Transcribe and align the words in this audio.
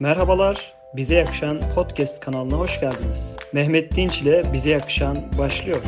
Merhabalar, 0.00 0.74
Bize 0.96 1.14
Yakışan 1.14 1.60
Podcast 1.74 2.20
kanalına 2.20 2.58
hoş 2.58 2.80
geldiniz. 2.80 3.36
Mehmet 3.52 3.96
Dinç 3.96 4.22
ile 4.22 4.52
Bize 4.52 4.70
Yakışan 4.70 5.38
başlıyor. 5.38 5.82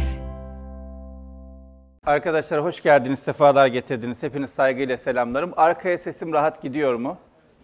Arkadaşlar 2.04 2.64
hoş 2.64 2.82
geldiniz, 2.82 3.18
sefalar 3.18 3.66
getirdiniz. 3.66 4.22
Hepiniz 4.22 4.50
saygıyla 4.50 4.96
selamlarım. 4.96 5.52
Arkaya 5.56 5.98
sesim 5.98 6.32
rahat 6.32 6.62
gidiyor 6.62 6.94
mu? 6.94 7.18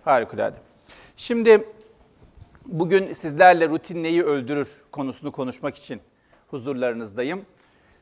Harikulade. 0.04 0.56
Şimdi 1.16 1.68
bugün 2.66 3.12
sizlerle 3.12 3.68
rutin 3.68 4.02
neyi 4.02 4.22
öldürür 4.22 4.68
konusunu 4.92 5.32
konuşmak 5.32 5.76
için 5.76 6.00
huzurlarınızdayım. 6.48 7.46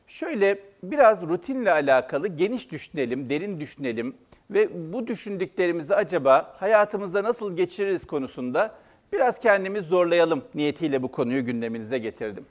Şöyle 0.07 0.59
biraz 0.83 1.21
rutinle 1.21 1.71
alakalı 1.71 2.27
geniş 2.27 2.71
düşünelim, 2.71 3.29
derin 3.29 3.59
düşünelim 3.59 4.15
ve 4.53 4.93
bu 4.93 5.07
düşündüklerimizi 5.07 5.95
acaba 5.95 6.55
hayatımızda 6.57 7.23
nasıl 7.23 7.55
geçiririz 7.55 8.07
konusunda 8.07 8.75
biraz 9.13 9.39
kendimiz 9.39 9.85
zorlayalım 9.85 10.43
niyetiyle 10.55 11.03
bu 11.03 11.11
konuyu 11.11 11.45
gündeminize 11.45 11.97
getirdim. 11.97 12.45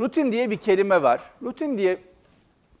Rutin 0.00 0.32
diye 0.32 0.50
bir 0.50 0.56
kelime 0.56 1.02
var. 1.02 1.20
Rutin 1.42 1.78
diye 1.78 1.98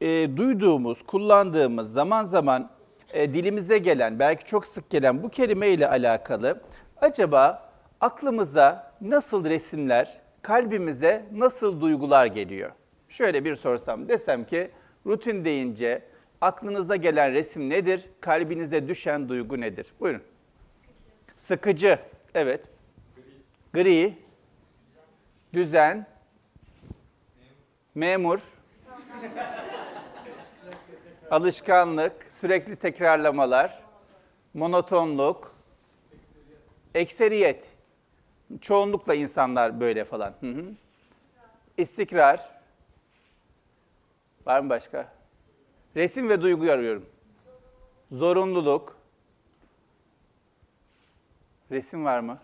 e, 0.00 0.36
duyduğumuz, 0.36 0.98
kullandığımız, 1.06 1.92
zaman 1.92 2.24
zaman 2.24 2.70
e, 3.12 3.34
dilimize 3.34 3.78
gelen, 3.78 4.18
belki 4.18 4.44
çok 4.44 4.66
sık 4.66 4.90
gelen 4.90 5.22
bu 5.22 5.28
kelime 5.28 5.68
ile 5.68 5.88
alakalı 5.88 6.60
acaba 7.00 7.70
aklımıza 8.00 8.92
nasıl 9.00 9.44
resimler, 9.44 10.20
kalbimize 10.42 11.26
nasıl 11.32 11.80
duygular 11.80 12.26
geliyor? 12.26 12.70
Şöyle 13.08 13.44
bir 13.44 13.56
sorsam, 13.56 14.08
desem 14.08 14.44
ki 14.44 14.70
rutin 15.06 15.44
deyince 15.44 16.02
aklınıza 16.40 16.96
gelen 16.96 17.32
resim 17.32 17.70
nedir? 17.70 18.08
Kalbinize 18.20 18.88
düşen 18.88 19.28
duygu 19.28 19.60
nedir? 19.60 19.86
Buyurun. 20.00 20.22
Sıkıcı, 21.36 21.98
evet. 22.34 22.68
Gri, 23.72 24.14
düzen, 25.52 26.06
memur, 27.94 28.40
alışkanlık, 31.30 32.26
sürekli 32.30 32.76
tekrarlamalar, 32.76 33.82
monotonluk, 34.54 35.54
ekseriyet. 36.94 37.70
Çoğunlukla 38.60 39.14
insanlar 39.14 39.80
böyle 39.80 40.04
falan. 40.04 40.34
Hı 40.40 40.50
hı. 40.50 40.64
İstikrar. 41.76 42.50
Var 44.46 44.60
mı 44.60 44.70
başka? 44.70 45.13
Resim 45.96 46.28
ve 46.28 46.40
duygu 46.42 46.70
arıyorum. 46.70 47.06
Zorunluluk. 48.12 48.96
Resim 51.70 52.04
var 52.04 52.20
mı? 52.20 52.38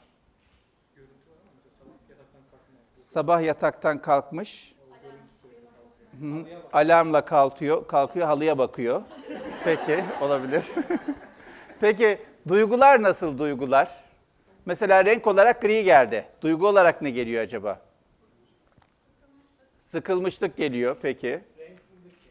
Sabah 2.97 3.43
yataktan 3.43 4.03
kalkmış. 4.03 4.75
Alarmla 6.73 7.25
kalkıyor, 7.25 7.87
kalkıyor 7.87 8.27
halıya 8.27 8.59
bakıyor. 8.59 9.03
Peki, 9.65 10.05
olabilir. 10.21 10.65
Peki 11.81 12.19
duygular 12.49 13.03
nasıl 13.03 13.39
duygular? 13.39 14.05
Mesela 14.67 15.05
renk 15.05 15.27
olarak 15.27 15.63
gri 15.63 15.85
geldi. 15.85 16.27
Duygu 16.43 16.69
olarak 16.69 17.03
ne 17.03 17.11
geliyor 17.11 17.43
acaba? 17.43 17.81
Sıkılmışlık 19.79 20.57
geliyor 20.57 20.97
peki. 21.03 21.41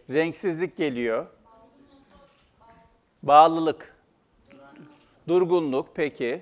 Renksizlik, 0.09 0.77
geliyor. 0.77 1.25
Bağlılık. 3.23 3.95
Durgunluk 5.27 5.89
peki. 5.95 6.41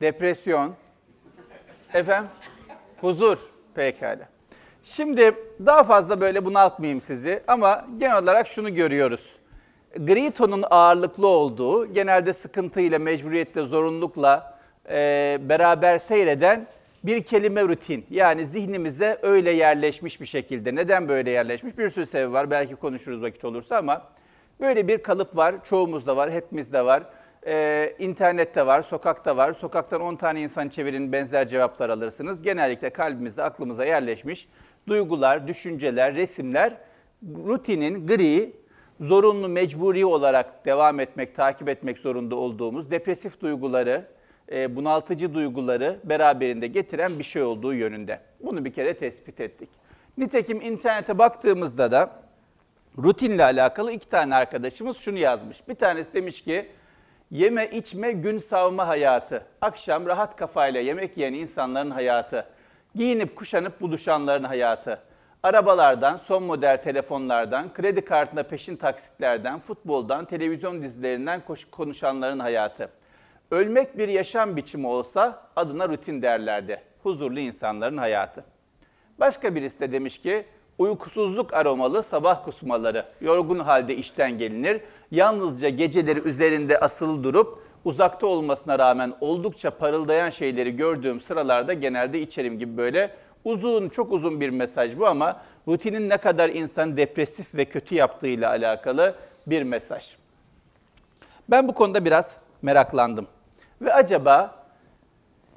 Depresyon. 0.00 0.74
Efendim? 1.94 2.30
Huzur. 3.00 3.38
Pekala. 3.74 4.28
Şimdi 4.82 5.34
daha 5.66 5.84
fazla 5.84 6.20
böyle 6.20 6.44
bunaltmayayım 6.44 7.00
sizi 7.00 7.42
ama 7.46 7.86
genel 7.98 8.22
olarak 8.22 8.48
şunu 8.48 8.74
görüyoruz. 8.74 9.36
Gri 9.96 10.30
tonun 10.30 10.64
ağırlıklı 10.70 11.26
olduğu, 11.26 11.92
genelde 11.92 12.32
sıkıntıyla, 12.32 12.98
mecburiyetle, 12.98 13.60
zorunlulukla 13.60 14.58
e, 14.90 15.38
beraber 15.40 15.98
seyreden 15.98 16.66
bir 17.04 17.22
kelime 17.22 17.62
rutin. 17.62 18.06
Yani 18.10 18.46
zihnimize 18.46 19.18
öyle 19.22 19.50
yerleşmiş 19.50 20.20
bir 20.20 20.26
şekilde. 20.26 20.74
Neden 20.74 21.08
böyle 21.08 21.30
yerleşmiş? 21.30 21.78
Bir 21.78 21.90
sürü 21.90 22.06
sebebi 22.06 22.32
var. 22.32 22.50
Belki 22.50 22.76
konuşuruz 22.76 23.22
vakit 23.22 23.44
olursa 23.44 23.76
ama 23.76 24.10
böyle 24.60 24.88
bir 24.88 25.02
kalıp 25.02 25.36
var. 25.36 25.64
Çoğumuzda 25.64 26.16
var, 26.16 26.30
hepimizde 26.30 26.84
var. 26.84 27.02
Ee, 27.46 27.94
internette 27.98 28.66
var, 28.66 28.82
sokakta 28.82 29.36
var. 29.36 29.52
Sokaktan 29.52 30.00
10 30.00 30.16
tane 30.16 30.40
insan 30.40 30.68
çevirin 30.68 31.12
benzer 31.12 31.48
cevaplar 31.48 31.88
alırsınız. 31.90 32.42
Genellikle 32.42 32.90
kalbimize, 32.90 33.42
aklımıza 33.42 33.84
yerleşmiş 33.84 34.48
duygular, 34.88 35.48
düşünceler, 35.48 36.14
resimler 36.14 36.76
rutinin 37.46 38.06
gri, 38.06 38.52
zorunlu, 39.00 39.48
mecburi 39.48 40.06
olarak 40.06 40.66
devam 40.66 41.00
etmek, 41.00 41.34
takip 41.34 41.68
etmek 41.68 41.98
zorunda 41.98 42.36
olduğumuz 42.36 42.90
depresif 42.90 43.40
duyguları, 43.40 44.06
e, 44.50 44.76
bunaltıcı 44.76 45.34
duyguları 45.34 46.00
beraberinde 46.04 46.66
getiren 46.66 47.18
bir 47.18 47.24
şey 47.24 47.42
olduğu 47.42 47.74
yönünde. 47.74 48.20
Bunu 48.40 48.64
bir 48.64 48.72
kere 48.72 48.94
tespit 48.94 49.40
ettik. 49.40 49.68
Nitekim 50.18 50.60
internete 50.60 51.18
baktığımızda 51.18 51.92
da 51.92 52.10
rutinle 52.98 53.44
alakalı 53.44 53.92
iki 53.92 54.08
tane 54.08 54.34
arkadaşımız 54.34 54.96
şunu 54.96 55.18
yazmış. 55.18 55.68
Bir 55.68 55.74
tanesi 55.74 56.14
demiş 56.14 56.44
ki 56.44 56.68
yeme 57.30 57.66
içme 57.66 58.12
gün 58.12 58.38
savma 58.38 58.88
hayatı. 58.88 59.44
Akşam 59.60 60.06
rahat 60.06 60.36
kafayla 60.36 60.80
yemek 60.80 61.16
yiyen 61.16 61.34
insanların 61.34 61.90
hayatı. 61.90 62.46
Giyinip 62.94 63.36
kuşanıp 63.36 63.80
buluşanların 63.80 64.44
hayatı. 64.44 64.98
Arabalardan, 65.42 66.16
son 66.16 66.42
model 66.42 66.82
telefonlardan, 66.82 67.72
kredi 67.72 68.04
kartına 68.04 68.42
peşin 68.42 68.76
taksitlerden, 68.76 69.60
futboldan, 69.60 70.24
televizyon 70.24 70.82
dizilerinden 70.82 71.42
konuşanların 71.70 72.38
hayatı. 72.38 72.88
Ölmek 73.50 73.98
bir 73.98 74.08
yaşam 74.08 74.56
biçimi 74.56 74.86
olsa 74.86 75.42
adına 75.56 75.88
rutin 75.88 76.22
derlerdi. 76.22 76.82
Huzurlu 77.02 77.40
insanların 77.40 77.96
hayatı. 77.96 78.44
Başka 79.20 79.54
birisi 79.54 79.80
de 79.80 79.92
demiş 79.92 80.20
ki, 80.20 80.44
uykusuzluk 80.78 81.54
aromalı 81.54 82.02
sabah 82.02 82.44
kusmaları. 82.44 83.04
Yorgun 83.20 83.58
halde 83.58 83.96
işten 83.96 84.38
gelinir. 84.38 84.80
Yalnızca 85.10 85.68
geceleri 85.68 86.28
üzerinde 86.28 86.78
asılı 86.78 87.24
durup 87.24 87.58
uzakta 87.84 88.26
olmasına 88.26 88.78
rağmen 88.78 89.12
oldukça 89.20 89.70
parıldayan 89.70 90.30
şeyleri 90.30 90.76
gördüğüm 90.76 91.20
sıralarda 91.20 91.72
genelde 91.72 92.20
içerim 92.20 92.58
gibi 92.58 92.76
böyle 92.76 93.10
uzun, 93.44 93.88
çok 93.88 94.12
uzun 94.12 94.40
bir 94.40 94.50
mesaj 94.50 94.98
bu 94.98 95.06
ama 95.06 95.42
rutinin 95.68 96.08
ne 96.08 96.16
kadar 96.16 96.48
insanı 96.48 96.96
depresif 96.96 97.54
ve 97.54 97.64
kötü 97.64 97.94
yaptığıyla 97.94 98.50
alakalı 98.50 99.14
bir 99.46 99.62
mesaj. 99.62 100.16
Ben 101.48 101.68
bu 101.68 101.74
konuda 101.74 102.04
biraz 102.04 102.38
meraklandım. 102.62 103.26
Ve 103.80 103.92
acaba 103.92 104.64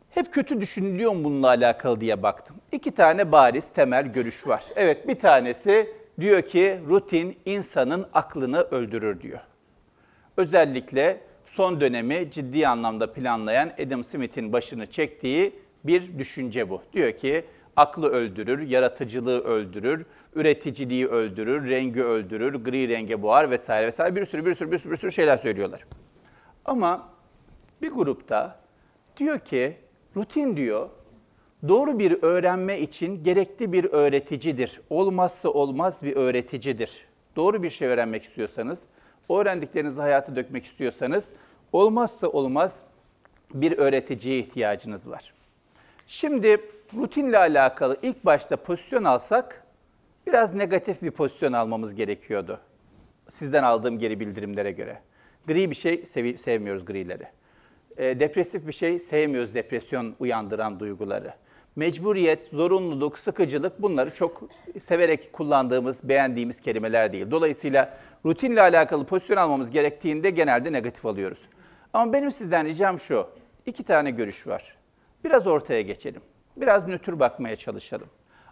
hep 0.09 0.33
kötü 0.33 0.61
düşünülüyor 0.61 1.11
mu 1.11 1.23
bununla 1.23 1.47
alakalı 1.47 2.01
diye 2.01 2.23
baktım. 2.23 2.55
İki 2.71 2.91
tane 2.91 3.31
bariz 3.31 3.69
temel 3.69 4.05
görüş 4.13 4.47
var. 4.47 4.63
Evet 4.75 5.07
bir 5.07 5.19
tanesi 5.19 5.89
diyor 6.19 6.41
ki 6.41 6.79
rutin 6.89 7.37
insanın 7.45 8.05
aklını 8.13 8.61
öldürür 8.61 9.21
diyor. 9.21 9.39
Özellikle 10.37 11.21
son 11.45 11.81
dönemi 11.81 12.31
ciddi 12.31 12.67
anlamda 12.67 13.13
planlayan 13.13 13.71
Adam 13.85 14.03
Smith'in 14.03 14.53
başını 14.53 14.85
çektiği 14.85 15.55
bir 15.83 16.19
düşünce 16.19 16.69
bu. 16.69 16.81
Diyor 16.93 17.11
ki 17.11 17.45
aklı 17.75 18.09
öldürür, 18.09 18.61
yaratıcılığı 18.61 19.43
öldürür, 19.43 20.05
üreticiliği 20.35 21.07
öldürür, 21.07 21.69
rengi 21.69 22.03
öldürür, 22.03 22.53
gri 22.53 22.89
renge 22.89 23.21
boğar 23.21 23.51
vesaire 23.51 23.87
vesaire 23.87 24.15
bir 24.15 24.25
sürü 24.25 24.45
bir 24.45 24.55
sürü 24.55 24.71
bir 24.71 24.79
sürü, 24.79 24.91
bir 24.91 24.97
sürü 24.97 25.11
şeyler 25.11 25.37
söylüyorlar. 25.37 25.85
Ama 26.65 27.12
bir 27.83 27.91
grupta 27.91 28.59
diyor 29.17 29.39
ki 29.39 29.77
rutin 30.15 30.57
diyor 30.57 30.89
doğru 31.67 31.99
bir 31.99 32.23
öğrenme 32.23 32.79
için 32.79 33.23
gerekli 33.23 33.71
bir 33.73 33.83
öğreticidir. 33.83 34.81
Olmazsa 34.89 35.49
olmaz 35.49 36.03
bir 36.03 36.15
öğreticidir. 36.15 37.05
Doğru 37.35 37.63
bir 37.63 37.69
şey 37.69 37.87
öğrenmek 37.87 38.23
istiyorsanız, 38.23 38.79
öğrendiklerinizi 39.29 40.01
hayata 40.01 40.35
dökmek 40.35 40.65
istiyorsanız 40.65 41.29
olmazsa 41.71 42.27
olmaz 42.27 42.83
bir 43.53 43.77
öğreticiye 43.77 44.39
ihtiyacınız 44.39 45.09
var. 45.09 45.33
Şimdi 46.07 46.61
rutinle 46.95 47.37
alakalı 47.37 47.97
ilk 48.01 48.25
başta 48.25 48.57
pozisyon 48.57 49.03
alsak 49.03 49.63
biraz 50.27 50.53
negatif 50.53 51.01
bir 51.01 51.11
pozisyon 51.11 51.53
almamız 51.53 51.95
gerekiyordu. 51.95 52.59
Sizden 53.29 53.63
aldığım 53.63 53.99
geri 53.99 54.19
bildirimlere 54.19 54.71
göre. 54.71 54.99
Gri 55.47 55.69
bir 55.69 55.75
şey 55.75 56.05
sev 56.05 56.37
sevmiyoruz 56.37 56.85
grileri. 56.85 57.27
E, 57.97 58.19
depresif 58.19 58.67
bir 58.67 58.73
şey 58.73 58.99
sevmiyoruz 58.99 59.53
depresyon 59.53 60.15
uyandıran 60.19 60.79
duyguları. 60.79 61.33
Mecburiyet, 61.75 62.45
zorunluluk, 62.45 63.19
sıkıcılık 63.19 63.81
bunları 63.81 64.13
çok 64.13 64.43
severek 64.79 65.33
kullandığımız, 65.33 66.09
beğendiğimiz 66.09 66.61
kelimeler 66.61 67.13
değil. 67.13 67.31
Dolayısıyla 67.31 67.97
rutinle 68.25 68.61
alakalı 68.61 69.05
pozisyon 69.05 69.37
almamız 69.37 69.71
gerektiğinde 69.71 70.29
genelde 70.29 70.71
negatif 70.71 71.05
alıyoruz. 71.05 71.39
Ama 71.93 72.13
benim 72.13 72.31
sizden 72.31 72.65
ricam 72.65 72.99
şu. 72.99 73.27
İki 73.65 73.83
tane 73.83 74.11
görüş 74.11 74.47
var. 74.47 74.77
Biraz 75.23 75.47
ortaya 75.47 75.81
geçelim. 75.81 76.21
Biraz 76.57 76.87
nötr 76.87 77.19
bakmaya 77.19 77.55
çalışalım. 77.55 78.07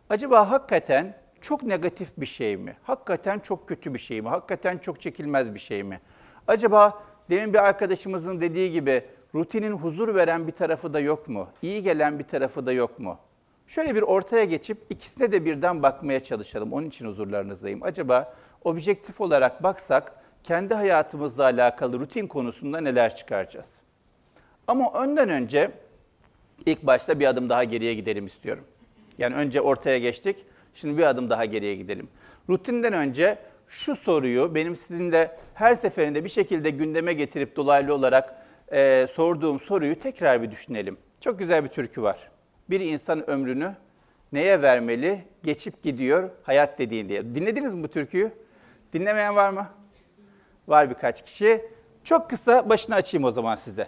Acaba 0.09 0.51
hakikaten 0.51 1.15
çok 1.41 1.63
negatif 1.63 2.09
bir 2.17 2.25
şey 2.25 2.57
mi? 2.57 2.77
Hakikaten 2.83 3.39
çok 3.39 3.67
kötü 3.67 3.93
bir 3.93 3.99
şey 3.99 4.21
mi? 4.21 4.29
Hakikaten 4.29 4.77
çok 4.77 5.01
çekilmez 5.01 5.53
bir 5.53 5.59
şey 5.59 5.83
mi? 5.83 5.99
Acaba 6.47 7.03
demin 7.29 7.53
bir 7.53 7.59
arkadaşımızın 7.59 8.41
dediği 8.41 8.71
gibi 8.71 9.03
rutinin 9.35 9.71
huzur 9.71 10.15
veren 10.15 10.47
bir 10.47 10.51
tarafı 10.51 10.93
da 10.93 10.99
yok 10.99 11.27
mu? 11.27 11.47
İyi 11.61 11.83
gelen 11.83 12.19
bir 12.19 12.23
tarafı 12.23 12.65
da 12.65 12.71
yok 12.71 12.99
mu? 12.99 13.19
Şöyle 13.67 13.95
bir 13.95 14.01
ortaya 14.01 14.43
geçip 14.43 14.77
ikisine 14.89 15.31
de 15.31 15.45
birden 15.45 15.83
bakmaya 15.83 16.23
çalışalım. 16.23 16.73
Onun 16.73 16.87
için 16.87 17.07
huzurlarınızdayım. 17.07 17.83
Acaba 17.83 18.33
objektif 18.63 19.21
olarak 19.21 19.63
baksak 19.63 20.13
kendi 20.43 20.73
hayatımızla 20.73 21.43
alakalı 21.43 21.99
rutin 21.99 22.27
konusunda 22.27 22.81
neler 22.81 23.15
çıkaracağız? 23.15 23.81
Ama 24.67 25.03
önden 25.03 25.29
önce 25.29 25.71
ilk 26.65 26.83
başta 26.83 27.19
bir 27.19 27.25
adım 27.25 27.49
daha 27.49 27.63
geriye 27.63 27.93
gidelim 27.93 28.25
istiyorum. 28.25 28.63
Yani 29.17 29.35
önce 29.35 29.61
ortaya 29.61 29.99
geçtik, 29.99 30.45
şimdi 30.73 30.97
bir 30.97 31.03
adım 31.03 31.29
daha 31.29 31.45
geriye 31.45 31.75
gidelim. 31.75 32.07
Rutinden 32.49 32.93
önce 32.93 33.37
şu 33.67 33.95
soruyu 33.95 34.55
benim 34.55 34.75
sizinle 34.75 35.37
her 35.53 35.75
seferinde 35.75 36.23
bir 36.23 36.29
şekilde 36.29 36.69
gündeme 36.69 37.13
getirip 37.13 37.55
dolaylı 37.55 37.93
olarak 37.93 38.40
e, 38.71 39.07
sorduğum 39.13 39.59
soruyu 39.59 39.99
tekrar 39.99 40.41
bir 40.41 40.51
düşünelim. 40.51 40.97
Çok 41.19 41.39
güzel 41.39 41.63
bir 41.63 41.69
türkü 41.69 42.01
var. 42.01 42.31
Bir 42.69 42.79
insan 42.79 43.29
ömrünü 43.29 43.75
neye 44.31 44.61
vermeli? 44.61 45.25
Geçip 45.43 45.83
gidiyor 45.83 46.29
hayat 46.43 46.79
dediğin 46.79 47.09
diye. 47.09 47.35
Dinlediniz 47.35 47.73
mi 47.73 47.83
bu 47.83 47.87
türküyü? 47.87 48.31
Dinlemeyen 48.93 49.35
var 49.35 49.49
mı? 49.49 49.67
Var 50.67 50.89
birkaç 50.89 51.25
kişi. 51.25 51.65
Çok 52.03 52.29
kısa 52.29 52.69
başını 52.69 52.95
açayım 52.95 53.23
o 53.23 53.31
zaman 53.31 53.55
size. 53.55 53.87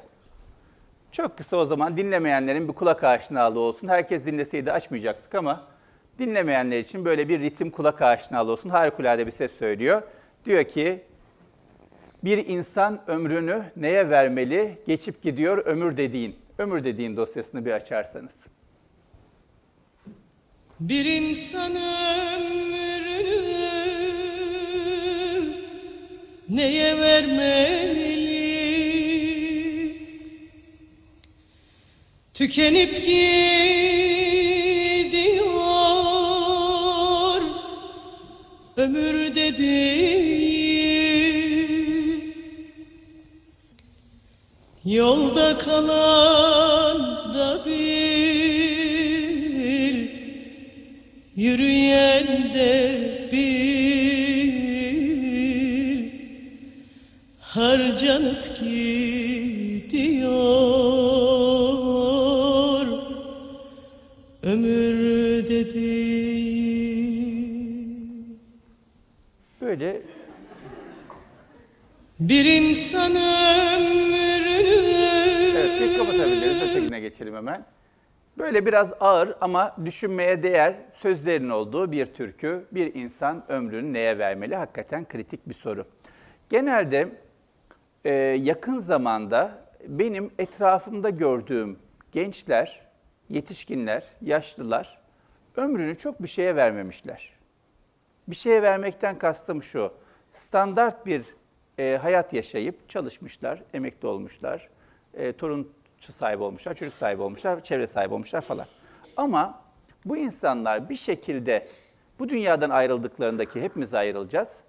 Çok 1.12 1.38
kısa 1.38 1.58
o 1.58 1.66
zaman 1.66 1.98
dinlemeyenlerin 1.98 2.68
bir 2.68 2.74
kulak 2.74 3.04
aşinalığı 3.04 3.60
olsun. 3.60 3.88
Herkes 3.88 4.26
dinleseydi 4.26 4.72
açmayacaktık 4.72 5.36
ama 5.36 5.68
dinlemeyenler 6.20 6.80
için 6.80 7.06
böyle 7.06 7.30
bir 7.30 7.40
ritim 7.40 7.72
kulak 7.72 8.02
aşinalığı 8.02 8.52
olsun. 8.52 8.70
Harikulade 8.70 9.26
bir 9.26 9.32
ses 9.32 9.52
söylüyor. 9.52 10.02
Diyor 10.46 10.64
ki, 10.64 11.04
bir 12.24 12.48
insan 12.48 13.02
ömrünü 13.08 13.64
neye 13.76 14.10
vermeli? 14.10 14.78
Geçip 14.88 15.22
gidiyor 15.22 15.66
ömür 15.66 15.98
dediğin. 15.98 16.36
Ömür 16.58 16.84
dediğin 16.84 17.18
dosyasını 17.18 17.66
bir 17.66 17.72
açarsanız. 17.72 18.48
Bir 20.80 21.06
insan 21.06 21.72
ömrünü 21.76 22.64
neye 26.50 27.00
vermeli? 27.00 28.14
Tükenip 32.34 32.96
gidiyor 32.96 33.34
ömür 38.78 39.36
dediğin 39.36 40.63
Yolda 44.86 45.58
kalan 45.58 47.00
da 47.36 47.66
bir 47.66 48.24
Yürüyen 51.36 52.54
de 52.54 53.10
bir. 53.32 53.64
Harcanıp 57.40 58.60
gidiyor 58.60 60.34
Ömür 64.44 65.48
dediğin 65.48 66.74
Böyle 69.62 70.02
Bir 72.20 72.46
insan 72.46 73.16
ömrünü 73.16 74.43
Evet, 75.84 75.98
tek 75.98 76.08
kapatabiliriz. 76.08 76.62
Ötekine 76.62 77.00
geçelim 77.00 77.36
hemen. 77.36 77.66
Böyle 78.38 78.66
biraz 78.66 78.94
ağır 79.00 79.36
ama 79.42 79.76
düşünmeye 79.86 80.44
değer 80.44 80.76
sözlerin 80.96 81.50
olduğu 81.50 81.92
bir 81.92 82.06
türkü. 82.06 82.66
Bir 82.72 82.94
insan 82.94 83.52
ömrünü 83.52 83.94
neye 83.94 84.18
vermeli? 84.18 84.56
Hakikaten 84.56 85.08
kritik 85.08 85.50
bir 85.50 85.54
soru. 85.54 85.86
Genelde 86.50 87.10
e, 88.06 88.14
yakın 88.42 88.78
zamanda 88.78 89.52
benim 89.88 90.32
etrafımda 90.40 91.10
gördüğüm 91.10 91.80
gençler, 92.12 92.82
yetişkinler, 93.30 94.04
yaşlılar 94.22 95.00
ömrünü 95.56 95.96
çok 95.96 96.24
bir 96.24 96.28
şeye 96.28 96.56
vermemişler. 96.56 97.30
Bir 98.28 98.36
şeye 98.36 98.62
vermekten 98.62 99.18
kastım 99.18 99.64
şu. 99.64 99.94
Standart 100.34 101.06
bir 101.06 101.26
e, 101.80 102.00
hayat 102.02 102.34
yaşayıp 102.34 102.90
çalışmışlar, 102.90 103.64
emekli 103.74 104.08
olmuşlar, 104.08 104.70
e, 105.14 105.34
torun 105.34 105.72
sahibi 106.12 106.44
olmuşlar, 106.44 106.74
çocuk 106.74 106.94
sahibi 106.94 107.22
olmuşlar, 107.22 107.64
çevre 107.64 107.88
sahibi 107.88 108.14
olmuşlar 108.14 108.42
falan. 108.42 108.66
Ama 109.18 109.62
bu 110.06 110.18
insanlar 110.18 110.90
bir 110.90 110.96
şekilde 110.96 111.68
bu 112.20 112.30
dünyadan 112.30 112.70
ayrıldıklarındaki 112.70 113.62
hepimiz 113.62 113.94
ayrılacağız. 113.94 114.60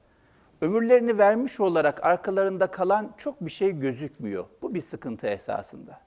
Ömürlerini 0.61 1.19
vermiş 1.19 1.61
olarak 1.61 2.05
arkalarında 2.05 2.67
kalan 2.67 3.14
çok 3.19 3.41
bir 3.41 3.50
şey 3.50 3.73
gözükmüyor. 3.73 4.44
Bu 4.62 4.75
bir 4.75 4.81
sıkıntı 4.81 5.26
esasında. 5.26 6.00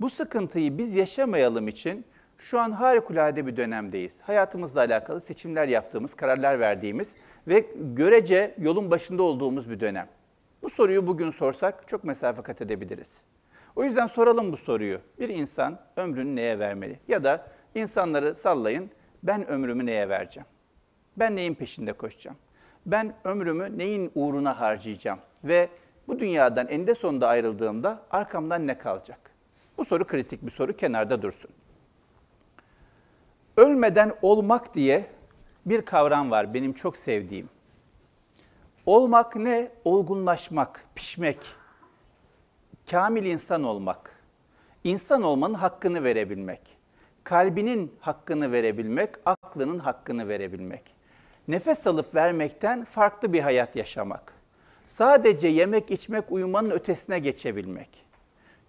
Bu 0.00 0.10
sıkıntıyı 0.10 0.78
biz 0.78 0.94
yaşamayalım 0.94 1.68
için 1.68 2.04
şu 2.38 2.60
an 2.60 2.70
harikulade 2.70 3.46
bir 3.46 3.56
dönemdeyiz. 3.56 4.20
Hayatımızla 4.20 4.80
alakalı 4.80 5.20
seçimler 5.20 5.68
yaptığımız, 5.68 6.14
kararlar 6.14 6.60
verdiğimiz 6.60 7.14
ve 7.48 7.66
görece 7.76 8.54
yolun 8.58 8.90
başında 8.90 9.22
olduğumuz 9.22 9.70
bir 9.70 9.80
dönem. 9.80 10.08
Bu 10.62 10.70
soruyu 10.70 11.06
bugün 11.06 11.30
sorsak 11.30 11.88
çok 11.88 12.04
mesafe 12.04 12.42
kat 12.42 12.60
edebiliriz. 12.60 13.22
O 13.76 13.84
yüzden 13.84 14.06
soralım 14.06 14.52
bu 14.52 14.56
soruyu. 14.56 15.00
Bir 15.18 15.28
insan 15.28 15.78
ömrünü 15.96 16.36
neye 16.36 16.58
vermeli? 16.58 17.00
Ya 17.08 17.24
da 17.24 17.46
insanları 17.74 18.34
sallayın, 18.34 18.90
ben 19.22 19.46
ömrümü 19.48 19.86
neye 19.86 20.08
vereceğim? 20.08 20.46
Ben 21.16 21.36
neyin 21.36 21.54
peşinde 21.54 21.92
koşacağım? 21.92 22.36
Ben 22.86 23.14
ömrümü 23.24 23.78
neyin 23.78 24.12
uğruna 24.14 24.60
harcayacağım? 24.60 25.18
Ve 25.44 25.68
bu 26.08 26.18
dünyadan 26.18 26.68
eninde 26.68 26.94
sonunda 26.94 27.28
ayrıldığımda 27.28 28.02
arkamdan 28.10 28.66
ne 28.66 28.78
kalacak? 28.78 29.18
Bu 29.78 29.84
soru 29.84 30.06
kritik 30.06 30.46
bir 30.46 30.50
soru, 30.50 30.76
kenarda 30.76 31.22
dursun. 31.22 31.50
Ölmeden 33.56 34.12
olmak 34.22 34.74
diye 34.74 35.06
bir 35.66 35.82
kavram 35.82 36.30
var 36.30 36.54
benim 36.54 36.72
çok 36.72 36.96
sevdiğim. 36.96 37.48
Olmak 38.86 39.36
ne? 39.36 39.68
Olgunlaşmak, 39.84 40.84
pişmek. 40.94 41.38
Kamil 42.90 43.24
insan 43.24 43.64
olmak. 43.64 44.10
İnsan 44.84 45.22
olmanın 45.22 45.54
hakkını 45.54 46.04
verebilmek. 46.04 46.60
Kalbinin 47.24 47.94
hakkını 48.00 48.52
verebilmek, 48.52 49.10
aklının 49.26 49.78
hakkını 49.78 50.28
verebilmek. 50.28 50.82
Nefes 51.48 51.86
alıp 51.86 52.14
vermekten 52.14 52.84
farklı 52.84 53.32
bir 53.32 53.40
hayat 53.40 53.76
yaşamak. 53.76 54.32
Sadece 54.86 55.48
yemek, 55.48 55.90
içmek, 55.90 56.32
uyumanın 56.32 56.70
ötesine 56.70 57.18
geçebilmek. 57.18 58.04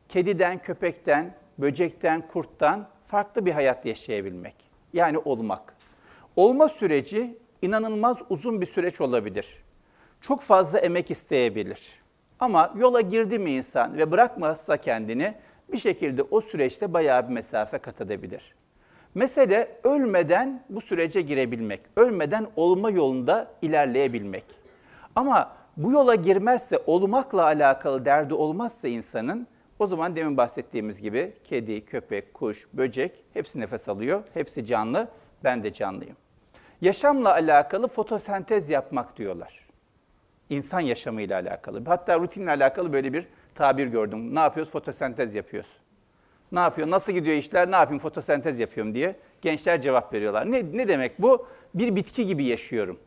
Kediden, 0.10 0.62
köpekten, 0.62 1.36
böcekten, 1.58 2.28
kurttan 2.28 2.88
farklı 3.08 3.46
bir 3.46 3.52
hayat 3.52 3.86
yaşayabilmek. 3.86 4.56
Yani 4.94 5.18
olmak. 5.18 5.76
Olma 6.36 6.70
süreci 6.70 7.38
inanılmaz 7.62 8.18
uzun 8.30 8.62
bir 8.62 8.66
süreç 8.66 9.02
olabilir. 9.02 9.64
Çok 10.22 10.42
fazla 10.42 10.80
emek 10.80 11.12
isteyebilir. 11.12 12.07
Ama 12.39 12.74
yola 12.77 13.01
girdi 13.01 13.39
mi 13.39 13.51
insan 13.51 13.98
ve 13.98 14.12
bırakmazsa 14.12 14.77
kendini 14.77 15.34
bir 15.72 15.77
şekilde 15.77 16.24
o 16.24 16.41
süreçte 16.41 16.94
bayağı 16.94 17.27
bir 17.29 17.34
mesafe 17.34 17.77
kat 17.77 18.01
edebilir. 18.01 18.56
Mesele 19.15 19.79
ölmeden 19.84 20.63
bu 20.70 20.82
sürece 20.82 21.22
girebilmek, 21.22 21.82
ölmeden 21.96 22.48
olma 22.56 22.89
yolunda 22.89 23.51
ilerleyebilmek. 23.62 24.44
Ama 25.15 25.51
bu 25.77 25.91
yola 25.91 26.15
girmezse, 26.15 26.79
olmakla 26.86 27.44
alakalı 27.44 28.06
derdi 28.06 28.34
olmazsa 28.34 28.88
insanın, 28.88 29.48
o 29.79 29.88
zaman 29.88 30.15
demin 30.15 30.38
bahsettiğimiz 30.38 31.01
gibi 31.01 31.34
kedi, 31.44 31.86
köpek, 31.86 32.34
kuş, 32.34 32.67
böcek 32.74 33.24
hepsi 33.34 33.60
nefes 33.60 33.89
alıyor, 33.89 34.24
hepsi 34.34 34.65
canlı, 34.65 35.08
ben 35.44 35.63
de 35.63 35.74
canlıyım. 35.74 36.15
Yaşamla 36.82 37.32
alakalı 37.32 37.88
fotosentez 37.88 38.70
yapmak 38.70 39.17
diyorlar. 39.17 39.67
İnsan 40.50 40.80
yaşamıyla 40.80 41.39
alakalı. 41.39 41.86
Hatta 41.86 42.20
rutinle 42.20 42.51
alakalı 42.51 42.94
böyle 42.94 43.13
bir 43.13 43.27
tabir 43.56 43.88
gördüm. 43.88 44.36
Ne 44.36 44.39
yapıyoruz? 44.39 44.72
Fotosentez 44.72 45.36
yapıyoruz. 45.36 45.70
Ne 46.51 46.60
yapıyor? 46.60 46.89
Nasıl 46.89 47.12
gidiyor 47.12 47.36
işler? 47.36 47.72
Ne 47.72 47.75
yapayım? 47.75 48.00
Fotosentez 48.00 48.60
yapıyorum 48.60 48.94
diye 48.94 49.16
gençler 49.42 49.82
cevap 49.82 50.13
veriyorlar. 50.13 50.51
Ne, 50.51 50.63
ne 50.74 50.88
demek 50.88 51.22
bu? 51.22 51.48
Bir 51.74 51.96
bitki 51.96 52.25
gibi 52.25 52.46
yaşıyorum. 52.46 53.00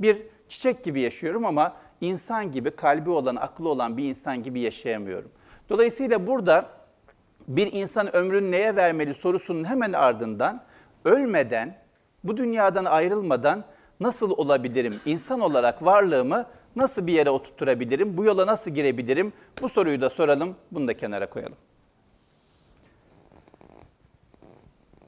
Bir 0.00 0.22
çiçek 0.48 0.84
gibi 0.84 1.00
yaşıyorum 1.00 1.46
ama 1.46 1.76
insan 2.00 2.52
gibi, 2.52 2.70
kalbi 2.70 3.10
olan, 3.10 3.36
aklı 3.36 3.68
olan 3.68 3.96
bir 3.96 4.04
insan 4.04 4.42
gibi 4.42 4.60
yaşayamıyorum. 4.60 5.30
Dolayısıyla 5.68 6.26
burada 6.26 6.68
bir 7.48 7.72
insan 7.72 8.16
ömrünü 8.16 8.50
neye 8.50 8.76
vermeli 8.76 9.14
sorusunun 9.14 9.64
hemen 9.64 9.92
ardından 9.92 10.64
ölmeden, 11.04 11.78
bu 12.24 12.36
dünyadan 12.36 12.84
ayrılmadan 12.84 13.64
nasıl 14.00 14.30
olabilirim? 14.30 15.00
İnsan 15.06 15.40
olarak 15.40 15.84
varlığımı 15.84 16.46
nasıl 16.78 17.06
bir 17.06 17.12
yere 17.12 17.30
oturtturabilirim? 17.30 18.16
Bu 18.16 18.24
yola 18.24 18.46
nasıl 18.46 18.70
girebilirim? 18.70 19.32
Bu 19.62 19.68
soruyu 19.68 20.00
da 20.00 20.10
soralım, 20.10 20.56
bunu 20.72 20.88
da 20.88 20.96
kenara 20.96 21.30
koyalım. 21.30 21.56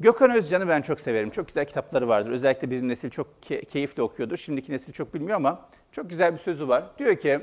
Gökhan 0.01 0.31
Özcan'ı 0.31 0.69
ben 0.69 0.83
çok 0.83 1.01
severim. 1.01 1.31
Çok 1.31 1.47
güzel 1.47 1.65
kitapları 1.65 2.09
vardır. 2.09 2.31
Özellikle 2.31 2.71
bizim 2.71 2.89
nesil 2.89 3.11
çok 3.11 3.27
ke- 3.49 3.65
keyifle 3.65 4.03
okuyordur. 4.03 4.37
Şimdiki 4.37 4.73
nesil 4.73 4.93
çok 4.93 5.15
bilmiyor 5.15 5.37
ama 5.37 5.65
çok 5.93 6.11
güzel 6.11 6.33
bir 6.33 6.39
sözü 6.39 6.69
var. 6.69 6.85
Diyor 6.99 7.17
ki, 7.17 7.41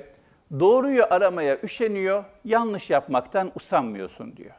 doğruyu 0.59 1.03
aramaya 1.09 1.57
üşeniyor, 1.63 2.23
yanlış 2.45 2.89
yapmaktan 2.89 3.51
usanmıyorsun 3.55 4.37
diyor. 4.37 4.51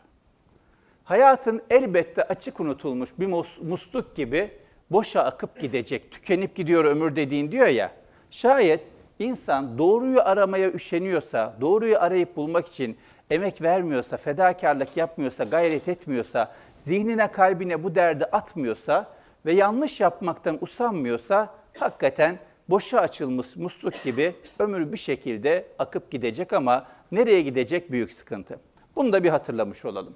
Hayatın 1.04 1.62
elbette 1.70 2.22
açık 2.22 2.60
unutulmuş 2.60 3.10
bir 3.18 3.26
mus- 3.26 3.64
musluk 3.68 4.16
gibi 4.16 4.50
boşa 4.90 5.22
akıp 5.22 5.60
gidecek, 5.60 6.10
tükenip 6.10 6.56
gidiyor 6.56 6.84
ömür 6.84 7.16
dediğin 7.16 7.52
diyor 7.52 7.66
ya. 7.66 7.92
Şayet 8.30 8.80
insan 9.18 9.78
doğruyu 9.78 10.20
aramaya 10.20 10.72
üşeniyorsa, 10.72 11.56
doğruyu 11.60 11.98
arayıp 11.98 12.36
bulmak 12.36 12.68
için 12.68 12.96
emek 13.30 13.62
vermiyorsa, 13.62 14.16
fedakarlık 14.16 14.96
yapmıyorsa, 14.96 15.44
gayret 15.44 15.88
etmiyorsa, 15.88 16.54
zihnine 16.78 17.32
kalbine 17.32 17.84
bu 17.84 17.94
derdi 17.94 18.24
atmıyorsa 18.24 19.06
ve 19.46 19.52
yanlış 19.52 20.00
yapmaktan 20.00 20.58
usanmıyorsa 20.60 21.54
hakikaten 21.78 22.38
boşa 22.68 23.00
açılmış 23.00 23.56
musluk 23.56 24.02
gibi 24.04 24.34
ömür 24.58 24.92
bir 24.92 24.98
şekilde 24.98 25.66
akıp 25.78 26.10
gidecek 26.10 26.52
ama 26.52 26.86
nereye 27.12 27.42
gidecek 27.42 27.92
büyük 27.92 28.12
sıkıntı. 28.12 28.58
Bunu 28.96 29.12
da 29.12 29.24
bir 29.24 29.28
hatırlamış 29.28 29.84
olalım. 29.84 30.14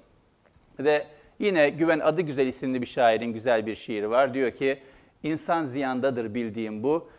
Ve 0.79 1.07
yine 1.39 1.69
Güven 1.69 1.99
Adı 1.99 2.21
Güzel 2.21 2.47
isimli 2.47 2.81
bir 2.81 2.87
şairin 2.87 3.33
güzel 3.33 3.65
bir 3.65 3.75
şiiri 3.75 4.09
var. 4.09 4.33
Diyor 4.33 4.51
ki, 4.51 4.79
insan 5.23 5.65
ziyandadır 5.65 6.33
bildiğim 6.33 6.83
bu. 6.83 7.09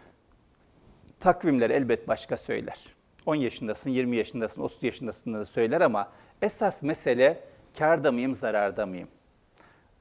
Takvimler 1.21 1.71
elbet 1.71 2.09
başka 2.09 2.37
söyler. 2.37 2.95
10 3.27 3.35
yaşındasın, 3.35 3.91
20 3.91 4.17
yaşındasın, 4.17 4.63
30 4.63 4.83
yaşındasın 4.83 5.35
da 5.35 5.45
söyler 5.45 5.81
ama 5.81 6.09
esas 6.43 6.83
mesele 6.83 7.41
karda 7.79 8.13
mıyım, 8.13 8.35
zararda 8.35 8.87
mıyım? 8.87 9.09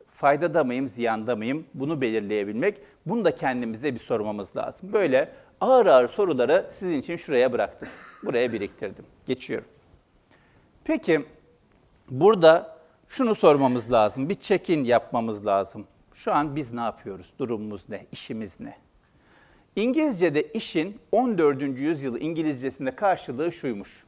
Faydada 0.08 0.64
mıyım, 0.64 0.88
ziyanda 0.88 1.36
mıyım? 1.36 1.66
Bunu 1.74 2.02
belirleyebilmek. 2.02 2.82
Bunu 3.06 3.26
da 3.26 3.36
kendimize 3.36 3.94
bir 3.94 4.00
sormamız 4.00 4.58
lazım. 4.58 4.94
Böyle 4.94 5.32
ağır 5.62 5.86
ağır 5.86 6.10
soruları 6.10 6.70
sizin 6.72 7.00
için 7.00 7.16
şuraya 7.16 7.52
bıraktım. 7.52 7.90
Buraya 8.24 8.54
biriktirdim. 8.54 9.06
Geçiyorum. 9.26 9.68
Peki 10.84 11.26
burada 12.10 12.78
şunu 13.10 13.36
sormamız 13.36 13.92
lazım. 13.92 14.30
Bir 14.30 14.36
check-in 14.36 14.84
yapmamız 14.84 15.46
lazım. 15.46 15.88
Şu 16.14 16.34
an 16.34 16.56
biz 16.56 16.74
ne 16.74 16.82
yapıyoruz? 16.82 17.34
Durumumuz 17.40 17.90
ne? 17.90 18.06
İşimiz 18.12 18.60
ne? 18.60 18.78
İngilizce'de 19.76 20.42
işin 20.42 21.00
14. 21.12 21.62
yüzyıl 21.62 22.22
İngilizcesinde 22.22 22.96
karşılığı 22.96 23.52
şuymuş. 23.52 24.04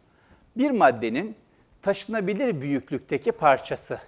Bir 0.57 0.71
maddenin 0.71 1.35
taşınabilir 1.81 2.61
büyüklükteki 2.61 3.31
parçası. 3.31 3.99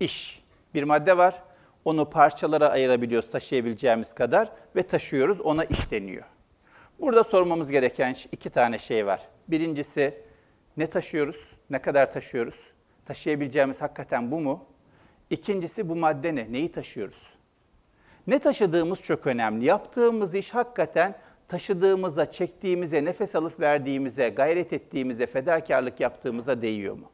iş. 0.00 0.42
Bir 0.74 0.82
madde 0.82 1.18
var. 1.18 1.42
Onu 1.84 2.10
parçalara 2.10 2.68
ayırabiliyoruz 2.68 3.30
taşıyabileceğimiz 3.30 4.14
kadar 4.14 4.52
ve 4.76 4.82
taşıyoruz. 4.82 5.40
Ona 5.40 5.64
iş 5.64 5.90
deniyor. 5.90 6.24
Burada 7.00 7.24
sormamız 7.24 7.70
gereken 7.70 8.16
iki 8.32 8.50
tane 8.50 8.78
şey 8.78 9.06
var. 9.06 9.28
Birincisi 9.48 10.14
ne 10.76 10.86
taşıyoruz? 10.86 11.36
Ne 11.70 11.78
kadar 11.78 12.12
taşıyoruz? 12.12 12.54
Taşıyabileceğimiz 13.04 13.82
hakikaten 13.82 14.30
bu 14.30 14.40
mu? 14.40 14.64
İkincisi 15.30 15.88
bu 15.88 15.96
madde 15.96 16.34
ne? 16.34 16.52
Neyi 16.52 16.72
taşıyoruz? 16.72 17.35
Ne 18.26 18.38
taşıdığımız 18.38 19.02
çok 19.02 19.26
önemli. 19.26 19.64
Yaptığımız 19.64 20.34
iş 20.34 20.54
hakikaten 20.54 21.14
taşıdığımıza, 21.48 22.30
çektiğimize, 22.30 23.04
nefes 23.04 23.34
alıp 23.34 23.60
verdiğimize, 23.60 24.28
gayret 24.28 24.72
ettiğimize, 24.72 25.26
fedakarlık 25.26 26.00
yaptığımıza 26.00 26.62
değiyor 26.62 26.94
mu? 26.94 27.10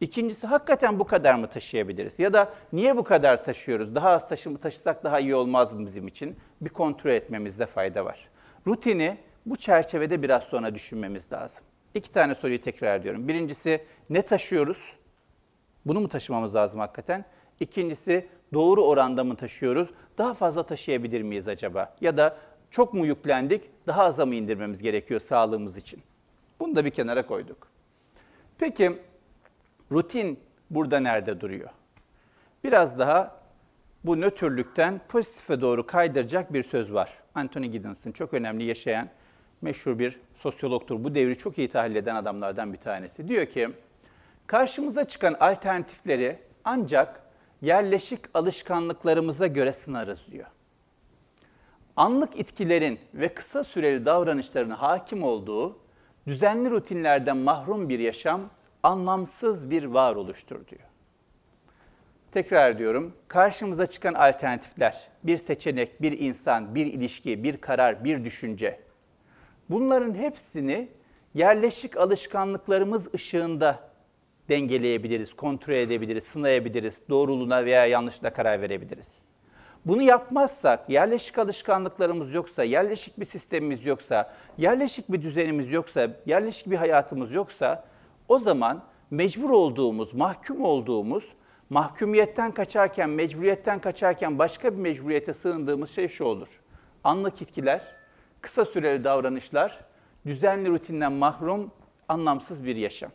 İkincisi 0.00 0.46
hakikaten 0.46 0.98
bu 0.98 1.04
kadar 1.04 1.34
mı 1.34 1.46
taşıyabiliriz? 1.46 2.18
Ya 2.18 2.32
da 2.32 2.52
niye 2.72 2.96
bu 2.96 3.04
kadar 3.04 3.44
taşıyoruz? 3.44 3.94
Daha 3.94 4.10
az 4.10 4.28
taşı, 4.28 4.56
taşısak 4.56 5.04
daha 5.04 5.20
iyi 5.20 5.34
olmaz 5.34 5.72
mı 5.72 5.86
bizim 5.86 6.08
için? 6.08 6.36
Bir 6.60 6.70
kontrol 6.70 7.10
etmemizde 7.10 7.66
fayda 7.66 8.04
var. 8.04 8.28
Rutini 8.66 9.16
bu 9.46 9.56
çerçevede 9.56 10.22
biraz 10.22 10.42
sonra 10.42 10.74
düşünmemiz 10.74 11.32
lazım. 11.32 11.64
İki 11.94 12.12
tane 12.12 12.34
soruyu 12.34 12.60
tekrar 12.60 13.00
ediyorum. 13.00 13.28
Birincisi 13.28 13.84
ne 14.10 14.22
taşıyoruz? 14.22 14.78
Bunu 15.86 16.00
mu 16.00 16.08
taşımamız 16.08 16.54
lazım 16.54 16.80
hakikaten? 16.80 17.24
İkincisi 17.60 18.28
doğru 18.52 18.84
oranda 18.84 19.24
mı 19.24 19.36
taşıyoruz? 19.36 19.88
Daha 20.18 20.34
fazla 20.34 20.62
taşıyabilir 20.62 21.22
miyiz 21.22 21.48
acaba? 21.48 21.96
Ya 22.00 22.16
da 22.16 22.36
çok 22.70 22.94
mu 22.94 23.06
yüklendik? 23.06 23.70
Daha 23.86 24.04
aza 24.04 24.26
mı 24.26 24.34
indirmemiz 24.34 24.82
gerekiyor 24.82 25.20
sağlığımız 25.20 25.76
için? 25.76 26.02
Bunu 26.60 26.76
da 26.76 26.84
bir 26.84 26.90
kenara 26.90 27.26
koyduk. 27.26 27.68
Peki 28.58 28.98
rutin 29.92 30.40
burada 30.70 31.00
nerede 31.00 31.40
duruyor? 31.40 31.70
Biraz 32.64 32.98
daha 32.98 33.40
bu 34.04 34.20
nötrlükten 34.20 35.00
pozitife 35.08 35.60
doğru 35.60 35.86
kaydıracak 35.86 36.52
bir 36.52 36.62
söz 36.62 36.92
var. 36.92 37.10
Anthony 37.34 37.66
Giddens'ın 37.66 38.12
çok 38.12 38.34
önemli 38.34 38.64
yaşayan 38.64 39.08
meşhur 39.62 39.98
bir 39.98 40.20
sosyologtur. 40.34 41.04
Bu 41.04 41.14
devri 41.14 41.38
çok 41.38 41.58
iyi 41.58 41.68
tahlil 41.68 41.96
eden 41.96 42.14
adamlardan 42.14 42.72
bir 42.72 42.78
tanesi. 42.78 43.28
Diyor 43.28 43.46
ki, 43.46 43.68
karşımıza 44.46 45.04
çıkan 45.04 45.36
alternatifleri 45.40 46.38
ancak 46.64 47.25
yerleşik 47.66 48.20
alışkanlıklarımıza 48.34 49.46
göre 49.46 49.72
sınarız 49.72 50.26
diyor. 50.32 50.46
Anlık 51.96 52.40
itkilerin 52.40 52.98
ve 53.14 53.34
kısa 53.34 53.64
süreli 53.64 54.06
davranışların 54.06 54.70
hakim 54.70 55.22
olduğu 55.22 55.78
düzenli 56.26 56.70
rutinlerden 56.70 57.36
mahrum 57.36 57.88
bir 57.88 57.98
yaşam 57.98 58.50
anlamsız 58.82 59.70
bir 59.70 59.84
varoluştur 59.84 60.66
diyor. 60.66 60.82
Tekrar 62.32 62.78
diyorum, 62.78 63.12
karşımıza 63.28 63.86
çıkan 63.86 64.14
alternatifler, 64.14 65.08
bir 65.24 65.38
seçenek, 65.38 66.02
bir 66.02 66.18
insan, 66.18 66.74
bir 66.74 66.86
ilişki, 66.86 67.44
bir 67.44 67.56
karar, 67.56 68.04
bir 68.04 68.24
düşünce. 68.24 68.80
Bunların 69.70 70.14
hepsini 70.14 70.88
yerleşik 71.34 71.96
alışkanlıklarımız 71.96 73.14
ışığında 73.14 73.80
dengeleyebiliriz, 74.48 75.34
kontrol 75.34 75.74
edebiliriz, 75.74 76.24
sınayabiliriz, 76.24 77.00
doğruluğuna 77.08 77.64
veya 77.64 77.86
yanlışına 77.86 78.32
karar 78.32 78.60
verebiliriz. 78.60 79.18
Bunu 79.86 80.02
yapmazsak, 80.02 80.90
yerleşik 80.90 81.38
alışkanlıklarımız 81.38 82.32
yoksa, 82.32 82.64
yerleşik 82.64 83.20
bir 83.20 83.24
sistemimiz 83.24 83.84
yoksa, 83.84 84.32
yerleşik 84.58 85.12
bir 85.12 85.22
düzenimiz 85.22 85.70
yoksa, 85.70 86.10
yerleşik 86.26 86.70
bir 86.70 86.76
hayatımız 86.76 87.32
yoksa, 87.32 87.84
o 88.28 88.38
zaman 88.38 88.82
mecbur 89.10 89.50
olduğumuz, 89.50 90.14
mahkum 90.14 90.64
olduğumuz, 90.64 91.24
mahkumiyetten 91.70 92.52
kaçarken, 92.52 93.10
mecburiyetten 93.10 93.78
kaçarken 93.78 94.38
başka 94.38 94.72
bir 94.72 94.78
mecburiyete 94.78 95.34
sığındığımız 95.34 95.90
şey 95.90 96.08
şu 96.08 96.24
olur. 96.24 96.48
Anlık 97.04 97.42
itkiler, 97.42 97.80
kısa 98.40 98.64
süreli 98.64 99.04
davranışlar, 99.04 99.84
düzenli 100.26 100.68
rutinden 100.68 101.12
mahrum, 101.12 101.70
anlamsız 102.08 102.64
bir 102.64 102.76
yaşam. 102.76 103.10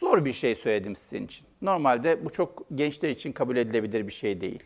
Zor 0.00 0.24
bir 0.24 0.32
şey 0.32 0.54
söyledim 0.54 0.96
sizin 0.96 1.24
için. 1.26 1.46
Normalde 1.62 2.24
bu 2.24 2.30
çok 2.30 2.66
gençler 2.74 3.08
için 3.10 3.32
kabul 3.32 3.56
edilebilir 3.56 4.06
bir 4.06 4.12
şey 4.12 4.40
değil. 4.40 4.62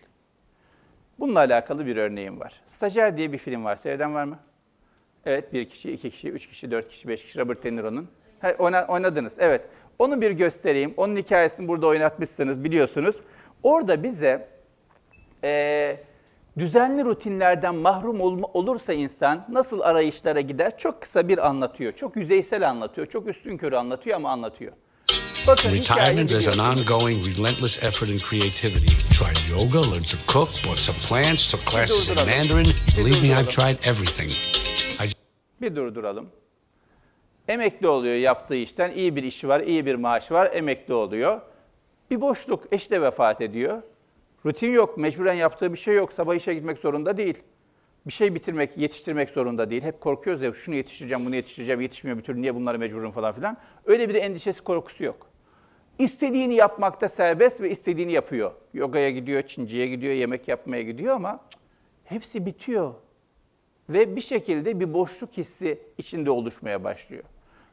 Bununla 1.19 1.39
alakalı 1.39 1.87
bir 1.87 1.97
örneğim 1.97 2.41
var. 2.41 2.63
Stajyer 2.67 3.17
diye 3.17 3.33
bir 3.33 3.39
film 3.39 3.65
var. 3.65 3.77
Seyreden 3.77 4.15
var 4.15 4.25
mı? 4.25 4.39
Evet, 5.27 5.53
bir 5.53 5.69
kişi, 5.69 5.93
iki 5.93 6.11
kişi, 6.11 6.29
üç 6.31 6.47
kişi, 6.49 6.71
dört 6.71 6.89
kişi, 6.89 7.09
beş 7.09 7.25
kişi. 7.25 7.39
Robert 7.39 7.65
De 7.65 7.77
Niro'nun. 7.77 8.09
Oynadınız, 8.89 9.37
evet. 9.39 9.61
Onu 9.99 10.21
bir 10.21 10.31
göstereyim. 10.31 10.95
Onun 10.97 11.17
hikayesini 11.17 11.69
burada 11.69 11.87
oynatmışsınız, 11.87 12.65
biliyorsunuz. 12.65 13.17
Orada 13.63 14.03
bize 14.03 14.49
eee, 15.43 16.05
düzenli 16.59 17.05
rutinlerden 17.05 17.75
mahrum 17.75 18.21
olma- 18.21 18.47
olursa 18.55 18.93
insan 18.93 19.47
nasıl 19.49 19.81
arayışlara 19.81 20.41
gider? 20.41 20.79
Çok 20.79 21.03
kısa 21.03 21.29
bir 21.29 21.47
anlatıyor. 21.49 21.93
Çok 21.93 22.17
yüzeysel 22.17 22.69
anlatıyor. 22.71 23.07
Çok 23.07 23.29
üstünkörü 23.29 23.77
anlatıyor 23.77 24.17
ama 24.17 24.31
anlatıyor. 24.31 24.73
Retirement 25.47 26.31
is 26.33 26.49
an 26.49 26.59
ongoing, 26.59 27.23
relentless 27.23 27.83
effort 27.83 28.09
in 28.09 28.19
creativity. 28.19 28.95
Tried 29.13 29.37
yoga, 29.47 29.81
learned 29.81 30.07
to 30.07 30.17
cook, 30.27 30.49
bought 30.65 30.79
some 30.79 30.97
plants, 30.97 31.51
took 31.51 31.61
classes 31.67 32.09
in. 32.09 32.17
Mandarin. 32.17 32.67
Believe 32.97 33.23
me. 33.23 33.35
I've 33.35 33.51
tried 33.51 33.77
everything. 33.87 34.31
Bir 35.61 35.77
durduralım. 35.77 36.29
Emekli 37.49 37.89
oluyor 37.89 38.15
yaptığı 38.15 38.55
işten. 38.55 38.91
iyi 38.91 39.17
bir 39.17 39.23
işi 39.23 39.49
var, 39.49 39.61
iyi 39.61 39.87
bir 39.87 39.95
maaşı 39.95 40.35
var. 40.35 40.51
Emekli 40.55 40.95
oluyor. 40.95 41.41
Bir 42.11 42.21
boşluk. 42.21 42.65
Eşi 42.73 42.91
de 42.91 43.03
vefat 43.03 43.41
ediyor. 43.41 43.83
Rutin 44.47 44.71
yok. 44.71 44.99
Mecburen 44.99 45.35
yaptığı 45.35 45.73
bir 45.73 45.79
şey 45.79 45.95
yok. 45.95 46.13
Sabah 46.13 46.35
işe 46.35 46.55
gitmek 46.55 46.79
zorunda 46.79 47.17
değil. 47.17 47.43
Bir 48.07 48.13
şey 48.13 48.35
bitirmek, 48.35 48.77
yetiştirmek 48.77 49.31
zorunda 49.31 49.71
değil. 49.71 49.83
Hep 49.83 50.01
korkuyoruz 50.01 50.43
ya 50.43 50.53
şunu 50.53 50.75
yetiştireceğim, 50.75 51.27
bunu 51.27 51.35
yetiştireceğim, 51.37 51.81
yetişmiyor 51.81 52.19
bir 52.19 52.23
türlü 52.23 52.43
niye 52.43 52.55
bunlara 52.55 52.79
mecburum 52.79 53.11
falan 53.11 53.35
filan. 53.35 53.57
Öyle 53.87 54.09
bir 54.09 54.15
de 54.15 54.19
endişesi, 54.19 54.61
korkusu 54.61 55.05
yok. 55.05 55.34
İstediğini 55.99 56.55
yapmakta 56.55 57.09
serbest 57.09 57.61
ve 57.61 57.71
istediğini 57.71 58.13
yapıyor. 58.13 58.53
Yogaya 58.75 59.11
gidiyor, 59.11 59.43
Çinci'ye 59.43 59.87
gidiyor, 59.87 60.15
yemek 60.15 60.49
yapmaya 60.49 60.83
gidiyor 60.83 61.17
ama 61.17 61.41
hepsi 62.05 62.47
bitiyor. 62.47 62.95
Ve 63.89 64.17
bir 64.17 64.21
şekilde 64.21 64.81
bir 64.81 64.95
boşluk 64.95 65.33
hissi 65.37 65.79
içinde 65.99 66.31
oluşmaya 66.31 66.85
başlıyor. 66.85 67.23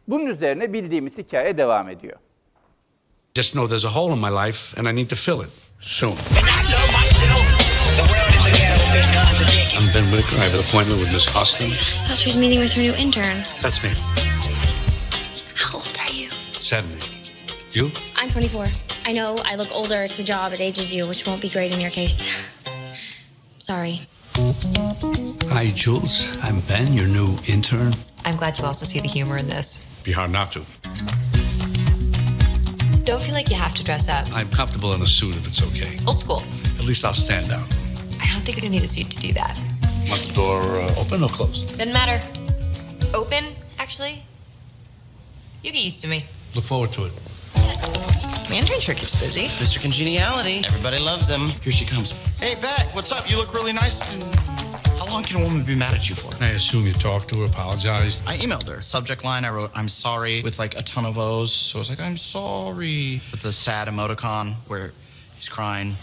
Bunun 0.08 0.26
üzerine 0.26 0.74
bildiğimiz 0.74 1.18
hikaye 1.18 1.58
devam 1.58 1.90
ediyor. 1.90 2.18
Just 3.36 3.52
know 3.54 3.70
there's 3.70 3.86
a 3.86 3.96
hole 3.96 4.14
in 4.14 4.20
my 4.20 4.48
life 4.48 4.80
and 4.82 4.88
I 4.88 4.96
need 4.96 5.10
to 5.10 5.16
fill 5.16 5.42
it 5.42 5.50
soon. 5.80 6.16
I'm 9.78 9.88
Ben 9.94 10.12
Whitaker. 10.12 10.38
I 10.38 10.44
have 10.44 10.54
an 10.54 10.60
appointment 10.64 11.00
with 11.02 11.14
Miss 11.14 11.36
Austin. 11.36 11.70
thought 12.08 12.18
she 12.18 12.30
was 12.30 12.38
meeting 12.38 12.60
with 12.60 12.74
her 12.74 12.82
new 12.84 12.94
intern. 12.94 13.44
That's 13.62 13.82
me. 13.84 13.90
How 15.56 15.78
old 15.78 15.98
are 16.00 16.14
you? 16.14 16.30
70. 16.60 17.11
You? 17.74 17.90
I'm 18.16 18.30
24. 18.30 18.68
I 19.06 19.14
know 19.14 19.36
I 19.46 19.56
look 19.56 19.70
older. 19.72 20.04
It's 20.04 20.20
a 20.20 20.24
job. 20.24 20.52
It 20.52 20.60
ages 20.60 20.94
you, 20.94 21.08
which 21.08 21.26
won't 21.26 21.42
be 21.42 21.50
great 21.50 21.74
in 21.74 21.80
your 21.80 21.90
case. 21.90 22.30
Sorry. 23.60 24.08
Hi, 24.36 25.72
Jules. 25.74 26.30
I'm 26.42 26.60
Ben, 26.62 26.92
your 26.92 27.08
new 27.08 27.38
intern. 27.48 27.94
I'm 28.26 28.36
glad 28.36 28.60
you 28.60 28.66
also 28.66 28.86
see 28.86 29.00
the 29.00 29.08
humor 29.08 29.38
in 29.38 29.48
this. 29.48 29.82
Be 30.04 30.12
hard 30.12 30.32
not 30.32 30.52
to. 30.52 30.66
Don't 33.04 33.22
feel 33.22 33.34
like 33.34 33.50
you 33.50 33.56
have 33.56 33.74
to 33.76 33.84
dress 33.84 34.10
up. 34.10 34.30
I'm 34.34 34.50
comfortable 34.50 34.94
in 34.94 35.02
a 35.02 35.08
suit 35.08 35.38
if 35.38 35.48
it's 35.48 35.62
okay. 35.62 35.98
Old 36.06 36.20
school. 36.20 36.44
At 36.78 36.84
least 36.84 37.06
I'll 37.06 37.14
stand 37.14 37.52
out. 37.54 37.68
I 38.20 38.28
don't 38.28 38.44
think 38.44 38.58
you're 38.58 38.62
gonna 38.62 38.70
need 38.70 38.84
a 38.84 38.88
suit 38.88 39.10
to 39.12 39.20
do 39.20 39.32
that. 39.34 39.58
Want 40.10 40.24
the 40.24 40.34
door 40.34 40.62
uh, 40.82 40.96
open 40.98 41.24
or 41.24 41.30
closed? 41.30 41.68
Doesn't 41.78 41.94
matter. 41.94 42.22
Open, 43.14 43.56
actually. 43.80 44.24
You 45.64 45.72
get 45.72 45.82
used 45.82 46.02
to 46.02 46.08
me. 46.08 46.26
Look 46.54 46.66
forward 46.66 46.92
to 46.94 47.06
it. 47.06 47.14
My 48.52 48.58
intern 48.58 48.82
sure 48.82 48.96
keeps 48.96 49.16
busy. 49.16 49.48
Mr. 49.48 49.80
Congeniality. 49.80 50.62
Everybody 50.66 50.98
loves 50.98 51.26
him. 51.26 51.52
Here 51.62 51.72
she 51.72 51.86
comes. 51.86 52.12
Hey, 52.38 52.56
Beck, 52.56 52.94
what's 52.94 53.10
up? 53.10 53.30
You 53.30 53.38
look 53.38 53.54
really 53.54 53.72
nice. 53.72 54.02
How 54.02 55.06
long 55.06 55.24
can 55.24 55.40
a 55.40 55.44
woman 55.46 55.64
be 55.64 55.74
mad 55.74 55.94
at 55.94 56.10
you 56.10 56.16
for? 56.16 56.30
I 56.44 56.50
assume 56.50 56.86
you 56.86 56.92
talked 56.92 57.30
to 57.30 57.40
her, 57.40 57.46
apologized. 57.46 58.22
I 58.28 58.36
emailed 58.36 58.68
her. 58.68 58.82
Subject 58.82 59.24
line, 59.24 59.46
I 59.46 59.52
wrote, 59.52 59.72
I'm 59.74 59.88
sorry, 59.88 60.42
with 60.42 60.60
like 60.60 60.78
a 60.78 60.82
ton 60.82 61.06
of 61.06 61.18
O's. 61.18 61.54
So 61.54 61.78
I 61.78 61.80
was 61.80 61.90
like, 61.90 62.02
I'm 62.02 62.18
sorry. 62.18 63.22
With 63.32 63.42
the 63.42 63.54
sad 63.54 63.88
emoticon 63.88 64.56
where 64.68 64.92
he's 65.38 65.48
crying. 65.48 65.96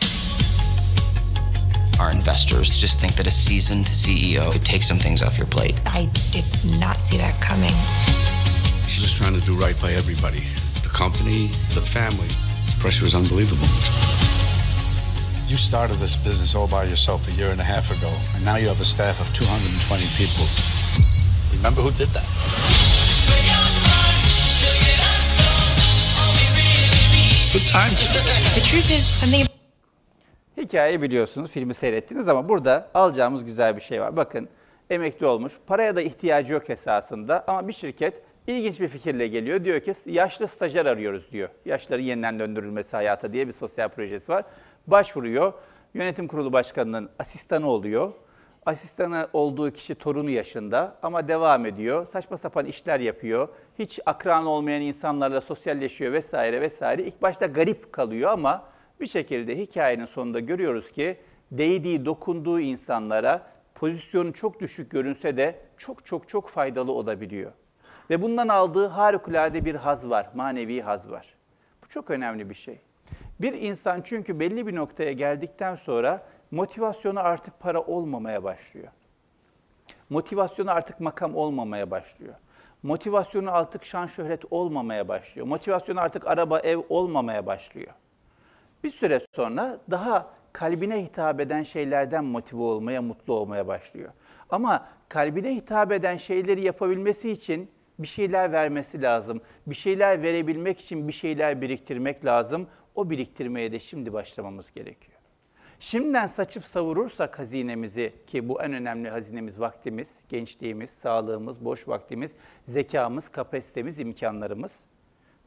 Our 2.00 2.10
investors 2.10 2.78
just 2.78 2.98
think 2.98 3.14
that 3.16 3.26
a 3.26 3.30
seasoned 3.30 3.88
CEO 3.88 4.50
could 4.52 4.64
take 4.64 4.84
some 4.84 4.98
things 4.98 5.20
off 5.20 5.36
your 5.36 5.48
plate. 5.48 5.74
I 5.84 6.06
did 6.32 6.46
not 6.64 7.02
see 7.02 7.18
that 7.18 7.42
coming. 7.42 7.74
She's 8.88 9.02
just 9.02 9.16
trying 9.16 9.38
to 9.38 9.44
do 9.44 9.54
right 9.54 9.78
by 9.78 9.92
everybody. 9.92 10.44
The 10.88 10.94
company, 10.94 11.50
the 11.74 11.82
family. 11.82 12.28
Pressure 12.80 13.04
is 13.04 13.14
unbelievable. 13.14 13.68
You 15.46 15.58
started 15.58 15.98
this 15.98 16.16
business 16.16 16.54
all 16.54 16.66
by 16.66 16.84
yourself 16.84 17.28
a 17.28 17.32
year 17.32 17.50
and 17.50 17.60
a 17.60 17.64
half 17.64 17.90
ago, 17.90 18.10
and 18.34 18.42
now 18.42 18.56
you 18.56 18.68
have 18.68 18.80
a 18.80 18.86
staff 18.86 19.20
of 19.20 19.30
220 19.34 20.06
people. 20.16 20.46
Remember 21.52 21.82
who 21.82 21.90
did 21.90 22.08
that? 22.16 22.24
Good 27.52 27.68
times. 27.68 28.00
The 28.54 28.62
truth 28.70 28.90
is, 28.90 29.04
something 29.04 29.46
Hikayeyi 30.56 31.02
biliyorsunuz, 31.02 31.50
filmi 31.50 31.74
seyrettiniz 31.74 32.28
ama 32.28 32.48
burada 32.48 32.88
alacağımız 32.94 33.44
güzel 33.44 33.76
bir 33.76 33.80
şey 33.80 34.00
var. 34.00 34.16
Bakın 34.16 34.48
emekli 34.90 35.26
olmuş, 35.26 35.52
paraya 35.66 35.96
da 35.96 36.02
ihtiyacı 36.02 36.52
yok 36.52 36.70
esasında 36.70 37.44
ama 37.46 37.68
bir 37.68 37.72
şirket 37.72 38.27
ilginç 38.48 38.80
bir 38.80 38.88
fikirle 38.88 39.28
geliyor. 39.28 39.64
Diyor 39.64 39.80
ki 39.80 39.92
yaşlı 40.06 40.48
stajyer 40.48 40.86
arıyoruz 40.86 41.32
diyor. 41.32 41.48
Yaşları 41.64 42.00
yeniden 42.00 42.38
döndürülmesi 42.38 42.96
hayata 42.96 43.32
diye 43.32 43.46
bir 43.48 43.52
sosyal 43.52 43.88
projesi 43.88 44.32
var. 44.32 44.44
Başvuruyor. 44.86 45.52
Yönetim 45.94 46.28
kurulu 46.28 46.52
başkanının 46.52 47.10
asistanı 47.18 47.68
oluyor. 47.68 48.12
Asistanı 48.66 49.28
olduğu 49.32 49.70
kişi 49.70 49.94
torunu 49.94 50.30
yaşında 50.30 50.96
ama 51.02 51.28
devam 51.28 51.66
ediyor. 51.66 52.06
Saçma 52.06 52.36
sapan 52.36 52.66
işler 52.66 53.00
yapıyor. 53.00 53.48
Hiç 53.78 54.00
akran 54.06 54.46
olmayan 54.46 54.82
insanlarla 54.82 55.40
sosyalleşiyor 55.40 56.12
vesaire 56.12 56.60
vesaire. 56.60 57.02
İlk 57.02 57.22
başta 57.22 57.46
garip 57.46 57.92
kalıyor 57.92 58.30
ama 58.30 58.64
bir 59.00 59.06
şekilde 59.06 59.58
hikayenin 59.58 60.06
sonunda 60.06 60.40
görüyoruz 60.40 60.92
ki 60.92 61.16
değdiği, 61.52 62.04
dokunduğu 62.04 62.60
insanlara 62.60 63.46
pozisyonu 63.74 64.32
çok 64.32 64.60
düşük 64.60 64.90
görünse 64.90 65.36
de 65.36 65.60
çok 65.76 66.04
çok 66.04 66.28
çok 66.28 66.48
faydalı 66.48 66.92
olabiliyor. 66.92 67.52
Ve 68.10 68.22
bundan 68.22 68.48
aldığı 68.48 68.86
harikulade 68.86 69.64
bir 69.64 69.74
haz 69.74 70.10
var, 70.10 70.30
manevi 70.34 70.80
haz 70.80 71.10
var. 71.10 71.34
Bu 71.82 71.88
çok 71.88 72.10
önemli 72.10 72.50
bir 72.50 72.54
şey. 72.54 72.80
Bir 73.40 73.52
insan 73.52 74.02
çünkü 74.04 74.40
belli 74.40 74.66
bir 74.66 74.74
noktaya 74.74 75.12
geldikten 75.12 75.76
sonra 75.76 76.22
motivasyonu 76.50 77.20
artık 77.20 77.60
para 77.60 77.80
olmamaya 77.80 78.44
başlıyor. 78.44 78.88
Motivasyonu 80.10 80.70
artık 80.70 81.00
makam 81.00 81.36
olmamaya 81.36 81.90
başlıyor. 81.90 82.34
Motivasyonu 82.82 83.54
artık 83.54 83.84
şan 83.84 84.06
şöhret 84.06 84.42
olmamaya 84.50 85.08
başlıyor. 85.08 85.46
Motivasyonu 85.46 86.00
artık 86.00 86.26
araba, 86.26 86.58
ev 86.58 86.80
olmamaya 86.88 87.46
başlıyor. 87.46 87.92
Bir 88.84 88.90
süre 88.90 89.20
sonra 89.34 89.78
daha 89.90 90.30
kalbine 90.52 91.02
hitap 91.04 91.40
eden 91.40 91.62
şeylerden 91.62 92.24
motive 92.24 92.62
olmaya, 92.62 93.02
mutlu 93.02 93.34
olmaya 93.34 93.66
başlıyor. 93.66 94.12
Ama 94.50 94.86
kalbine 95.08 95.54
hitap 95.56 95.92
eden 95.92 96.16
şeyleri 96.16 96.60
yapabilmesi 96.60 97.30
için 97.30 97.70
bir 97.98 98.08
şeyler 98.08 98.52
vermesi 98.52 99.02
lazım. 99.02 99.40
Bir 99.66 99.74
şeyler 99.74 100.22
verebilmek 100.22 100.80
için 100.80 101.08
bir 101.08 101.12
şeyler 101.12 101.60
biriktirmek 101.60 102.24
lazım. 102.24 102.66
O 102.94 103.10
biriktirmeye 103.10 103.72
de 103.72 103.80
şimdi 103.80 104.12
başlamamız 104.12 104.70
gerekiyor. 104.70 105.18
Şimdiden 105.80 106.26
saçıp 106.26 106.64
savurursak 106.64 107.38
hazinemizi 107.38 108.12
ki 108.26 108.48
bu 108.48 108.62
en 108.62 108.72
önemli 108.72 109.10
hazinemiz 109.10 109.60
vaktimiz, 109.60 110.20
gençliğimiz, 110.28 110.90
sağlığımız, 110.90 111.64
boş 111.64 111.88
vaktimiz, 111.88 112.36
zekamız, 112.66 113.28
kapasitemiz, 113.28 114.00
imkanlarımız. 114.00 114.84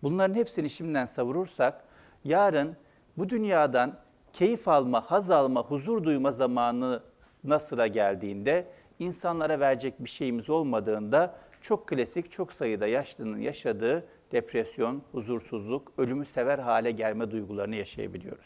Bunların 0.03 0.33
hepsini 0.33 0.69
şimdiden 0.69 1.05
savurursak 1.05 1.83
yarın 2.23 2.75
bu 3.17 3.29
dünyadan 3.29 3.97
keyif 4.33 4.67
alma, 4.67 5.01
haz 5.01 5.31
alma, 5.31 5.61
huzur 5.63 6.03
duyma 6.03 6.31
zamanına 6.31 7.59
sıra 7.59 7.87
geldiğinde 7.87 8.67
insanlara 8.99 9.59
verecek 9.59 10.03
bir 10.03 10.09
şeyimiz 10.09 10.49
olmadığında 10.49 11.35
çok 11.61 11.87
klasik, 11.87 12.31
çok 12.31 12.53
sayıda 12.53 12.87
yaşlının 12.87 13.37
yaşadığı 13.37 14.07
depresyon, 14.31 15.03
huzursuzluk, 15.11 15.91
ölümü 15.97 16.25
sever 16.25 16.59
hale 16.59 16.91
gelme 16.91 17.31
duygularını 17.31 17.75
yaşayabiliyoruz. 17.75 18.45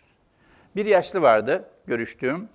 Bir 0.75 0.85
yaşlı 0.85 1.21
vardı 1.21 1.69
görüştüğüm. 1.85 2.49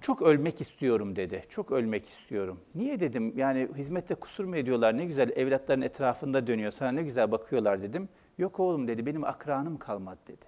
Çok 0.00 0.22
ölmek 0.22 0.60
istiyorum 0.60 1.16
dedi. 1.16 1.44
Çok 1.48 1.72
ölmek 1.72 2.08
istiyorum. 2.08 2.60
Niye 2.74 3.00
dedim? 3.00 3.32
Yani 3.36 3.68
hizmette 3.76 4.14
kusur 4.14 4.44
mu 4.44 4.56
ediyorlar? 4.56 4.98
Ne 4.98 5.04
güzel 5.04 5.30
evlatların 5.30 5.80
etrafında 5.80 6.46
dönüyor. 6.46 6.70
Sana 6.70 6.92
ne 6.92 7.02
güzel 7.02 7.32
bakıyorlar 7.32 7.82
dedim. 7.82 8.08
Yok 8.38 8.60
oğlum 8.60 8.88
dedi. 8.88 9.06
Benim 9.06 9.24
akranım 9.24 9.78
kalmadı 9.78 10.20
dedi. 10.26 10.46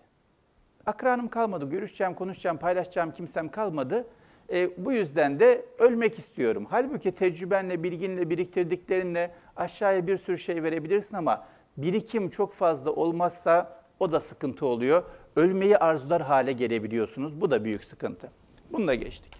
Akranım 0.86 1.28
kalmadı. 1.28 1.70
Görüşeceğim, 1.70 2.14
konuşacağım, 2.14 2.58
paylaşacağım 2.58 3.12
kimsem 3.12 3.48
kalmadı. 3.48 4.06
E, 4.52 4.84
bu 4.84 4.92
yüzden 4.92 5.40
de 5.40 5.64
ölmek 5.78 6.18
istiyorum. 6.18 6.66
Halbuki 6.70 7.12
tecrübenle, 7.12 7.82
bilginle, 7.82 8.30
biriktirdiklerinle 8.30 9.34
aşağıya 9.56 10.06
bir 10.06 10.18
sürü 10.18 10.38
şey 10.38 10.62
verebilirsin 10.62 11.16
ama 11.16 11.46
birikim 11.76 12.30
çok 12.30 12.52
fazla 12.52 12.90
olmazsa 12.90 13.82
o 14.00 14.12
da 14.12 14.20
sıkıntı 14.20 14.66
oluyor. 14.66 15.02
Ölmeyi 15.36 15.78
arzular 15.78 16.22
hale 16.22 16.52
gelebiliyorsunuz. 16.52 17.40
Bu 17.40 17.50
da 17.50 17.64
büyük 17.64 17.84
sıkıntı. 17.84 18.30
Bunu 18.72 18.86
da 18.86 18.94
geçtik. 18.94 19.32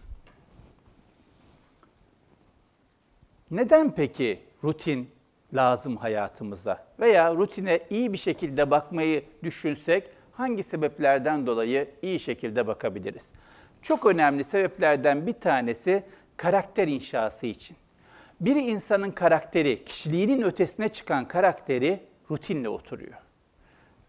Neden 3.51 3.95
peki 3.95 4.40
rutin 4.64 5.11
lazım 5.55 5.97
hayatımıza? 5.97 6.87
Veya 7.01 7.35
rutine 7.35 7.81
iyi 7.90 8.12
bir 8.12 8.19
şekilde 8.19 8.71
bakmayı 8.71 9.25
düşünsek 9.42 10.11
hangi 10.33 10.62
sebeplerden 10.62 11.47
dolayı 11.47 11.90
iyi 12.03 12.21
şekilde 12.21 12.66
bakabiliriz? 12.66 13.33
Çok 13.87 14.07
önemli 14.07 14.44
sebeplerden 14.44 15.27
bir 15.27 15.33
tanesi 15.33 16.03
karakter 16.37 16.88
inşası 16.88 17.46
için. 17.46 17.77
Bir 18.40 18.57
insanın 18.57 19.11
karakteri, 19.11 19.85
kişiliğinin 19.85 20.42
ötesine 20.42 20.88
çıkan 20.88 21.29
karakteri 21.29 22.01
rutinle 22.31 22.68
oturuyor. 22.68 23.12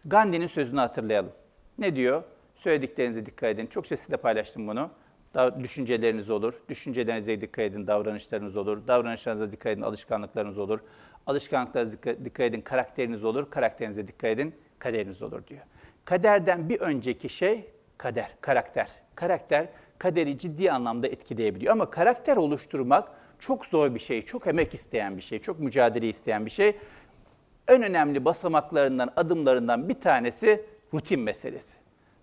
Gandhi'nin 0.04 0.46
sözünü 0.46 0.80
hatırlayalım. 0.80 1.32
Ne 1.78 1.96
diyor? 1.96 2.22
Söylediklerinize 2.54 3.26
dikkat 3.26 3.48
edin. 3.50 3.66
Çokça 3.66 3.96
sizle 3.96 4.16
paylaştım 4.16 4.68
bunu. 4.68 4.90
Da- 5.34 5.60
Düşünceleriniz 5.60 6.30
olur. 6.30 6.54
Düşüncelerinize 6.68 7.40
dikkat 7.40 7.64
edin, 7.64 7.86
davranışlarınız 7.86 8.56
olur. 8.56 8.86
Davranışlarınıza 8.86 9.52
dikkat 9.52 9.72
edin, 9.72 9.82
alışkanlıklarınız 9.82 10.58
olur. 10.58 10.80
Alışkanlıklarınıza 11.26 11.98
dikkat, 12.24 12.40
edin, 12.40 12.60
karakteriniz 12.60 13.24
olur. 13.24 13.50
Karakterinize 13.50 14.08
dikkat 14.08 14.30
edin, 14.30 14.54
kaderiniz 14.78 15.22
olur 15.22 15.46
diyor. 15.46 15.60
Kaderden 16.04 16.68
bir 16.68 16.80
önceki 16.80 17.28
şey 17.28 17.70
kader, 17.98 18.30
karakter. 18.40 18.88
Karakter 19.18 19.68
kaderi 19.98 20.38
ciddi 20.38 20.72
anlamda 20.72 21.08
etkileyebiliyor. 21.08 21.72
Ama 21.72 21.90
karakter 21.90 22.36
oluşturmak 22.36 23.08
çok 23.38 23.66
zor 23.66 23.94
bir 23.94 24.00
şey, 24.00 24.22
çok 24.24 24.46
emek 24.46 24.74
isteyen 24.74 25.16
bir 25.16 25.22
şey, 25.22 25.38
çok 25.38 25.60
mücadele 25.60 26.08
isteyen 26.08 26.46
bir 26.46 26.50
şey. 26.50 26.76
en 27.68 27.82
önemli 27.82 28.24
basamaklarından, 28.24 29.10
adımlarından 29.16 29.88
bir 29.88 30.00
tanesi 30.00 30.64
rutin 30.94 31.20
meselesi. 31.20 31.76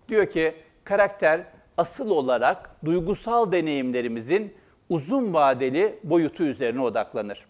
Diyor 0.08 0.30
ki 0.30 0.54
karakter 0.84 1.40
asıl 1.76 2.10
olarak 2.10 2.84
duygusal 2.84 3.52
deneyimlerimizin 3.52 4.54
uzun 4.88 5.34
vadeli 5.34 5.98
boyutu 6.04 6.42
üzerine 6.42 6.80
odaklanır. 6.80 7.46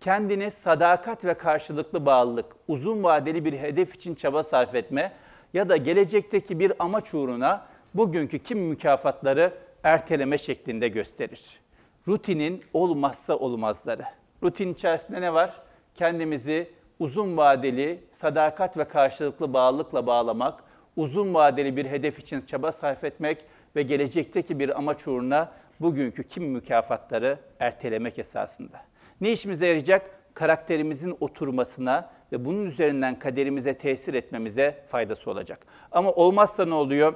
Kendini 0.00 0.50
sadakat 0.50 1.24
ve 1.24 1.34
karşılıklı 1.34 2.06
bağlılık, 2.06 2.46
uzun 2.68 3.02
vadeli 3.02 3.44
bir 3.44 3.52
hedef 3.52 3.94
için 3.94 4.14
çaba 4.14 4.42
sarf 4.42 4.74
etme 4.74 5.12
ya 5.54 5.68
da 5.68 5.76
gelecekteki 5.76 6.58
bir 6.58 6.72
amaç 6.78 7.14
uğruna 7.14 7.73
bugünkü 7.94 8.38
kim 8.38 8.58
mükafatları 8.58 9.52
erteleme 9.82 10.38
şeklinde 10.38 10.88
gösterir. 10.88 11.60
Rutinin 12.08 12.62
olmazsa 12.72 13.36
olmazları. 13.36 14.04
Rutin 14.42 14.74
içerisinde 14.74 15.20
ne 15.20 15.34
var? 15.34 15.62
Kendimizi 15.94 16.70
uzun 16.98 17.36
vadeli 17.36 18.00
sadakat 18.10 18.76
ve 18.76 18.84
karşılıklı 18.84 19.52
bağlılıkla 19.52 20.06
bağlamak, 20.06 20.64
uzun 20.96 21.34
vadeli 21.34 21.76
bir 21.76 21.86
hedef 21.86 22.18
için 22.18 22.40
çaba 22.40 22.72
sarf 22.72 23.04
etmek 23.04 23.44
ve 23.76 23.82
gelecekteki 23.82 24.58
bir 24.58 24.78
amaç 24.78 25.08
uğruna 25.08 25.52
bugünkü 25.80 26.24
kim 26.24 26.44
mükafatları 26.44 27.38
ertelemek 27.60 28.18
esasında. 28.18 28.80
Ne 29.20 29.32
işimize 29.32 29.66
yarayacak? 29.66 30.10
Karakterimizin 30.34 31.16
oturmasına 31.20 32.10
ve 32.32 32.44
bunun 32.44 32.66
üzerinden 32.66 33.18
kaderimize 33.18 33.78
tesir 33.78 34.14
etmemize 34.14 34.84
faydası 34.88 35.30
olacak. 35.30 35.66
Ama 35.92 36.12
olmazsa 36.12 36.64
ne 36.64 36.74
oluyor? 36.74 37.14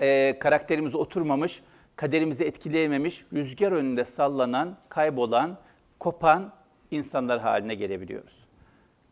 Ee, 0.00 0.38
karakterimiz 0.40 0.94
oturmamış, 0.94 1.62
kaderimizi 1.96 2.44
etkileyememiş, 2.44 3.24
rüzgar 3.32 3.72
önünde 3.72 4.04
sallanan, 4.04 4.76
kaybolan, 4.88 5.58
kopan 5.98 6.52
insanlar 6.90 7.40
haline 7.40 7.74
gelebiliyoruz. 7.74 8.44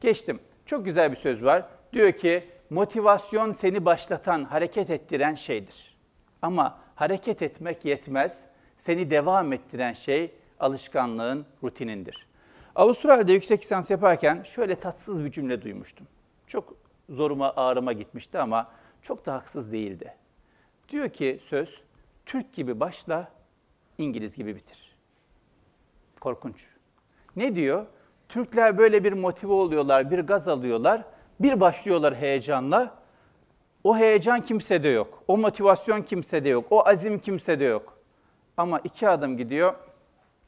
Geçtim. 0.00 0.40
Çok 0.66 0.84
güzel 0.84 1.10
bir 1.10 1.16
söz 1.16 1.44
var. 1.44 1.64
Diyor 1.92 2.12
ki 2.12 2.44
motivasyon 2.70 3.52
seni 3.52 3.84
başlatan, 3.84 4.44
hareket 4.44 4.90
ettiren 4.90 5.34
şeydir. 5.34 5.96
Ama 6.42 6.78
hareket 6.94 7.42
etmek 7.42 7.84
yetmez. 7.84 8.44
Seni 8.76 9.10
devam 9.10 9.52
ettiren 9.52 9.92
şey 9.92 10.34
alışkanlığın 10.60 11.46
rutinindir. 11.64 12.26
Avustralya'da 12.74 13.32
yüksek 13.32 13.62
lisans 13.62 13.90
yaparken 13.90 14.42
şöyle 14.42 14.74
tatsız 14.74 15.24
bir 15.24 15.30
cümle 15.30 15.62
duymuştum. 15.62 16.06
Çok 16.46 16.74
zoruma 17.10 17.52
ağrıma 17.56 17.92
gitmişti 17.92 18.38
ama 18.38 18.70
çok 19.02 19.26
da 19.26 19.34
haksız 19.34 19.72
değildi. 19.72 20.14
Diyor 20.88 21.08
ki 21.08 21.40
söz, 21.48 21.82
Türk 22.26 22.52
gibi 22.52 22.80
başla, 22.80 23.32
İngiliz 23.98 24.36
gibi 24.36 24.56
bitir. 24.56 24.96
Korkunç. 26.20 26.66
Ne 27.36 27.54
diyor? 27.54 27.86
Türkler 28.28 28.78
böyle 28.78 29.04
bir 29.04 29.12
motive 29.12 29.52
oluyorlar, 29.52 30.10
bir 30.10 30.18
gaz 30.18 30.48
alıyorlar, 30.48 31.04
bir 31.40 31.60
başlıyorlar 31.60 32.14
heyecanla. 32.14 32.94
O 33.84 33.96
heyecan 33.96 34.40
kimsede 34.40 34.88
yok, 34.88 35.22
o 35.28 35.38
motivasyon 35.38 36.02
kimsede 36.02 36.48
yok, 36.48 36.66
o 36.70 36.88
azim 36.88 37.18
kimsede 37.18 37.64
yok. 37.64 37.98
Ama 38.56 38.78
iki 38.78 39.08
adım 39.08 39.36
gidiyor, 39.36 39.74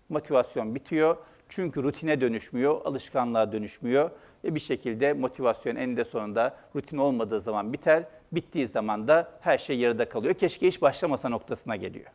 motivasyon 0.09 0.75
bitiyor. 0.75 1.17
Çünkü 1.49 1.83
rutine 1.83 2.21
dönüşmüyor, 2.21 2.81
alışkanlığa 2.85 3.53
dönüşmüyor 3.53 4.11
ve 4.45 4.55
bir 4.55 4.61
şekilde 4.61 5.13
motivasyon 5.13 5.77
eninde 5.77 6.05
sonunda 6.05 6.57
rutin 6.77 6.99
olmadığı 6.99 7.41
zaman 7.41 7.73
biter. 7.73 8.05
Bittiği 8.33 8.67
zaman 8.67 9.09
da 9.09 9.31
her 9.41 9.59
şey 9.59 9.79
yarıda 9.79 10.09
kalıyor. 10.09 10.35
Keşke 10.35 10.67
hiç 10.67 10.83
başlamasa 10.83 11.29
noktasına 11.29 11.77
geliyor. 11.77 12.11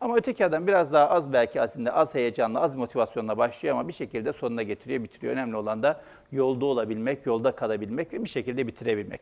Ama 0.00 0.16
öteki 0.16 0.46
adam 0.46 0.66
biraz 0.66 0.92
daha 0.92 1.08
az 1.08 1.32
belki 1.32 1.62
azimle, 1.62 1.92
az 1.92 2.14
heyecanla, 2.14 2.60
az 2.60 2.74
motivasyonla 2.74 3.38
başlıyor 3.38 3.74
ama 3.74 3.88
bir 3.88 3.92
şekilde 3.92 4.32
sonuna 4.32 4.62
getiriyor, 4.62 5.04
bitiriyor. 5.04 5.32
Önemli 5.32 5.56
olan 5.56 5.82
da 5.82 6.00
yolda 6.32 6.66
olabilmek, 6.66 7.26
yolda 7.26 7.52
kalabilmek 7.52 8.12
ve 8.12 8.24
bir 8.24 8.28
şekilde 8.28 8.66
bitirebilmek. 8.66 9.20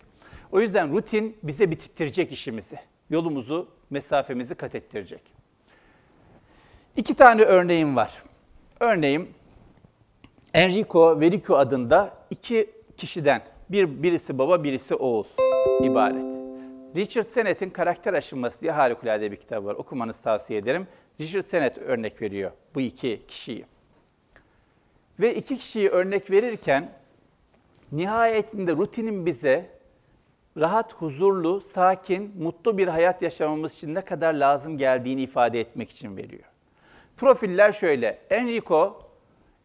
O 0.53 0.61
yüzden 0.61 0.93
rutin 0.93 1.37
bize 1.43 1.71
bitirtecek 1.71 2.33
işimizi, 2.33 2.79
yolumuzu, 3.11 3.69
mesafemizi 3.91 4.55
kat 4.55 4.75
ettirecek. 4.75 5.23
İki 6.97 7.15
tane 7.15 7.43
örneğim 7.43 7.97
var. 7.97 8.23
Örneğim 8.81 9.29
Enrico 10.55 11.21
ve 11.21 11.31
Rico 11.31 11.57
adında 11.57 12.15
iki 12.31 12.71
kişiden, 12.97 13.43
bir 13.71 14.03
birisi 14.03 14.39
baba, 14.39 14.65
birisi 14.65 14.95
oğul 14.95 15.25
ibaret. 15.81 16.34
Richard 16.97 17.27
Sennett'in 17.27 17.71
Karakter 17.71 18.15
Aşınması 18.15 18.61
diye 18.61 18.73
harikulade 18.73 19.33
bir 19.33 19.37
kitabı 19.37 19.67
var. 19.67 19.75
Okumanızı 19.75 20.23
tavsiye 20.23 20.59
ederim. 20.59 20.87
Richard 21.21 21.45
Sennett 21.45 21.79
örnek 21.79 22.23
veriyor 22.23 22.51
bu 22.75 22.81
iki 22.81 23.23
kişiyi. 23.29 23.67
Ve 25.21 25.35
iki 25.35 25.59
kişiyi 25.59 25.89
örnek 25.89 26.31
verirken 26.31 26.93
nihayetinde 27.93 28.73
rutinin 28.73 29.27
bize 29.27 29.71
rahat, 30.57 30.93
huzurlu, 30.93 31.61
sakin, 31.61 32.43
mutlu 32.43 32.79
bir 32.79 32.89
hayat 32.89 33.23
yaşamamız 33.23 33.75
için 33.75 33.95
ne 33.95 34.01
kadar 34.01 34.35
lazım 34.35 34.79
geldiğini 34.79 35.23
ifade 35.23 35.61
etmek 35.61 35.91
için 35.91 36.17
veriyor. 36.17 36.45
Profiller 37.17 37.73
şöyle. 37.73 38.19
Enrico 38.31 39.01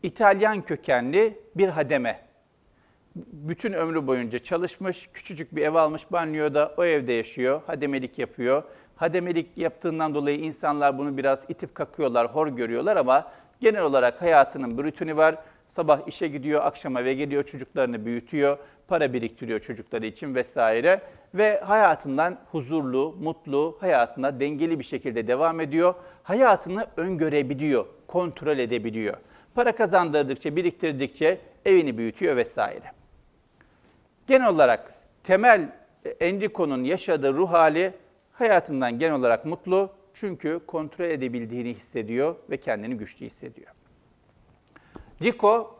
İtalyan 0.03 0.61
kökenli 0.61 1.39
bir 1.55 1.67
hademe. 1.67 2.28
Bütün 3.31 3.73
ömrü 3.73 4.07
boyunca 4.07 4.39
çalışmış, 4.39 5.09
küçücük 5.13 5.55
bir 5.55 5.61
ev 5.61 5.73
almış 5.73 6.11
banyoda, 6.11 6.73
o 6.77 6.85
evde 6.85 7.13
yaşıyor, 7.13 7.61
hademelik 7.67 8.19
yapıyor. 8.19 8.63
Hademelik 8.95 9.57
yaptığından 9.57 10.13
dolayı 10.13 10.39
insanlar 10.39 10.97
bunu 10.97 11.17
biraz 11.17 11.45
itip 11.49 11.75
kakıyorlar, 11.75 12.35
hor 12.35 12.47
görüyorlar 12.47 12.97
ama 12.97 13.31
genel 13.59 13.81
olarak 13.81 14.21
hayatının 14.21 14.77
bir 14.77 14.83
rutini 14.83 15.17
var. 15.17 15.35
Sabah 15.67 16.07
işe 16.07 16.27
gidiyor, 16.27 16.61
akşama 16.65 17.01
eve 17.01 17.13
geliyor, 17.13 17.43
çocuklarını 17.43 18.05
büyütüyor, 18.05 18.57
para 18.87 19.13
biriktiriyor 19.13 19.59
çocukları 19.59 20.05
için 20.05 20.35
vesaire. 20.35 21.01
Ve 21.33 21.59
hayatından 21.59 22.37
huzurlu, 22.51 23.15
mutlu, 23.21 23.77
hayatına 23.79 24.39
dengeli 24.39 24.79
bir 24.79 24.83
şekilde 24.83 25.27
devam 25.27 25.59
ediyor. 25.59 25.93
Hayatını 26.23 26.87
öngörebiliyor, 26.97 27.85
kontrol 28.07 28.57
edebiliyor. 28.57 29.17
Para 29.55 29.71
kazandırdıkça, 29.71 30.55
biriktirdikçe 30.55 31.37
evini 31.65 31.97
büyütüyor 31.97 32.35
vesaire. 32.35 32.98
Genel 34.29 34.49
olarak 34.49 34.93
temel 35.23 35.71
Enrico'nun 36.19 36.83
yaşadığı 36.83 37.33
ruh 37.33 37.51
hali 37.51 37.93
hayatından 38.31 38.99
genel 38.99 39.15
olarak 39.15 39.45
mutlu. 39.45 39.89
Çünkü 40.13 40.59
kontrol 40.67 41.05
edebildiğini 41.05 41.69
hissediyor 41.69 42.35
ve 42.49 42.57
kendini 42.57 42.97
güçlü 42.97 43.25
hissediyor. 43.25 43.71
Rico, 45.21 45.75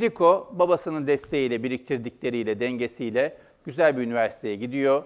Rico 0.00 0.50
babasının 0.52 1.06
desteğiyle, 1.06 1.62
biriktirdikleriyle, 1.62 2.60
dengesiyle 2.60 3.38
güzel 3.64 3.96
bir 3.96 4.02
üniversiteye 4.02 4.56
gidiyor. 4.56 5.04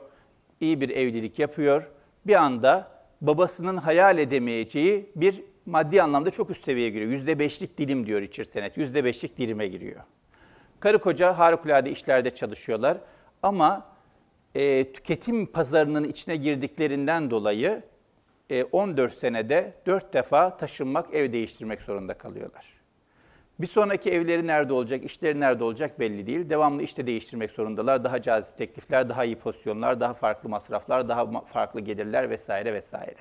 İyi 0.61 0.81
bir 0.81 0.89
evlilik 0.89 1.39
yapıyor. 1.39 1.83
Bir 2.27 2.35
anda 2.35 2.91
babasının 3.21 3.77
hayal 3.77 4.19
edemeyeceği 4.19 5.11
bir 5.17 5.43
maddi 5.67 6.03
anlamda 6.03 6.31
çok 6.31 6.51
üst 6.51 6.65
seviyeye 6.65 6.91
giriyor. 6.91 7.11
Yüzde 7.11 7.39
beşlik 7.39 7.79
dilim 7.79 8.07
diyor 8.07 8.21
Richard 8.21 8.47
Sennett. 8.47 8.77
Yüzde 8.77 9.05
beşlik 9.05 9.39
dilime 9.39 9.67
giriyor. 9.67 10.01
Karı 10.81 10.99
koca 10.99 11.39
harikulade 11.39 11.91
işlerde 11.91 12.31
çalışıyorlar 12.31 12.99
ama 13.43 13.87
e, 14.55 14.93
tüketim 14.93 15.47
pazarının 15.47 16.05
içine 16.05 16.37
girdiklerinden 16.37 17.31
dolayı 17.31 17.83
e, 18.51 18.65
14 18.65 19.19
senede 19.19 19.75
4 19.87 20.15
defa 20.15 20.57
taşınmak, 20.57 21.15
ev 21.15 21.33
değiştirmek 21.33 21.81
zorunda 21.81 22.15
kalıyorlar. 22.15 22.77
Bir 23.59 23.67
sonraki 23.67 24.11
evleri 24.11 24.47
nerede 24.47 24.73
olacak, 24.73 25.05
işleri 25.05 25.41
nerede 25.41 25.65
olacak 25.65 26.01
belli 26.01 26.27
değil. 26.27 26.51
Devamlı 26.51 26.83
işte 26.83 27.07
değiştirmek 27.07 27.51
zorundalar. 27.51 28.05
Daha 28.05 28.23
cazip 28.23 28.57
teklifler, 28.57 29.09
daha 29.09 29.25
iyi 29.25 29.37
pozisyonlar, 29.37 30.01
daha 30.01 30.15
farklı 30.15 30.49
masraflar, 30.49 31.09
daha 31.09 31.41
farklı 31.41 31.81
gelirler 31.81 32.31
vesaire 32.31 32.75
vesaire. 32.75 33.19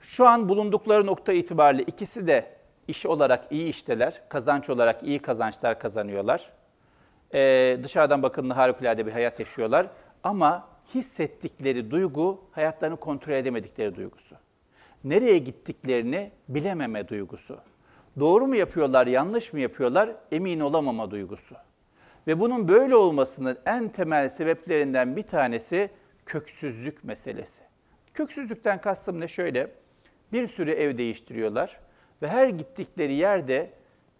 Şu 0.00 0.26
an 0.26 0.48
bulundukları 0.48 1.06
nokta 1.06 1.32
itibariyle 1.32 1.82
ikisi 1.82 2.26
de 2.26 2.55
iş 2.88 3.06
olarak 3.06 3.44
iyi 3.50 3.68
işteler, 3.68 4.22
kazanç 4.28 4.70
olarak 4.70 5.02
iyi 5.02 5.18
kazançlar 5.18 5.78
kazanıyorlar. 5.78 6.50
Ee, 7.34 7.78
dışarıdan 7.82 8.22
bakıldığında 8.22 8.56
harikulade 8.56 9.06
bir 9.06 9.12
hayat 9.12 9.40
yaşıyorlar. 9.40 9.86
Ama 10.24 10.68
hissettikleri 10.94 11.90
duygu, 11.90 12.44
hayatlarını 12.52 12.96
kontrol 12.96 13.32
edemedikleri 13.32 13.96
duygusu. 13.96 14.36
Nereye 15.04 15.38
gittiklerini 15.38 16.30
bilememe 16.48 17.08
duygusu. 17.08 17.58
Doğru 18.18 18.46
mu 18.46 18.56
yapıyorlar, 18.56 19.06
yanlış 19.06 19.52
mı 19.52 19.60
yapıyorlar, 19.60 20.10
emin 20.32 20.60
olamama 20.60 21.10
duygusu. 21.10 21.54
Ve 22.26 22.40
bunun 22.40 22.68
böyle 22.68 22.96
olmasının 22.96 23.58
en 23.66 23.88
temel 23.88 24.28
sebeplerinden 24.28 25.16
bir 25.16 25.22
tanesi 25.22 25.90
köksüzlük 26.26 27.04
meselesi. 27.04 27.62
Köksüzlükten 28.14 28.80
kastım 28.80 29.20
ne 29.20 29.28
şöyle, 29.28 29.70
bir 30.32 30.48
sürü 30.48 30.70
ev 30.70 30.98
değiştiriyorlar 30.98 31.85
ve 32.22 32.28
her 32.28 32.48
gittikleri 32.48 33.14
yerde 33.14 33.70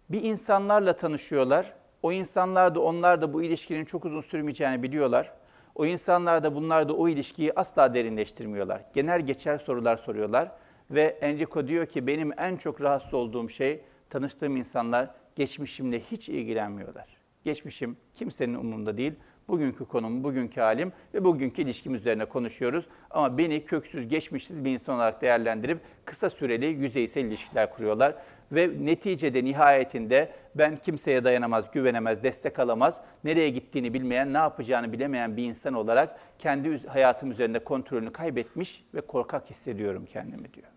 bir 0.09 0.23
insanlarla 0.23 0.95
tanışıyorlar. 0.95 1.73
O 2.03 2.11
insanlar 2.11 2.75
da 2.75 2.81
onlar 2.81 3.21
da 3.21 3.33
bu 3.33 3.43
ilişkinin 3.43 3.85
çok 3.85 4.05
uzun 4.05 4.21
sürmeyeceğini 4.21 4.83
biliyorlar. 4.83 5.33
O 5.75 5.85
insanlar 5.85 6.43
da 6.43 6.55
bunlar 6.55 6.89
da 6.89 6.93
o 6.93 7.07
ilişkiyi 7.07 7.53
asla 7.55 7.93
derinleştirmiyorlar. 7.93 8.81
Genel 8.93 9.21
geçer 9.21 9.57
sorular 9.57 9.97
soruyorlar 9.97 10.51
ve 10.91 11.03
Enrico 11.03 11.67
diyor 11.67 11.85
ki 11.85 12.07
benim 12.07 12.31
en 12.37 12.57
çok 12.57 12.81
rahatsız 12.81 13.13
olduğum 13.13 13.49
şey 13.49 13.81
tanıştığım 14.09 14.57
insanlar 14.57 15.09
geçmişimle 15.35 15.99
hiç 15.99 16.29
ilgilenmiyorlar. 16.29 17.17
geçmişim 17.43 17.97
kimsenin 18.13 18.55
umurunda 18.55 18.97
değil. 18.97 19.13
Bugünkü 19.49 19.85
konum, 19.85 20.23
bugünkü 20.23 20.61
halim 20.61 20.93
ve 21.13 21.23
bugünkü 21.23 21.61
ilişkim 21.61 21.95
üzerine 21.95 22.25
konuşuyoruz. 22.25 22.85
Ama 23.09 23.37
beni 23.37 23.65
köksüz, 23.65 24.07
geçmişsiz 24.07 24.65
bir 24.65 24.71
insan 24.71 24.95
olarak 24.95 25.21
değerlendirip 25.21 25.79
kısa 26.05 26.29
süreli, 26.29 26.65
yüzeysel 26.65 27.25
ilişkiler 27.25 27.73
kuruyorlar. 27.73 28.15
Ve 28.51 28.69
neticede 28.79 29.45
nihayetinde 29.45 30.31
ben 30.55 30.75
kimseye 30.75 31.23
dayanamaz, 31.23 31.71
güvenemez, 31.71 32.23
destek 32.23 32.59
alamaz, 32.59 33.01
nereye 33.23 33.49
gittiğini 33.49 33.93
bilmeyen, 33.93 34.33
ne 34.33 34.37
yapacağını 34.37 34.93
bilemeyen 34.93 35.37
bir 35.37 35.43
insan 35.43 35.73
olarak 35.73 36.19
kendi 36.39 36.87
hayatım 36.87 37.31
üzerinde 37.31 37.59
kontrolünü 37.59 38.11
kaybetmiş 38.11 38.85
ve 38.93 39.01
korkak 39.01 39.49
hissediyorum 39.49 40.05
kendimi 40.05 40.53
diyor. 40.53 40.67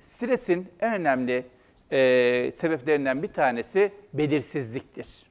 Stresin 0.00 0.68
en 0.80 1.00
önemli 1.00 1.46
e, 1.92 2.52
sebeplerinden 2.54 3.22
bir 3.22 3.32
tanesi 3.32 3.92
belirsizliktir. 4.12 5.26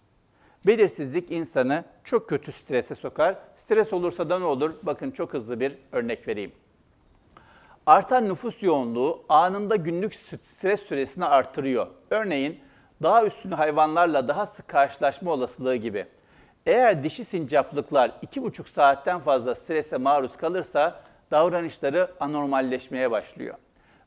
Belirsizlik 0.66 1.32
insanı 1.32 1.84
çok 2.04 2.30
kötü 2.30 2.52
strese 2.52 2.96
sokar. 2.96 3.36
Stres 3.56 3.94
olursa 3.94 4.30
da 4.30 4.40
ne 4.40 4.46
olur? 4.46 4.74
Bakın 4.84 5.12
çok 5.12 5.34
hızlı 5.34 5.60
bir 5.60 5.78
örnek 5.92 6.28
vereyim. 6.28 6.52
Artan 7.86 8.30
nüfus 8.30 8.64
yoğunluğu 8.64 9.24
anında 9.30 9.76
günlük 9.76 10.16
stres 10.42 10.82
süresini 10.82 11.26
artırıyor. 11.26 11.88
Örneğin 12.10 12.60
daha 13.04 13.26
üstün 13.26 13.52
hayvanlarla 13.52 14.28
daha 14.28 14.46
sık 14.46 14.68
karşılaşma 14.68 15.32
olasılığı 15.32 15.76
gibi. 15.76 16.06
Eğer 16.66 17.04
dişi 17.04 17.24
sincaplıklar 17.26 18.10
2,5 18.10 18.70
saatten 18.70 19.20
fazla 19.20 19.56
strese 19.56 19.98
maruz 19.98 20.38
kalırsa 20.38 21.04
davranışları 21.32 22.12
anormalleşmeye 22.20 23.12
başlıyor. 23.12 23.56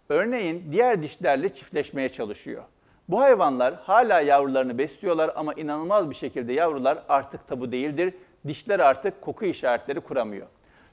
Örneğin 0.08 0.72
diğer 0.72 1.02
dişlerle 1.02 1.48
çiftleşmeye 1.48 2.08
çalışıyor. 2.08 2.62
Bu 3.08 3.20
hayvanlar 3.20 3.74
hala 3.74 4.20
yavrularını 4.20 4.78
besliyorlar 4.78 5.30
ama 5.36 5.54
inanılmaz 5.54 6.10
bir 6.10 6.14
şekilde 6.14 6.52
yavrular 6.52 6.98
artık 7.08 7.46
tabu 7.46 7.72
değildir. 7.72 8.14
Dişler 8.46 8.80
artık 8.80 9.20
koku 9.20 9.44
işaretleri 9.44 10.00
kuramıyor. 10.00 10.46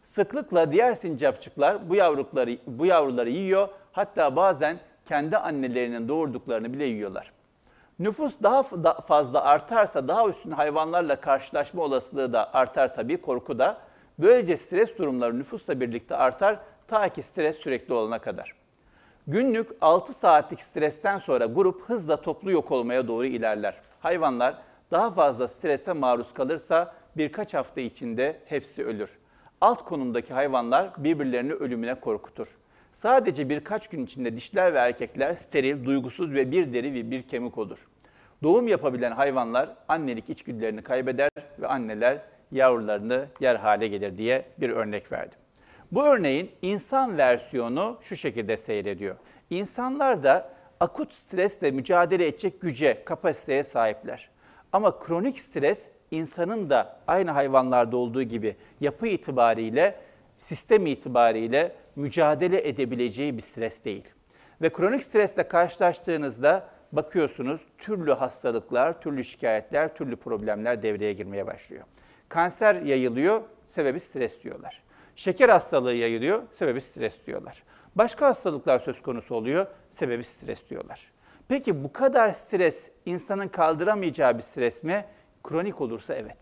Sıklıkla 0.04 0.71
diğer 0.71 0.95
sincapçıklar 0.95 1.89
bu 1.89 1.95
yavruları 1.95 2.58
bu 2.67 2.86
yavruları 2.86 3.30
yiyor. 3.30 3.67
Hatta 3.91 4.36
bazen 4.36 4.80
kendi 5.06 5.38
annelerinin 5.38 6.08
doğurduklarını 6.08 6.73
bile 6.73 6.86
yiyorlar. 6.86 7.32
Nüfus 7.99 8.41
daha 8.43 8.63
fazla 9.01 9.43
artarsa 9.43 10.08
daha 10.08 10.28
üstün 10.28 10.51
hayvanlarla 10.51 11.15
karşılaşma 11.15 11.84
olasılığı 11.84 12.34
da 12.34 12.54
artar 12.54 12.95
tabii 12.95 13.21
korku 13.21 13.60
da. 13.60 13.78
Böylece 14.19 14.58
stres 14.58 14.97
durumları 14.97 15.39
nüfusla 15.39 15.80
birlikte 15.80 16.15
artar 16.15 16.60
ta 16.88 17.10
ki 17.10 17.23
stres 17.23 17.58
sürekli 17.58 17.93
olana 17.93 18.19
kadar. 18.19 18.64
Günlük 19.27 19.69
6 19.81 20.13
saatlik 20.13 20.61
stresten 20.63 21.17
sonra 21.17 21.45
grup 21.45 21.81
hızla 21.89 22.21
toplu 22.21 22.51
yok 22.51 22.71
olmaya 22.71 23.07
doğru 23.07 23.25
ilerler. 23.25 23.75
Hayvanlar 23.99 24.55
daha 24.91 25.11
fazla 25.11 25.47
strese 25.47 25.93
maruz 25.93 26.33
kalırsa 26.33 26.95
birkaç 27.17 27.53
hafta 27.53 27.81
içinde 27.81 28.39
hepsi 28.45 28.85
ölür. 28.85 29.09
Alt 29.61 29.85
konumdaki 29.85 30.33
hayvanlar 30.33 30.89
birbirlerini 30.97 31.53
ölümüne 31.53 31.95
korkutur. 31.95 32.47
Sadece 32.93 33.49
birkaç 33.49 33.88
gün 33.88 34.05
içinde 34.05 34.38
dişler 34.38 34.73
ve 34.73 34.77
erkekler 34.77 35.35
steril, 35.35 35.85
duygusuz 35.85 36.33
ve 36.33 36.51
bir 36.51 36.73
deri 36.73 36.93
ve 36.93 37.11
bir 37.11 37.23
kemik 37.23 37.57
olur. 37.57 37.88
Doğum 38.43 38.67
yapabilen 38.67 39.11
hayvanlar 39.11 39.75
annelik 39.88 40.29
içgüdülerini 40.29 40.81
kaybeder 40.81 41.29
ve 41.59 41.67
anneler 41.67 42.21
yavrularını 42.51 43.25
yer 43.39 43.55
hale 43.55 43.88
gelir 43.88 44.17
diye 44.17 44.45
bir 44.57 44.69
örnek 44.69 45.11
verdim. 45.11 45.39
Bu 45.95 46.05
örneğin 46.05 46.51
insan 46.62 47.17
versiyonu 47.17 47.97
şu 48.01 48.15
şekilde 48.15 48.58
seyrediyor. 48.58 49.15
İnsanlar 49.49 50.23
da 50.23 50.49
akut 50.79 51.13
stresle 51.13 51.71
mücadele 51.71 52.27
edecek 52.27 52.62
güce, 52.62 53.03
kapasiteye 53.05 53.63
sahipler. 53.63 54.29
Ama 54.71 54.99
kronik 54.99 55.39
stres 55.39 55.89
insanın 56.12 56.69
da 56.69 56.99
aynı 57.08 57.31
hayvanlarda 57.31 57.97
olduğu 57.97 58.23
gibi 58.23 58.55
yapı 58.81 59.08
itibariyle, 59.08 59.99
sistem 60.38 60.86
itibariyle 60.86 61.75
mücadele 61.95 62.67
edebileceği 62.67 63.38
bir 63.38 63.41
stres 63.41 63.86
değil. 63.86 64.10
Ve 64.62 64.69
kronik 64.69 65.03
stresle 65.03 65.47
karşılaştığınızda 65.47 66.67
bakıyorsunuz 66.91 67.62
türlü 67.77 68.12
hastalıklar, 68.12 69.01
türlü 69.01 69.23
şikayetler, 69.23 69.95
türlü 69.95 70.15
problemler 70.15 70.81
devreye 70.81 71.13
girmeye 71.13 71.47
başlıyor. 71.47 71.84
Kanser 72.29 72.75
yayılıyor, 72.75 73.41
sebebi 73.65 73.99
stres 73.99 74.43
diyorlar. 74.43 74.85
Şeker 75.15 75.49
hastalığı 75.49 75.93
yayılıyor, 75.93 76.43
sebebi 76.51 76.82
stres 76.82 77.25
diyorlar. 77.28 77.63
Başka 77.95 78.28
hastalıklar 78.28 78.80
söz 78.80 79.01
konusu 79.01 79.36
oluyor, 79.36 79.65
sebebi 79.89 80.23
stres 80.23 80.69
diyorlar. 80.69 81.12
Peki 81.47 81.84
bu 81.84 81.93
kadar 81.93 82.32
stres 82.32 82.89
insanın 83.06 83.47
kaldıramayacağı 83.47 84.38
bir 84.38 84.43
stres 84.43 84.84
mi? 84.84 85.06
Kronik 85.43 85.82
olursa 85.82 86.13
evet. 86.13 86.38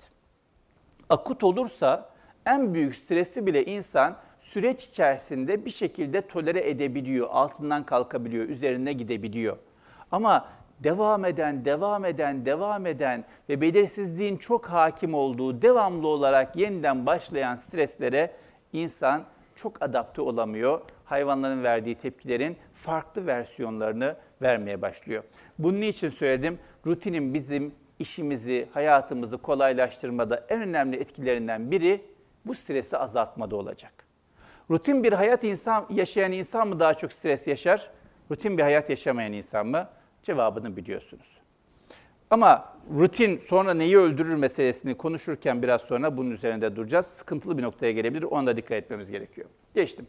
Akut 1.09 1.43
olursa 1.43 2.09
en 2.45 2.73
büyük 2.73 2.95
stresi 2.95 3.45
bile 3.45 3.65
insan 3.65 4.17
süreç 4.39 4.85
içerisinde 4.85 5.65
bir 5.65 5.71
şekilde 5.71 6.27
tolere 6.27 6.69
edebiliyor, 6.69 7.27
altından 7.31 7.85
kalkabiliyor, 7.85 8.49
üzerine 8.49 8.93
gidebiliyor. 8.93 9.57
Ama 10.11 10.47
devam 10.79 11.25
eden, 11.25 11.65
devam 11.65 12.05
eden, 12.05 12.45
devam 12.45 12.85
eden 12.85 13.25
ve 13.49 13.61
belirsizliğin 13.61 14.37
çok 14.37 14.65
hakim 14.65 15.13
olduğu, 15.13 15.61
devamlı 15.61 16.07
olarak 16.07 16.55
yeniden 16.55 17.05
başlayan 17.05 17.55
streslere 17.55 18.31
insan 18.73 19.23
çok 19.55 19.83
adapte 19.83 20.21
olamıyor. 20.21 20.81
Hayvanların 21.05 21.63
verdiği 21.63 21.95
tepkilerin 21.95 22.57
farklı 22.73 23.25
versiyonlarını 23.25 24.15
vermeye 24.41 24.81
başlıyor. 24.81 25.23
Bunun 25.59 25.81
için 25.81 26.09
söyledim, 26.09 26.59
rutinin 26.85 27.33
bizim 27.33 27.75
işimizi, 27.99 28.69
hayatımızı 28.73 29.37
kolaylaştırmada 29.37 30.45
en 30.49 30.61
önemli 30.61 30.97
etkilerinden 30.97 31.71
biri 31.71 32.05
bu 32.45 32.55
stresi 32.55 32.97
azaltmada 32.97 33.55
olacak. 33.55 33.93
Rutin 34.71 35.03
bir 35.03 35.13
hayat 35.13 35.43
insan 35.43 35.87
yaşayan 35.89 36.31
insan 36.31 36.67
mı 36.67 36.79
daha 36.79 36.93
çok 36.93 37.13
stres 37.13 37.47
yaşar? 37.47 37.91
Rutin 38.31 38.57
bir 38.57 38.63
hayat 38.63 38.89
yaşamayan 38.89 39.33
insan 39.33 39.67
mı? 39.67 39.89
Cevabını 40.23 40.77
biliyorsunuz. 40.77 41.32
Ama 42.33 42.73
rutin 42.97 43.41
sonra 43.49 43.73
neyi 43.73 43.97
öldürür 43.97 44.35
meselesini 44.35 44.95
konuşurken 44.95 45.61
biraz 45.61 45.81
sonra 45.81 46.17
bunun 46.17 46.31
üzerinde 46.31 46.75
duracağız. 46.75 47.05
Sıkıntılı 47.05 47.57
bir 47.57 47.63
noktaya 47.63 47.91
gelebilir. 47.91 48.23
Ona 48.23 48.47
da 48.47 48.57
dikkat 48.57 48.71
etmemiz 48.71 49.11
gerekiyor. 49.11 49.47
Geçtim. 49.73 50.07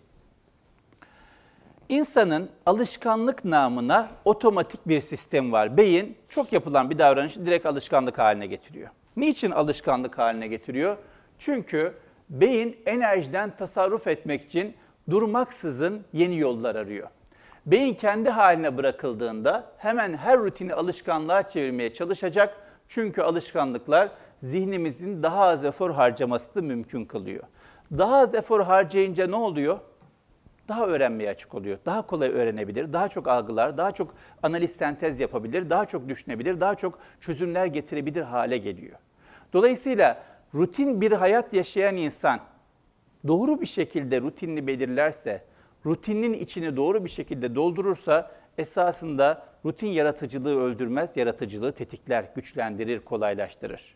İnsanın 1.89 2.49
alışkanlık 2.67 3.45
namına 3.45 4.11
otomatik 4.25 4.89
bir 4.89 5.01
sistem 5.01 5.53
var. 5.53 5.77
Beyin 5.77 6.17
çok 6.29 6.53
yapılan 6.53 6.91
bir 6.91 6.99
davranışı 6.99 7.47
direkt 7.47 7.67
alışkanlık 7.67 8.19
haline 8.19 8.47
getiriyor. 8.47 8.89
Niçin 9.17 9.51
alışkanlık 9.51 10.19
haline 10.19 10.49
getiriyor? 10.49 10.97
Çünkü 11.39 11.95
beyin 12.31 12.77
enerjiden 12.87 13.57
tasarruf 13.57 14.07
etmek 14.07 14.43
için 14.43 14.75
durmaksızın 15.11 16.05
yeni 16.13 16.39
yollar 16.39 16.75
arıyor. 16.75 17.09
Beyin 17.67 17.95
kendi 17.95 18.31
haline 18.31 18.77
bırakıldığında 18.77 19.71
hemen 19.77 20.17
her 20.17 20.39
rutini 20.39 20.75
alışkanlığa 20.75 21.49
çevirmeye 21.49 21.93
çalışacak. 21.93 22.57
Çünkü 22.89 23.23
alışkanlıklar 23.23 24.09
zihnimizin 24.41 25.23
daha 25.23 25.45
az 25.45 25.65
efor 25.65 25.91
harcamasını 25.91 26.63
mümkün 26.63 27.05
kılıyor. 27.05 27.45
Daha 27.99 28.17
az 28.17 28.35
efor 28.35 28.61
harcayınca 28.61 29.27
ne 29.27 29.37
oluyor? 29.37 29.79
Daha 30.69 30.87
öğrenmeye 30.87 31.31
açık 31.31 31.55
oluyor. 31.55 31.79
Daha 31.87 32.07
kolay 32.07 32.29
öğrenebilir, 32.29 32.93
daha 32.93 33.09
çok 33.09 33.29
algılar, 33.29 33.79
daha 33.79 33.93
çok 33.93 34.15
analiz 34.43 34.71
sentez 34.71 35.21
yapabilir, 35.21 35.71
daha 35.71 35.87
çok 35.87 36.09
düşünebilir, 36.09 36.61
daha 36.61 36.75
çok 36.75 36.99
çözümler 37.21 37.67
getirebilir 37.67 38.23
hale 38.23 38.59
geliyor. 38.59 38.99
Dolayısıyla 39.53 40.23
rutin 40.55 41.01
bir 41.01 41.13
hayat 41.13 41.53
yaşayan 41.53 41.97
insan 41.97 42.41
doğru 43.29 43.61
bir 43.61 43.67
şekilde 43.67 44.21
rutinini 44.21 44.67
belirlerse, 44.67 45.45
rutinin 45.87 46.33
içini 46.33 46.77
doğru 46.77 47.05
bir 47.05 47.11
şekilde 47.11 47.55
doldurursa 47.55 48.31
esasında 48.59 49.47
rutin 49.65 49.87
yaratıcılığı 49.87 50.61
öldürmez, 50.61 51.17
yaratıcılığı 51.17 51.73
tetikler, 51.73 52.25
güçlendirir, 52.35 53.01
kolaylaştırır. 53.01 53.95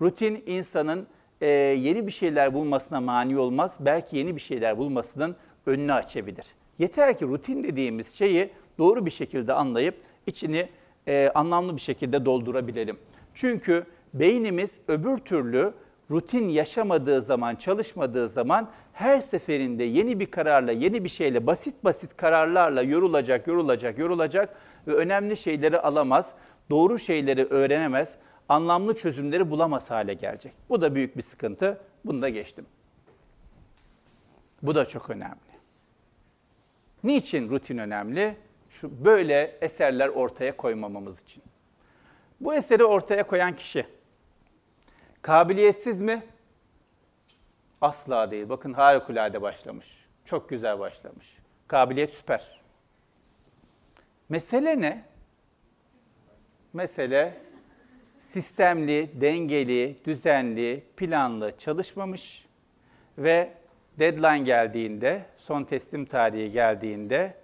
Rutin 0.00 0.42
insanın 0.46 1.06
e, 1.40 1.46
yeni 1.48 2.06
bir 2.06 2.12
şeyler 2.12 2.54
bulmasına 2.54 3.00
mani 3.00 3.38
olmaz, 3.38 3.76
belki 3.80 4.16
yeni 4.16 4.36
bir 4.36 4.40
şeyler 4.40 4.78
bulmasının 4.78 5.36
önünü 5.66 5.92
açabilir. 5.92 6.46
Yeter 6.78 7.18
ki 7.18 7.24
rutin 7.24 7.62
dediğimiz 7.62 8.14
şeyi 8.14 8.50
doğru 8.78 9.06
bir 9.06 9.10
şekilde 9.10 9.52
anlayıp 9.52 9.96
içini 10.26 10.68
e, 11.08 11.30
anlamlı 11.34 11.76
bir 11.76 11.80
şekilde 11.80 12.24
doldurabilelim. 12.24 12.98
Çünkü 13.34 13.86
beynimiz 14.14 14.78
öbür 14.88 15.16
türlü 15.16 15.74
rutin 16.12 16.48
yaşamadığı 16.48 17.22
zaman, 17.22 17.56
çalışmadığı 17.56 18.28
zaman 18.28 18.70
her 18.92 19.20
seferinde 19.20 19.84
yeni 19.84 20.20
bir 20.20 20.30
kararla, 20.30 20.72
yeni 20.72 21.04
bir 21.04 21.08
şeyle, 21.08 21.46
basit 21.46 21.84
basit 21.84 22.16
kararlarla 22.16 22.82
yorulacak, 22.82 23.46
yorulacak, 23.46 23.98
yorulacak 23.98 24.56
ve 24.86 24.94
önemli 24.94 25.36
şeyleri 25.36 25.80
alamaz, 25.80 26.34
doğru 26.70 26.98
şeyleri 26.98 27.44
öğrenemez, 27.44 28.16
anlamlı 28.48 28.96
çözümleri 28.96 29.50
bulamaz 29.50 29.90
hale 29.90 30.14
gelecek. 30.14 30.52
Bu 30.68 30.80
da 30.80 30.94
büyük 30.94 31.16
bir 31.16 31.22
sıkıntı. 31.22 31.80
Bunu 32.04 32.22
da 32.22 32.28
geçtim. 32.28 32.66
Bu 34.62 34.74
da 34.74 34.84
çok 34.84 35.10
önemli. 35.10 35.52
Niçin 37.04 37.50
rutin 37.50 37.78
önemli? 37.78 38.36
Şu 38.70 39.04
böyle 39.04 39.58
eserler 39.60 40.08
ortaya 40.08 40.56
koymamamız 40.56 41.22
için. 41.22 41.42
Bu 42.40 42.54
eseri 42.54 42.84
ortaya 42.84 43.26
koyan 43.26 43.56
kişi 43.56 43.86
Kabiliyetsiz 45.22 46.00
mi? 46.00 46.22
Asla 47.80 48.30
değil. 48.30 48.48
Bakın 48.48 48.72
harikulade 48.72 49.42
başlamış. 49.42 49.86
Çok 50.24 50.48
güzel 50.48 50.78
başlamış. 50.78 51.38
Kabiliyet 51.68 52.12
süper. 52.12 52.60
Mesele 54.28 54.80
ne? 54.80 55.04
Mesele 56.72 57.34
sistemli, 58.20 59.20
dengeli, 59.20 59.96
düzenli, 60.04 60.84
planlı 60.96 61.58
çalışmamış 61.58 62.46
ve 63.18 63.52
deadline 63.98 64.38
geldiğinde, 64.38 65.26
son 65.36 65.64
teslim 65.64 66.04
tarihi 66.04 66.52
geldiğinde 66.52 67.34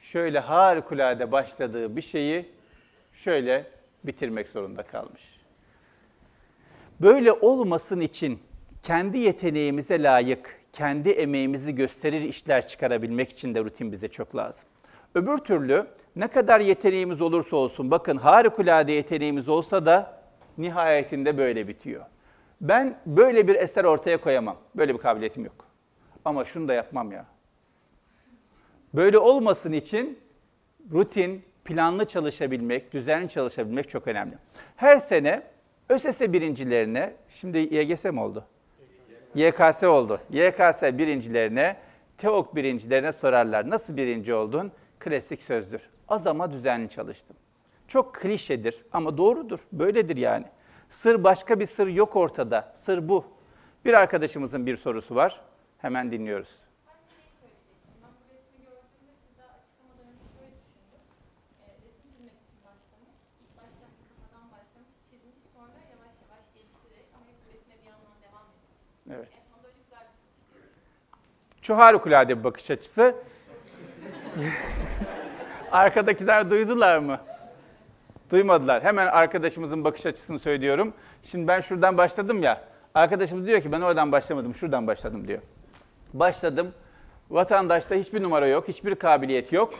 şöyle 0.00 0.38
harikulade 0.38 1.32
başladığı 1.32 1.96
bir 1.96 2.02
şeyi 2.02 2.50
şöyle 3.12 3.66
bitirmek 4.04 4.48
zorunda 4.48 4.82
kalmış. 4.82 5.31
Böyle 7.00 7.32
olmasın 7.32 8.00
için 8.00 8.38
kendi 8.82 9.18
yeteneğimize 9.18 10.02
layık, 10.02 10.60
kendi 10.72 11.10
emeğimizi 11.10 11.74
gösterir 11.74 12.20
işler 12.20 12.68
çıkarabilmek 12.68 13.30
için 13.30 13.54
de 13.54 13.64
rutin 13.64 13.92
bize 13.92 14.08
çok 14.08 14.36
lazım. 14.36 14.68
Öbür 15.14 15.38
türlü 15.38 15.86
ne 16.16 16.28
kadar 16.28 16.60
yeteneğimiz 16.60 17.20
olursa 17.20 17.56
olsun, 17.56 17.90
bakın 17.90 18.16
harikulade 18.16 18.92
yeteneğimiz 18.92 19.48
olsa 19.48 19.86
da 19.86 20.22
nihayetinde 20.58 21.38
böyle 21.38 21.68
bitiyor. 21.68 22.04
Ben 22.60 22.98
böyle 23.06 23.48
bir 23.48 23.54
eser 23.54 23.84
ortaya 23.84 24.20
koyamam. 24.20 24.56
Böyle 24.74 24.94
bir 24.94 24.98
kabiliyetim 24.98 25.44
yok. 25.44 25.66
Ama 26.24 26.44
şunu 26.44 26.68
da 26.68 26.74
yapmam 26.74 27.12
ya. 27.12 27.26
Böyle 28.94 29.18
olmasın 29.18 29.72
için 29.72 30.18
rutin, 30.92 31.44
planlı 31.64 32.04
çalışabilmek, 32.06 32.92
düzenli 32.92 33.28
çalışabilmek 33.28 33.88
çok 33.88 34.08
önemli. 34.08 34.34
Her 34.76 34.98
sene 34.98 35.42
ÖSS 35.88 36.20
birincilerine, 36.20 37.14
şimdi 37.28 37.58
YGS 37.58 38.04
mi 38.04 38.20
oldu? 38.20 38.44
YKS 39.34 39.82
oldu. 39.82 40.20
YKS 40.30 40.82
birincilerine, 40.82 41.76
TEOK 42.18 42.56
birincilerine 42.56 43.12
sorarlar. 43.12 43.70
Nasıl 43.70 43.96
birinci 43.96 44.34
oldun? 44.34 44.72
Klasik 44.98 45.42
sözdür. 45.42 45.90
Az 46.08 46.26
ama 46.26 46.52
düzenli 46.52 46.90
çalıştım. 46.90 47.36
Çok 47.88 48.14
klişedir 48.14 48.84
ama 48.92 49.18
doğrudur. 49.18 49.58
Böyledir 49.72 50.16
yani. 50.16 50.44
Sır 50.88 51.24
başka 51.24 51.60
bir 51.60 51.66
sır 51.66 51.86
yok 51.86 52.16
ortada. 52.16 52.72
Sır 52.74 53.08
bu. 53.08 53.24
Bir 53.84 53.94
arkadaşımızın 53.94 54.66
bir 54.66 54.76
sorusu 54.76 55.14
var. 55.14 55.40
Hemen 55.78 56.10
dinliyoruz. 56.10 56.50
Evet. 69.16 69.28
Şu 71.62 71.76
harikulade 71.76 72.38
bir 72.38 72.44
bakış 72.44 72.70
açısı. 72.70 73.14
Arkadakiler 75.72 76.50
duydular 76.50 76.98
mı? 76.98 77.20
Duymadılar. 78.30 78.82
Hemen 78.82 79.06
arkadaşımızın 79.06 79.84
bakış 79.84 80.06
açısını 80.06 80.38
söylüyorum. 80.38 80.94
Şimdi 81.22 81.48
ben 81.48 81.60
şuradan 81.60 81.98
başladım 81.98 82.42
ya. 82.42 82.64
Arkadaşımız 82.94 83.46
diyor 83.46 83.62
ki 83.62 83.72
ben 83.72 83.80
oradan 83.80 84.12
başlamadım, 84.12 84.54
şuradan 84.54 84.86
başladım 84.86 85.28
diyor. 85.28 85.40
Başladım. 86.14 86.74
Vatandaşta 87.30 87.94
hiçbir 87.94 88.22
numara 88.22 88.46
yok, 88.46 88.68
hiçbir 88.68 88.94
kabiliyet 88.94 89.52
yok. 89.52 89.74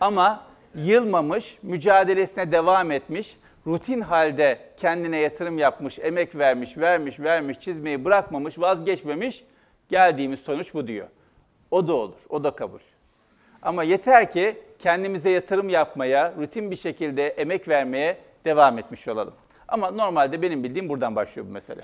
Ama 0.00 0.42
yılmamış, 0.74 1.58
mücadelesine 1.62 2.52
devam 2.52 2.90
etmiş, 2.90 3.36
rutin 3.68 4.00
halde 4.00 4.58
kendine 4.76 5.18
yatırım 5.18 5.58
yapmış, 5.58 5.98
emek 5.98 6.34
vermiş, 6.34 6.78
vermiş, 6.78 7.20
vermiş, 7.20 7.60
çizmeyi 7.60 8.04
bırakmamış, 8.04 8.58
vazgeçmemiş. 8.58 9.44
Geldiğimiz 9.88 10.40
sonuç 10.40 10.74
bu 10.74 10.86
diyor. 10.86 11.08
O 11.70 11.88
da 11.88 11.92
olur, 11.92 12.18
o 12.28 12.44
da 12.44 12.50
kabul. 12.50 12.78
Ama 13.62 13.82
yeter 13.82 14.30
ki 14.30 14.62
kendimize 14.78 15.30
yatırım 15.30 15.68
yapmaya, 15.68 16.34
rutin 16.38 16.70
bir 16.70 16.76
şekilde 16.76 17.28
emek 17.28 17.68
vermeye 17.68 18.18
devam 18.44 18.78
etmiş 18.78 19.08
olalım. 19.08 19.34
Ama 19.68 19.90
normalde 19.90 20.42
benim 20.42 20.64
bildiğim 20.64 20.88
buradan 20.88 21.16
başlıyor 21.16 21.48
bu 21.48 21.52
mesele. 21.52 21.82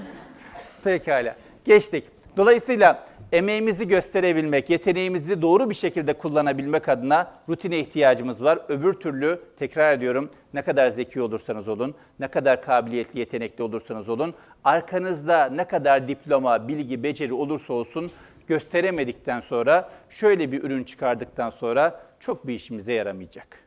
Pekala. 0.84 1.36
Geçtik. 1.64 2.04
Dolayısıyla 2.36 3.06
emeğimizi 3.32 3.88
gösterebilmek, 3.88 4.70
yeteneğimizi 4.70 5.42
doğru 5.42 5.70
bir 5.70 5.74
şekilde 5.74 6.12
kullanabilmek 6.12 6.88
adına 6.88 7.30
rutine 7.48 7.78
ihtiyacımız 7.78 8.42
var. 8.42 8.58
Öbür 8.68 8.92
türlü 8.92 9.40
tekrar 9.56 9.94
ediyorum 9.94 10.30
ne 10.54 10.62
kadar 10.62 10.88
zeki 10.88 11.20
olursanız 11.20 11.68
olun, 11.68 11.94
ne 12.20 12.28
kadar 12.28 12.62
kabiliyetli, 12.62 13.18
yetenekli 13.18 13.62
olursanız 13.62 14.08
olun, 14.08 14.34
arkanızda 14.64 15.46
ne 15.46 15.64
kadar 15.64 16.08
diploma, 16.08 16.68
bilgi, 16.68 17.02
beceri 17.02 17.32
olursa 17.32 17.72
olsun 17.72 18.10
gösteremedikten 18.46 19.40
sonra, 19.40 19.90
şöyle 20.10 20.52
bir 20.52 20.62
ürün 20.62 20.84
çıkardıktan 20.84 21.50
sonra 21.50 22.00
çok 22.20 22.46
bir 22.46 22.54
işimize 22.54 22.92
yaramayacak. 22.92 23.58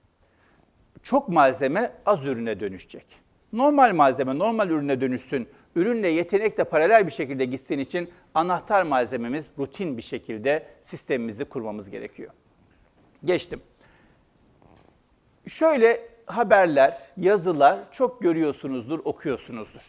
Çok 1.04 1.30
malzeme 1.30 1.92
az 2.06 2.26
ürüne 2.26 2.60
dönüşecek. 2.60 3.06
Normal 3.54 3.94
malzeme 3.94 4.38
normal 4.38 4.70
ürüne 4.70 5.02
dönüşsün, 5.02 5.48
ürünle 5.76 6.08
yetenekle 6.08 6.64
paralel 6.64 7.08
bir 7.08 7.12
şekilde 7.12 7.46
gitsin 7.46 7.80
için 7.80 8.10
anahtar 8.36 8.84
malzememiz 8.84 9.48
rutin 9.58 9.98
bir 9.98 10.02
şekilde 10.02 10.66
sistemimizi 10.82 11.46
kurmamız 11.46 11.90
gerekiyor. 11.90 12.32
Geçtim. 13.26 13.62
Şöyle 15.48 16.10
haberler, 16.26 16.98
yazılar 17.18 17.80
çok 17.92 18.22
görüyorsunuzdur, 18.22 19.00
okuyorsunuzdur. 19.04 19.82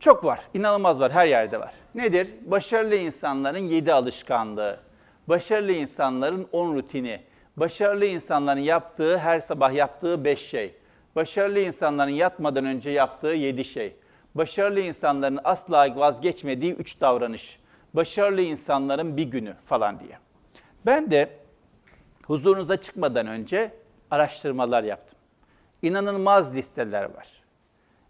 Çok 0.00 0.24
var, 0.24 0.40
inanılmaz 0.54 1.00
var, 1.00 1.12
her 1.12 1.26
yerde 1.26 1.60
var. 1.60 1.74
Nedir? 1.94 2.28
Başarılı 2.46 2.94
insanların 2.94 3.58
yedi 3.58 3.92
alışkanlığı, 3.92 4.80
başarılı 5.28 5.72
insanların 5.72 6.48
on 6.52 6.76
rutini, 6.76 7.20
başarılı 7.56 8.06
insanların 8.06 8.60
yaptığı, 8.60 9.18
her 9.18 9.40
sabah 9.40 9.72
yaptığı 9.74 10.24
beş 10.24 10.40
şey, 10.40 10.74
başarılı 11.16 11.60
insanların 11.60 12.10
yatmadan 12.10 12.64
önce 12.64 12.90
yaptığı 12.90 13.26
yedi 13.26 13.64
şey, 13.64 13.96
başarılı 14.34 14.80
insanların 14.80 15.40
asla 15.44 15.96
vazgeçmediği 15.96 16.72
üç 16.72 17.00
davranış, 17.00 17.58
başarılı 17.94 18.40
insanların 18.40 19.16
bir 19.16 19.24
günü 19.24 19.54
falan 19.66 20.00
diye. 20.00 20.18
Ben 20.86 21.10
de 21.10 21.30
huzurunuza 22.26 22.76
çıkmadan 22.76 23.26
önce 23.26 23.74
araştırmalar 24.10 24.84
yaptım. 24.84 25.18
İnanılmaz 25.82 26.56
listeler 26.56 27.04
var. 27.04 27.28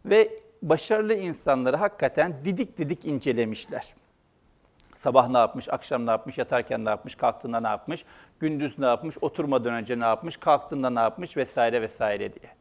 Ve 0.04 0.38
başarılı 0.62 1.14
insanları 1.14 1.76
hakikaten 1.76 2.44
didik 2.44 2.78
didik 2.78 3.04
incelemişler. 3.04 3.94
Sabah 4.94 5.28
ne 5.28 5.38
yapmış, 5.38 5.68
akşam 5.68 6.06
ne 6.06 6.10
yapmış, 6.10 6.38
yatarken 6.38 6.84
ne 6.84 6.88
yapmış, 6.88 7.14
kalktığında 7.14 7.60
ne 7.60 7.68
yapmış, 7.68 8.04
gündüz 8.40 8.78
ne 8.78 8.86
yapmış, 8.86 9.16
oturmadan 9.20 9.74
önce 9.74 10.00
ne 10.00 10.04
yapmış, 10.04 10.36
kalktığında 10.36 10.90
ne 10.90 11.00
yapmış 11.00 11.36
vesaire 11.36 11.82
vesaire 11.82 12.32
diye. 12.32 12.52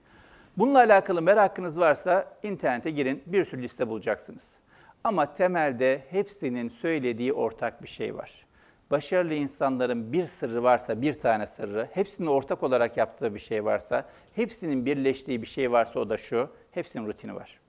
Bununla 0.58 0.80
alakalı 0.80 1.22
merakınız 1.22 1.80
varsa 1.80 2.38
internete 2.44 2.92
girin, 2.92 3.24
bir 3.26 3.46
sürü 3.46 3.62
liste 3.62 3.88
bulacaksınız. 3.88 4.58
Ama 5.04 5.34
temelde 5.34 6.04
hepsinin 6.10 6.70
söylediği 6.70 7.34
ortak 7.34 7.84
bir 7.84 7.88
şey 7.88 8.16
var. 8.16 8.46
Başarılı 8.92 9.34
insanların 9.34 10.14
bir 10.14 10.26
sırrı 10.26 10.64
varsa, 10.64 11.02
bir 11.02 11.14
tane 11.14 11.48
sırrı, 11.48 11.88
hepsinin 11.92 12.28
ortak 12.28 12.64
olarak 12.64 12.98
yaptığı 12.98 13.36
bir 13.36 13.40
şey 13.40 13.66
varsa, 13.66 14.06
hepsinin 14.36 14.86
birleştiği 14.86 15.42
bir 15.42 15.48
şey 15.48 15.72
varsa 15.72 16.00
o 16.00 16.10
da 16.10 16.18
şu, 16.18 16.50
hepsinin 16.72 17.08
rutini 17.08 17.36
var. 17.36 17.60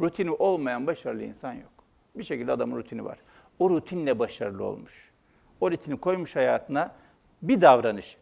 Rutini 0.00 0.30
olmayan 0.30 0.86
başarılı 0.86 1.22
insan 1.22 1.52
yok. 1.52 1.72
Bir 2.14 2.24
şekilde 2.24 2.52
adamın 2.52 2.76
rutini 2.76 3.04
var. 3.04 3.18
O 3.58 3.70
rutinle 3.70 4.18
başarılı 4.18 4.64
olmuş. 4.64 5.10
O 5.60 5.70
rutini 5.70 6.00
koymuş 6.00 6.36
hayatına 6.36 6.94
bir 7.42 7.60
davranış. 7.60 8.16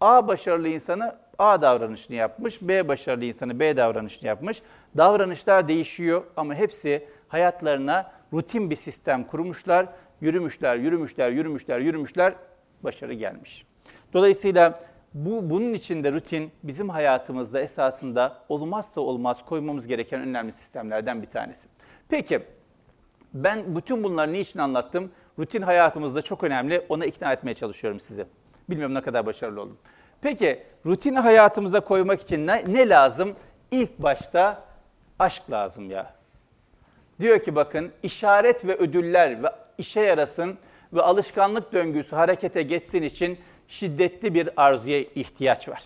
A 0.00 0.28
başarılı 0.28 0.68
insanı 0.68 1.18
A 1.38 1.62
davranışını 1.62 2.16
yapmış, 2.16 2.62
B 2.62 2.88
başarılı 2.88 3.24
insanı 3.24 3.60
B 3.60 3.76
davranışını 3.76 4.26
yapmış. 4.26 4.62
Davranışlar 4.96 5.68
değişiyor 5.68 6.22
ama 6.36 6.54
hepsi 6.54 7.08
hayatlarına 7.28 8.12
rutin 8.32 8.70
bir 8.70 8.76
sistem 8.76 9.24
kurmuşlar. 9.24 9.86
Yürümüşler, 10.20 10.76
yürümüşler, 10.76 11.30
yürümüşler, 11.30 11.80
yürümüşler, 11.80 12.34
başarı 12.82 13.12
gelmiş. 13.12 13.66
Dolayısıyla 14.12 14.78
bu 15.14 15.50
bunun 15.50 15.72
içinde 15.72 16.12
rutin 16.12 16.52
bizim 16.62 16.88
hayatımızda 16.88 17.60
esasında 17.60 18.38
olmazsa 18.48 19.00
olmaz 19.00 19.38
koymamız 19.46 19.86
gereken 19.86 20.20
önemli 20.20 20.52
sistemlerden 20.52 21.22
bir 21.22 21.26
tanesi. 21.26 21.68
Peki 22.08 22.42
ben 23.34 23.76
bütün 23.76 24.04
bunları 24.04 24.32
niçin 24.32 24.58
anlattım? 24.58 25.10
Rutin 25.38 25.62
hayatımızda 25.62 26.22
çok 26.22 26.44
önemli. 26.44 26.86
Ona 26.88 27.04
ikna 27.04 27.32
etmeye 27.32 27.54
çalışıyorum 27.54 28.00
sizi. 28.00 28.26
Bilmiyorum 28.70 28.94
ne 28.94 29.00
kadar 29.00 29.26
başarılı 29.26 29.60
oldum. 29.60 29.78
Peki 30.22 30.62
rutini 30.86 31.18
hayatımıza 31.18 31.80
koymak 31.80 32.20
için 32.20 32.46
ne, 32.46 32.64
ne 32.68 32.88
lazım? 32.88 33.36
İlk 33.70 33.98
başta 33.98 34.64
aşk 35.18 35.50
lazım 35.50 35.90
ya. 35.90 36.14
Diyor 37.20 37.38
ki 37.42 37.54
bakın 37.54 37.92
işaret 38.02 38.64
ve 38.66 38.76
ödüller 38.76 39.42
ve 39.42 39.48
işe 39.78 40.00
yarasın 40.00 40.58
ve 40.92 41.02
alışkanlık 41.02 41.72
döngüsü 41.72 42.16
harekete 42.16 42.62
geçsin 42.62 43.02
için 43.02 43.38
şiddetli 43.68 44.34
bir 44.34 44.48
arzuya 44.56 45.00
ihtiyaç 45.00 45.68
var. 45.68 45.82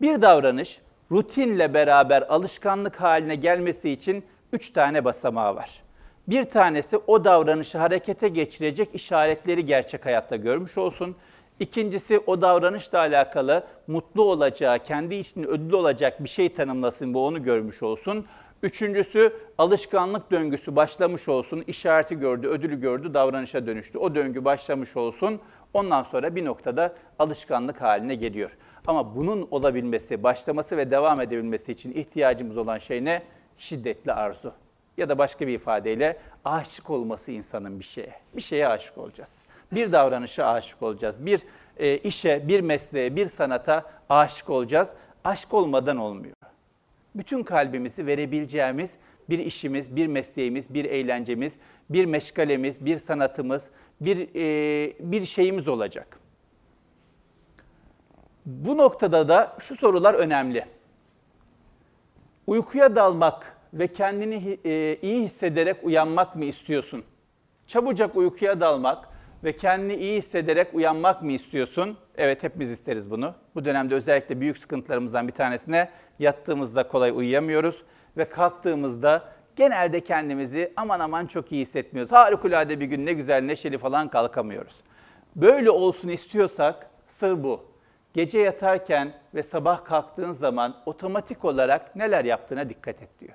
Bir 0.00 0.22
davranış 0.22 0.80
rutinle 1.12 1.74
beraber 1.74 2.22
alışkanlık 2.22 3.00
haline 3.00 3.34
gelmesi 3.34 3.90
için 3.90 4.24
üç 4.52 4.70
tane 4.70 5.04
basamağı 5.04 5.56
var. 5.56 5.82
Bir 6.28 6.44
tanesi 6.44 6.96
o 6.96 7.24
davranışı 7.24 7.78
harekete 7.78 8.28
geçirecek 8.28 8.94
işaretleri 8.94 9.66
gerçek 9.66 10.06
hayatta 10.06 10.36
görmüş 10.36 10.78
olsun. 10.78 11.16
İkincisi 11.62 12.18
o 12.26 12.42
davranışla 12.42 12.98
alakalı 12.98 13.66
mutlu 13.86 14.22
olacağı, 14.22 14.78
kendi 14.78 15.14
için 15.14 15.42
ödül 15.42 15.72
olacak 15.72 16.24
bir 16.24 16.28
şey 16.28 16.52
tanımlasın 16.52 17.14
ve 17.14 17.18
onu 17.18 17.42
görmüş 17.42 17.82
olsun. 17.82 18.26
Üçüncüsü 18.62 19.32
alışkanlık 19.58 20.30
döngüsü 20.30 20.76
başlamış 20.76 21.28
olsun, 21.28 21.64
işareti 21.66 22.18
gördü, 22.18 22.48
ödülü 22.48 22.80
gördü, 22.80 23.14
davranışa 23.14 23.66
dönüştü. 23.66 23.98
O 23.98 24.14
döngü 24.14 24.44
başlamış 24.44 24.96
olsun, 24.96 25.40
ondan 25.74 26.02
sonra 26.02 26.36
bir 26.36 26.44
noktada 26.44 26.94
alışkanlık 27.18 27.82
haline 27.82 28.14
geliyor. 28.14 28.50
Ama 28.86 29.16
bunun 29.16 29.48
olabilmesi, 29.50 30.22
başlaması 30.22 30.76
ve 30.76 30.90
devam 30.90 31.20
edebilmesi 31.20 31.72
için 31.72 31.92
ihtiyacımız 31.92 32.56
olan 32.56 32.78
şey 32.78 33.04
ne? 33.04 33.22
Şiddetli 33.56 34.12
arzu. 34.12 34.52
Ya 34.96 35.08
da 35.08 35.18
başka 35.18 35.46
bir 35.46 35.54
ifadeyle 35.54 36.18
aşık 36.44 36.90
olması 36.90 37.32
insanın 37.32 37.80
bir 37.80 37.84
şeye. 37.84 38.12
Bir 38.36 38.42
şeye 38.42 38.68
aşık 38.68 38.98
olacağız. 38.98 39.42
Bir 39.72 39.92
davranışa 39.92 40.46
aşık 40.46 40.82
olacağız. 40.82 41.16
Bir 41.18 41.40
e, 41.76 41.98
işe, 41.98 42.48
bir 42.48 42.60
mesleğe, 42.60 43.16
bir 43.16 43.26
sanata 43.26 43.90
aşık 44.08 44.50
olacağız. 44.50 44.94
Aşk 45.24 45.54
olmadan 45.54 45.96
olmuyor 45.96 46.34
bütün 47.14 47.42
kalbimizi 47.42 48.06
verebileceğimiz 48.06 48.96
bir 49.30 49.38
işimiz, 49.38 49.96
bir 49.96 50.06
mesleğimiz, 50.06 50.74
bir 50.74 50.84
eğlencemiz, 50.84 51.54
bir 51.90 52.04
meşgalemiz, 52.04 52.84
bir 52.84 52.98
sanatımız, 52.98 53.70
bir 54.00 54.28
e, 54.34 54.92
bir 55.00 55.24
şeyimiz 55.24 55.68
olacak. 55.68 56.18
Bu 58.46 58.76
noktada 58.76 59.28
da 59.28 59.56
şu 59.60 59.76
sorular 59.76 60.14
önemli. 60.14 60.66
Uykuya 62.46 62.96
dalmak 62.96 63.56
ve 63.74 63.88
kendini 63.88 64.58
e, 64.64 64.98
iyi 65.02 65.22
hissederek 65.22 65.76
uyanmak 65.82 66.36
mı 66.36 66.44
istiyorsun? 66.44 67.04
Çabucak 67.66 68.16
uykuya 68.16 68.60
dalmak 68.60 69.08
ve 69.44 69.56
kendini 69.56 69.94
iyi 69.94 70.18
hissederek 70.18 70.74
uyanmak 70.74 71.22
mı 71.22 71.32
istiyorsun? 71.32 71.98
Evet 72.16 72.42
hepimiz 72.42 72.70
isteriz 72.70 73.10
bunu. 73.10 73.34
Bu 73.54 73.64
dönemde 73.64 73.94
özellikle 73.94 74.40
büyük 74.40 74.58
sıkıntılarımızdan 74.58 75.28
bir 75.28 75.32
tanesine 75.32 75.90
yattığımızda 76.18 76.88
kolay 76.88 77.10
uyuyamıyoruz 77.10 77.82
ve 78.16 78.28
kalktığımızda 78.28 79.24
genelde 79.56 80.00
kendimizi 80.00 80.72
aman 80.76 81.00
aman 81.00 81.26
çok 81.26 81.52
iyi 81.52 81.62
hissetmiyoruz. 81.62 82.12
Harikulade 82.12 82.80
bir 82.80 82.86
gün 82.86 83.06
ne 83.06 83.12
güzel 83.12 83.42
neşeli 83.42 83.78
falan 83.78 84.08
kalkamıyoruz. 84.08 84.74
Böyle 85.36 85.70
olsun 85.70 86.08
istiyorsak 86.08 86.90
sır 87.06 87.42
bu. 87.42 87.64
Gece 88.14 88.38
yatarken 88.38 89.12
ve 89.34 89.42
sabah 89.42 89.84
kalktığın 89.84 90.32
zaman 90.32 90.76
otomatik 90.86 91.44
olarak 91.44 91.96
neler 91.96 92.24
yaptığına 92.24 92.68
dikkat 92.68 93.02
et 93.02 93.20
diyor. 93.20 93.34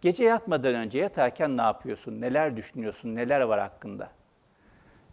Gece 0.00 0.24
yatmadan 0.24 0.74
önce 0.74 0.98
yatarken 0.98 1.56
ne 1.56 1.62
yapıyorsun? 1.62 2.20
Neler 2.20 2.56
düşünüyorsun? 2.56 3.14
Neler 3.14 3.40
var 3.40 3.60
hakkında? 3.60 4.10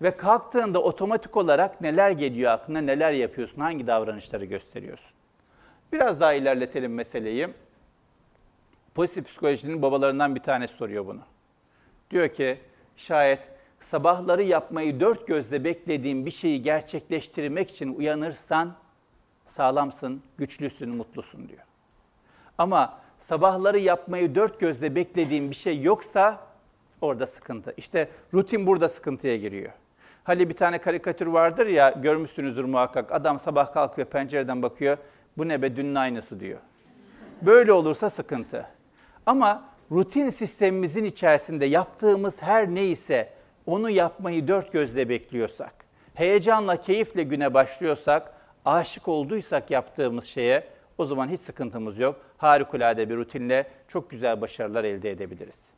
Ve 0.02 0.18
kalktığında 0.18 0.82
otomatik 0.82 1.38
olarak 1.38 1.82
neler 1.82 2.12
geliyor 2.12 2.52
aklına, 2.52 2.82
neler 2.82 3.14
yapıyorsun, 3.14 3.62
hangi 3.62 3.88
davranışları 3.88 4.46
gösteriyorsun? 4.46 5.12
Biraz 5.94 6.20
daha 6.20 6.34
ilerletelim 6.34 6.94
meseleyi. 6.94 7.50
Pozitif 8.96 9.28
psikolojinin 9.28 9.82
babalarından 9.82 10.36
bir 10.36 10.40
tanesi 10.40 10.74
soruyor 10.74 11.06
bunu. 11.06 11.22
Diyor 12.12 12.30
ki 12.30 12.60
şayet 12.98 13.50
sabahları 13.80 14.44
yapmayı 14.44 15.00
dört 15.00 15.28
gözle 15.28 15.64
beklediğin 15.64 16.26
bir 16.26 16.32
şeyi 16.32 16.62
gerçekleştirmek 16.62 17.70
için 17.70 17.96
uyanırsan 17.96 18.76
sağlamsın, 19.46 20.24
güçlüsün, 20.38 20.90
mutlusun 20.90 21.50
diyor. 21.50 21.64
Ama 22.58 23.00
sabahları 23.20 23.80
yapmayı 23.80 24.36
dört 24.36 24.60
gözle 24.60 24.96
beklediğin 24.96 25.50
bir 25.50 25.56
şey 25.56 25.82
yoksa 25.82 26.48
orada 27.02 27.28
sıkıntı. 27.28 27.74
İşte 27.78 28.10
rutin 28.34 28.68
burada 28.68 28.90
sıkıntıya 28.90 29.38
giriyor. 29.38 29.72
Hani 30.24 30.50
bir 30.50 30.54
tane 30.54 30.78
karikatür 30.78 31.28
vardır 31.28 31.68
ya 31.68 31.90
görmüşsünüzdür 31.90 32.64
muhakkak. 32.64 33.12
Adam 33.12 33.40
sabah 33.40 33.74
kalkıyor 33.74 34.08
pencereden 34.08 34.62
bakıyor. 34.62 34.98
Bu 35.38 35.48
ne 35.48 35.62
be 35.62 35.76
dünün 35.76 35.96
aynısı 35.96 36.40
diyor. 36.40 36.60
Böyle 37.42 37.74
olursa 37.74 38.10
sıkıntı. 38.10 38.66
Ama 39.26 39.64
rutin 39.92 40.30
sistemimizin 40.30 41.06
içerisinde 41.06 41.66
yaptığımız 41.66 42.42
her 42.42 42.68
neyse 42.68 43.30
onu 43.66 43.90
yapmayı 43.90 44.48
dört 44.48 44.72
gözle 44.72 45.10
bekliyorsak, 45.10 45.74
heyecanla, 46.14 46.76
keyifle 46.76 47.24
güne 47.24 47.54
başlıyorsak, 47.54 48.34
aşık 48.66 49.08
olduysak 49.08 49.72
yaptığımız 49.72 50.26
şeye 50.26 50.68
o 50.98 51.06
zaman 51.06 51.30
hiç 51.30 51.40
sıkıntımız 51.40 51.98
yok. 51.98 52.16
Harikulade 52.38 53.10
bir 53.10 53.18
rutinle 53.18 53.68
çok 53.88 54.10
güzel 54.10 54.42
başarılar 54.42 54.84
elde 54.84 55.12
edebiliriz. 55.12 55.72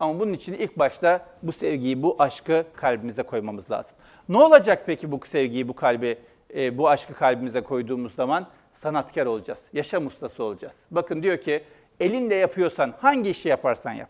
Ama 0.00 0.20
bunun 0.20 0.32
için 0.32 0.52
ilk 0.52 0.78
başta 0.78 1.26
bu 1.42 1.52
sevgiyi, 1.52 2.02
bu 2.02 2.16
aşkı 2.18 2.64
kalbimize 2.76 3.22
koymamız 3.22 3.70
lazım. 3.70 3.96
Ne 4.28 4.36
olacak 4.38 4.82
peki 4.86 5.12
bu 5.12 5.20
sevgiyi, 5.26 5.68
bu 5.68 5.76
kalbi, 5.76 6.18
e, 6.54 6.78
bu 6.78 6.88
aşkı 6.88 7.14
kalbimize 7.14 7.60
koyduğumuz 7.60 8.14
zaman? 8.14 8.46
Sanatkar 8.72 9.26
olacağız, 9.26 9.70
yaşam 9.72 10.06
ustası 10.06 10.44
olacağız. 10.44 10.86
Bakın 10.90 11.22
diyor 11.22 11.38
ki, 11.38 11.62
elinle 12.00 12.34
yapıyorsan, 12.34 12.94
hangi 12.98 13.30
işi 13.30 13.48
yaparsan 13.48 13.92
yap. 13.92 14.08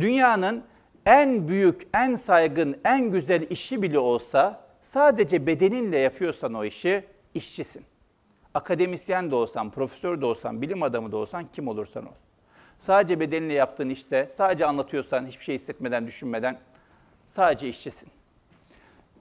Dünyanın 0.00 0.64
en 1.06 1.48
büyük, 1.48 1.88
en 1.94 2.16
saygın, 2.16 2.76
en 2.84 3.10
güzel 3.10 3.50
işi 3.50 3.82
bile 3.82 3.98
olsa, 3.98 4.60
sadece 4.82 5.46
bedeninle 5.46 5.98
yapıyorsan 5.98 6.54
o 6.54 6.64
işi, 6.64 7.04
işçisin. 7.34 7.84
Akademisyen 8.54 9.30
de 9.30 9.34
olsan, 9.34 9.70
profesör 9.70 10.20
de 10.20 10.26
olsan, 10.26 10.62
bilim 10.62 10.82
adamı 10.82 11.12
da 11.12 11.16
olsan, 11.16 11.44
kim 11.52 11.68
olursan 11.68 12.06
ol. 12.06 12.12
Sadece 12.78 13.20
bedeninle 13.20 13.52
yaptığın 13.52 13.88
işte, 13.88 14.28
sadece 14.32 14.66
anlatıyorsan, 14.66 15.26
hiçbir 15.26 15.44
şey 15.44 15.54
hissetmeden, 15.54 16.06
düşünmeden 16.06 16.58
sadece 17.26 17.68
işçisin. 17.68 18.08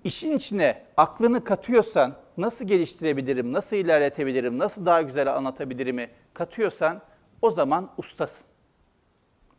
İşin 0.03 0.37
içine 0.37 0.83
aklını 0.97 1.43
katıyorsan, 1.43 2.15
nasıl 2.37 2.65
geliştirebilirim, 2.65 3.53
nasıl 3.53 3.75
ilerletebilirim, 3.75 4.59
nasıl 4.59 4.85
daha 4.85 5.01
güzel 5.01 5.35
anlatabilirimi 5.35 6.09
katıyorsan 6.33 7.01
o 7.41 7.51
zaman 7.51 7.89
ustasın. 7.97 8.47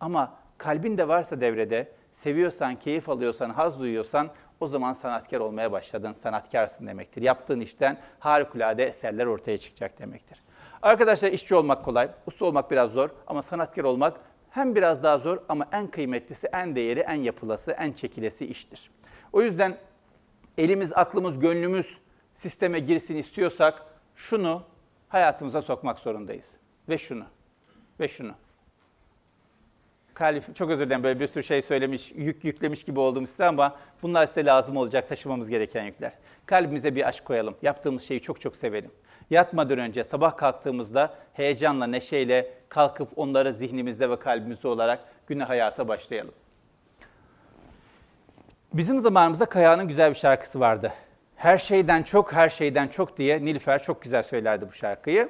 Ama 0.01 0.35
kalbin 0.59 0.99
de 0.99 1.09
varsa 1.09 1.41
devrede, 1.41 1.93
seviyorsan, 2.13 2.77
keyif 2.77 3.09
alıyorsan, 3.09 3.51
haz 3.51 3.81
duyuyorsan 3.81 4.31
o 4.61 4.67
zaman 4.67 4.93
sanatkar 4.93 5.41
olmaya 5.41 5.73
başladın, 5.73 6.13
sanatkarsın 6.13 6.87
demektir. 6.87 7.23
Yaptığın 7.23 7.61
işten 7.61 7.99
harikulade 8.19 8.85
eserler 8.85 9.27
ortaya 9.27 9.59
çıkacak 9.59 9.99
demektir. 9.99 10.43
Arkadaşlar 10.83 11.33
işçi 11.33 11.55
olmak 11.55 11.85
kolay, 11.85 12.09
usta 12.27 12.45
olmak 12.45 12.71
biraz 12.71 12.91
zor 12.91 13.11
ama 13.27 13.43
sanatkar 13.43 13.85
olmak 13.85 14.21
hem 14.51 14.75
biraz 14.75 15.03
daha 15.03 15.19
zor 15.19 15.39
ama 15.49 15.67
en 15.73 15.87
kıymetlisi, 15.87 16.47
en 16.53 16.77
değeri, 16.77 17.01
en 17.01 17.15
yapılası, 17.15 17.73
en 17.73 17.93
çekilesi 17.93 18.47
iştir. 18.47 18.91
O 19.33 19.43
yüzden 19.43 19.79
elimiz, 20.59 20.93
aklımız, 20.93 21.39
gönlümüz 21.39 21.99
sisteme 22.35 22.79
girsin 22.79 23.17
istiyorsak 23.17 23.83
şunu 24.15 24.63
hayatımıza 25.09 25.63
sokmak 25.63 25.99
zorundayız. 25.99 26.51
Ve 26.89 26.99
şunu, 26.99 27.25
ve 28.01 28.09
şunu. 28.09 28.33
Kalif, 30.15 30.57
çok 30.57 30.71
özür 30.71 30.87
dilerim 30.87 31.03
böyle 31.03 31.21
bir 31.21 31.29
sürü 31.29 31.45
şey 31.45 31.63
söylemiş, 31.63 32.13
yük 32.17 32.45
yüklemiş 32.45 32.85
gibi 32.85 33.01
oldum 33.01 33.27
size 33.27 33.45
ama 33.45 33.77
bunlar 34.03 34.27
size 34.27 34.45
lazım 34.45 34.77
olacak, 34.77 35.09
taşımamız 35.09 35.49
gereken 35.49 35.85
yükler. 35.85 36.13
Kalbimize 36.47 36.95
bir 36.95 37.09
aşk 37.09 37.25
koyalım, 37.25 37.57
yaptığımız 37.63 38.03
şeyi 38.03 38.21
çok 38.21 38.41
çok 38.41 38.57
sevelim. 38.57 38.91
Yatmadan 39.31 39.79
önce 39.79 40.05
sabah 40.05 40.37
kalktığımızda 40.37 41.15
heyecanla, 41.33 41.87
neşeyle 41.87 42.55
kalkıp 42.69 43.09
onları 43.17 43.55
zihnimizde 43.55 44.11
ve 44.11 44.19
kalbimizde 44.19 44.69
olarak 44.69 45.01
güne 45.27 45.45
hayata 45.45 45.89
başlayalım. 45.89 46.35
Bizim 48.73 49.01
zamanımızda 49.01 49.47
Kaya'nın 49.47 49.89
güzel 49.89 50.11
bir 50.11 50.17
şarkısı 50.17 50.61
vardı. 50.61 50.93
Her 51.37 51.59
şeyden 51.59 52.03
çok, 52.03 52.33
her 52.33 52.49
şeyden 52.49 52.89
çok 52.89 53.17
diye 53.17 53.45
Nilüfer 53.45 53.83
çok 53.83 54.03
güzel 54.03 54.23
söylerdi 54.23 54.69
bu 54.69 54.73
şarkıyı. 54.73 55.29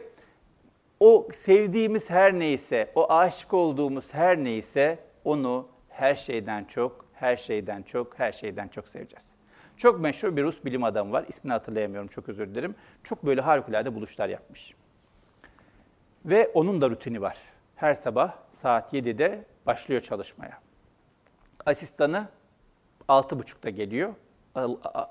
O 1.00 1.28
sevdiğimiz 1.32 2.10
her 2.10 2.38
neyse, 2.38 2.92
o 2.94 3.12
aşık 3.12 3.54
olduğumuz 3.54 4.14
her 4.14 4.36
neyse 4.36 4.98
onu 5.24 5.68
her 5.88 6.14
şeyden 6.14 6.64
çok, 6.64 7.04
her 7.14 7.36
şeyden 7.36 7.82
çok, 7.82 8.18
her 8.18 8.32
şeyden 8.32 8.68
çok 8.68 8.88
seveceğiz. 8.88 9.37
Çok 9.78 10.00
meşhur 10.00 10.36
bir 10.36 10.42
Rus 10.42 10.64
bilim 10.64 10.84
adamı 10.84 11.12
var. 11.12 11.24
İsmini 11.28 11.52
hatırlayamıyorum 11.52 12.08
çok 12.08 12.28
özür 12.28 12.48
dilerim. 12.48 12.74
Çok 13.02 13.26
böyle 13.26 13.40
harikulade 13.40 13.94
buluşlar 13.94 14.28
yapmış. 14.28 14.74
Ve 16.24 16.48
onun 16.54 16.80
da 16.80 16.90
rutini 16.90 17.20
var. 17.20 17.38
Her 17.76 17.94
sabah 17.94 18.32
saat 18.52 18.92
7'de 18.94 19.44
başlıyor 19.66 20.00
çalışmaya. 20.00 20.60
Asistanı 21.66 22.28
6.30'da 23.08 23.70
geliyor. 23.70 24.14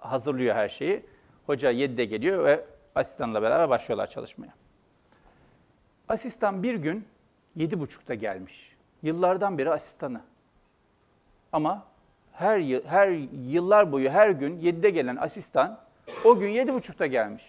Hazırlıyor 0.01 0.55
her 0.55 0.69
şeyi. 0.69 1.05
Hoca 1.45 1.71
7'de 1.71 2.05
geliyor 2.05 2.45
ve 2.45 2.65
asistanla 2.95 3.41
beraber 3.41 3.69
başlıyorlar 3.69 4.07
çalışmaya. 4.07 4.53
Asistan 6.09 6.63
bir 6.63 6.75
gün 6.75 7.07
7.30'da 7.57 8.13
gelmiş. 8.13 8.75
Yıllardan 9.03 9.57
beri 9.57 9.69
asistanı. 9.69 10.21
Ama 11.51 11.85
her 12.37 12.59
yıl, 12.59 12.83
her 12.85 13.09
yıllar 13.47 13.91
boyu 13.91 14.09
her 14.09 14.29
gün 14.29 14.59
7'de 14.59 14.89
gelen 14.89 15.15
asistan 15.15 15.79
o 16.25 16.39
gün 16.39 16.49
7.30'da 16.49 17.05
gelmiş. 17.05 17.43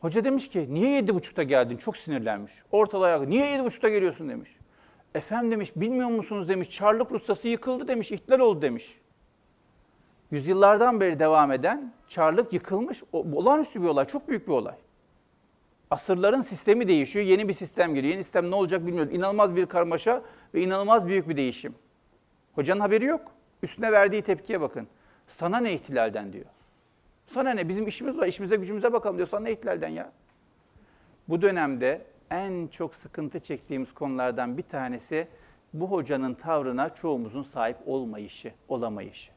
Hoca 0.00 0.24
demiş 0.24 0.48
ki 0.48 0.66
niye 0.74 1.00
7.30'da 1.00 1.42
geldin? 1.42 1.76
Çok 1.76 1.96
sinirlenmiş. 1.96 2.52
Ortalığa 2.72 3.18
niye 3.18 3.46
7.30'da 3.46 3.88
geliyorsun 3.88 4.28
demiş. 4.28 4.56
Efendim 5.14 5.50
demiş 5.50 5.72
bilmiyor 5.76 6.08
musunuz 6.08 6.48
demiş 6.48 6.70
Çarlık 6.70 7.12
Rusyası 7.12 7.48
yıkıldı 7.48 7.88
demiş 7.88 8.12
ihtilal 8.12 8.38
oldu 8.38 8.62
demiş. 8.62 8.98
Yüzyıllardan 10.30 11.00
beri 11.00 11.18
devam 11.18 11.52
eden 11.52 11.92
Çarlık 12.08 12.52
yıkılmış. 12.52 13.02
O, 13.12 13.18
olağanüstü 13.18 13.82
bir 13.82 13.88
olay, 13.88 14.04
çok 14.04 14.28
büyük 14.28 14.48
bir 14.48 14.52
olay. 14.52 14.74
Asırların 15.90 16.40
sistemi 16.40 16.88
değişiyor, 16.88 17.24
yeni 17.24 17.48
bir 17.48 17.52
sistem 17.52 17.94
geliyor. 17.94 18.12
Yeni 18.12 18.24
sistem 18.24 18.50
ne 18.50 18.54
olacak 18.54 18.86
bilmiyoruz. 18.86 19.14
İnanılmaz 19.14 19.56
bir 19.56 19.66
karmaşa 19.66 20.22
ve 20.54 20.62
inanılmaz 20.62 21.06
büyük 21.06 21.28
bir 21.28 21.36
değişim. 21.36 21.74
Hocanın 22.54 22.80
haberi 22.80 23.04
yok. 23.04 23.35
Üstüne 23.62 23.92
verdiği 23.92 24.22
tepkiye 24.22 24.60
bakın. 24.60 24.88
Sana 25.26 25.58
ne 25.58 25.72
ihtilalden 25.72 26.32
diyor. 26.32 26.46
Sana 27.26 27.50
ne? 27.50 27.68
Bizim 27.68 27.86
işimiz 27.86 28.18
var, 28.18 28.26
işimize 28.26 28.56
gücümüze 28.56 28.92
bakalım 28.92 29.16
diyor. 29.16 29.28
Sana 29.28 29.40
ne 29.40 29.52
ihtilalden 29.52 29.88
ya? 29.88 30.12
Bu 31.28 31.42
dönemde 31.42 32.06
en 32.30 32.66
çok 32.66 32.94
sıkıntı 32.94 33.40
çektiğimiz 33.40 33.94
konulardan 33.94 34.58
bir 34.58 34.62
tanesi 34.62 35.28
bu 35.72 35.90
hocanın 35.90 36.34
tavrına 36.34 36.94
çoğumuzun 36.94 37.42
sahip 37.42 37.76
olmayışı, 37.86 38.52
olamayışı. 38.68 39.32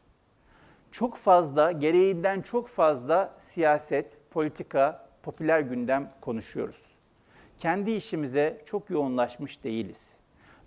Çok 0.92 1.18
fazla, 1.18 1.72
gereğinden 1.72 2.42
çok 2.42 2.68
fazla 2.68 3.36
siyaset, 3.40 4.18
politika, 4.32 5.10
popüler 5.24 5.60
gündem 5.60 6.12
konuşuyoruz. 6.22 6.82
Kendi 7.58 7.92
işimize 7.92 8.62
çok 8.66 8.90
yoğunlaşmış 8.90 9.64
değiliz. 9.64 10.18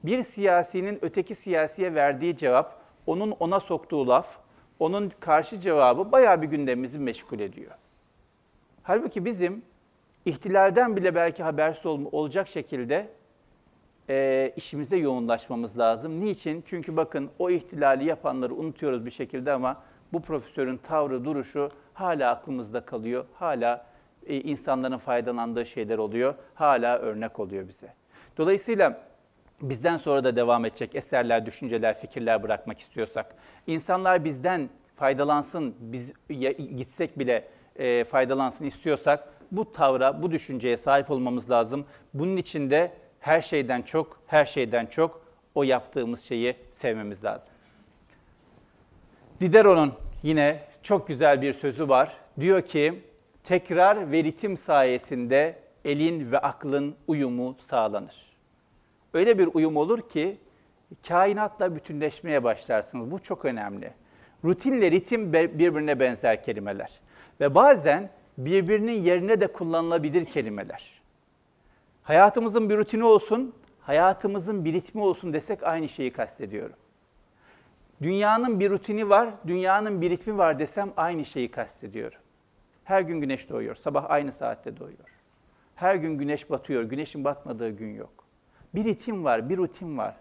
Bir 0.04 0.22
siyasinin 0.22 0.98
öteki 1.02 1.34
siyasiye 1.34 1.94
verdiği 1.94 2.36
cevap, 2.36 2.81
onun 3.06 3.30
ona 3.30 3.60
soktuğu 3.60 4.08
laf, 4.08 4.26
onun 4.78 5.12
karşı 5.20 5.58
cevabı 5.58 6.12
bayağı 6.12 6.42
bir 6.42 6.46
gündemimizi 6.46 6.98
meşgul 6.98 7.40
ediyor. 7.40 7.70
Halbuki 8.82 9.24
bizim 9.24 9.62
ihtilalden 10.24 10.96
bile 10.96 11.14
belki 11.14 11.42
habersiz 11.42 11.86
ol- 11.86 12.08
olacak 12.12 12.48
şekilde 12.48 13.08
e, 14.08 14.52
işimize 14.56 14.96
yoğunlaşmamız 14.96 15.78
lazım. 15.78 16.20
Niçin? 16.20 16.64
Çünkü 16.66 16.96
bakın 16.96 17.30
o 17.38 17.50
ihtilali 17.50 18.04
yapanları 18.04 18.54
unutuyoruz 18.54 19.06
bir 19.06 19.10
şekilde 19.10 19.52
ama 19.52 19.82
bu 20.12 20.22
profesörün 20.22 20.76
tavrı, 20.76 21.24
duruşu 21.24 21.68
hala 21.94 22.30
aklımızda 22.30 22.84
kalıyor. 22.84 23.24
Hala 23.34 23.86
e, 24.26 24.40
insanların 24.40 24.98
faydalandığı 24.98 25.66
şeyler 25.66 25.98
oluyor. 25.98 26.34
Hala 26.54 26.98
örnek 26.98 27.38
oluyor 27.38 27.68
bize. 27.68 27.94
Dolayısıyla 28.36 29.00
bizden 29.62 29.96
sonra 29.96 30.24
da 30.24 30.36
devam 30.36 30.64
edecek 30.64 30.94
eserler, 30.94 31.46
düşünceler, 31.46 31.98
fikirler 31.98 32.42
bırakmak 32.42 32.80
istiyorsak, 32.80 33.34
insanlar 33.66 34.24
bizden 34.24 34.70
faydalansın, 34.96 35.74
biz 35.80 36.12
gitsek 36.76 37.18
bile 37.18 37.48
e, 37.76 38.04
faydalansın 38.04 38.64
istiyorsak 38.64 39.28
bu 39.52 39.72
tavra, 39.72 40.22
bu 40.22 40.30
düşünceye 40.30 40.76
sahip 40.76 41.10
olmamız 41.10 41.50
lazım. 41.50 41.86
Bunun 42.14 42.36
için 42.36 42.70
de 42.70 42.92
her 43.20 43.40
şeyden 43.40 43.82
çok, 43.82 44.20
her 44.26 44.46
şeyden 44.46 44.86
çok 44.86 45.26
o 45.54 45.62
yaptığımız 45.62 46.22
şeyi 46.22 46.56
sevmemiz 46.70 47.24
lazım. 47.24 47.54
Diderot'un 49.40 49.92
yine 50.22 50.60
çok 50.82 51.08
güzel 51.08 51.42
bir 51.42 51.52
sözü 51.52 51.88
var. 51.88 52.12
Diyor 52.40 52.62
ki, 52.62 53.02
tekrar 53.44 54.12
ve 54.12 54.24
ritim 54.24 54.56
sayesinde 54.56 55.58
elin 55.84 56.32
ve 56.32 56.38
aklın 56.38 56.96
uyumu 57.06 57.56
sağlanır. 57.68 58.31
Öyle 59.14 59.38
bir 59.38 59.48
uyum 59.54 59.76
olur 59.76 60.08
ki 60.08 60.38
kainatla 61.08 61.74
bütünleşmeye 61.74 62.44
başlarsınız. 62.44 63.10
Bu 63.10 63.18
çok 63.18 63.44
önemli. 63.44 63.92
Rutinle 64.44 64.90
ritim 64.90 65.32
birbirine 65.32 66.00
benzer 66.00 66.42
kelimeler. 66.42 67.00
Ve 67.40 67.54
bazen 67.54 68.10
birbirinin 68.38 68.92
yerine 68.92 69.40
de 69.40 69.46
kullanılabilir 69.46 70.24
kelimeler. 70.24 71.02
Hayatımızın 72.02 72.70
bir 72.70 72.76
rutini 72.76 73.04
olsun, 73.04 73.54
hayatımızın 73.80 74.64
bir 74.64 74.72
ritmi 74.72 75.02
olsun 75.02 75.32
desek 75.32 75.62
aynı 75.62 75.88
şeyi 75.88 76.12
kastediyorum. 76.12 76.76
Dünyanın 78.02 78.60
bir 78.60 78.70
rutini 78.70 79.08
var, 79.08 79.34
dünyanın 79.46 80.00
bir 80.00 80.10
ritmi 80.10 80.38
var 80.38 80.58
desem 80.58 80.92
aynı 80.96 81.24
şeyi 81.24 81.50
kastediyorum. 81.50 82.18
Her 82.84 83.00
gün 83.00 83.20
güneş 83.20 83.48
doğuyor, 83.48 83.76
sabah 83.76 84.10
aynı 84.10 84.32
saatte 84.32 84.76
doğuyor. 84.76 85.08
Her 85.74 85.94
gün 85.94 86.18
güneş 86.18 86.50
batıyor, 86.50 86.82
güneşin 86.82 87.24
batmadığı 87.24 87.70
gün 87.70 87.94
yok. 87.94 88.21
Bir 88.74 88.84
ritim 88.84 89.24
var, 89.24 89.48
bir 89.48 89.56
rutin 89.56 89.98
var. 89.98 90.16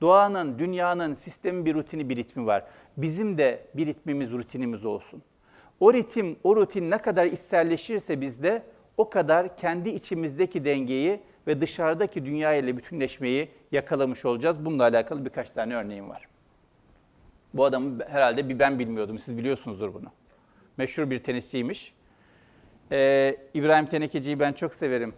Doğanın, 0.00 0.58
dünyanın, 0.58 1.14
sistemin 1.14 1.64
bir 1.64 1.74
rutini, 1.74 2.08
bir 2.08 2.16
ritmi 2.16 2.46
var. 2.46 2.64
Bizim 2.96 3.38
de 3.38 3.66
bir 3.74 3.86
ritmimiz, 3.86 4.32
rutinimiz 4.32 4.84
olsun. 4.84 5.22
O 5.80 5.92
ritim, 5.92 6.36
o 6.44 6.56
rutin 6.56 6.90
ne 6.90 6.98
kadar 6.98 7.26
içselleşirse 7.26 8.20
bizde 8.20 8.62
o 8.96 9.10
kadar 9.10 9.56
kendi 9.56 9.88
içimizdeki 9.88 10.64
dengeyi 10.64 11.20
ve 11.46 11.60
dışarıdaki 11.60 12.24
dünya 12.24 12.54
ile 12.54 12.76
bütünleşmeyi 12.76 13.48
yakalamış 13.72 14.24
olacağız. 14.24 14.64
Bununla 14.64 14.82
alakalı 14.82 15.24
birkaç 15.24 15.50
tane 15.50 15.74
örneğim 15.76 16.08
var. 16.08 16.28
Bu 17.54 17.64
adamı 17.64 18.04
herhalde 18.08 18.48
bir 18.48 18.58
ben 18.58 18.78
bilmiyordum. 18.78 19.18
Siz 19.18 19.36
biliyorsunuzdur 19.36 19.94
bunu. 19.94 20.08
Meşhur 20.76 21.10
bir 21.10 21.22
tenisçiymiş. 21.22 21.94
Ee, 22.92 23.36
İbrahim 23.54 23.86
Tenekeci'yi 23.86 24.40
ben 24.40 24.52
çok 24.52 24.74
severim. 24.74 25.14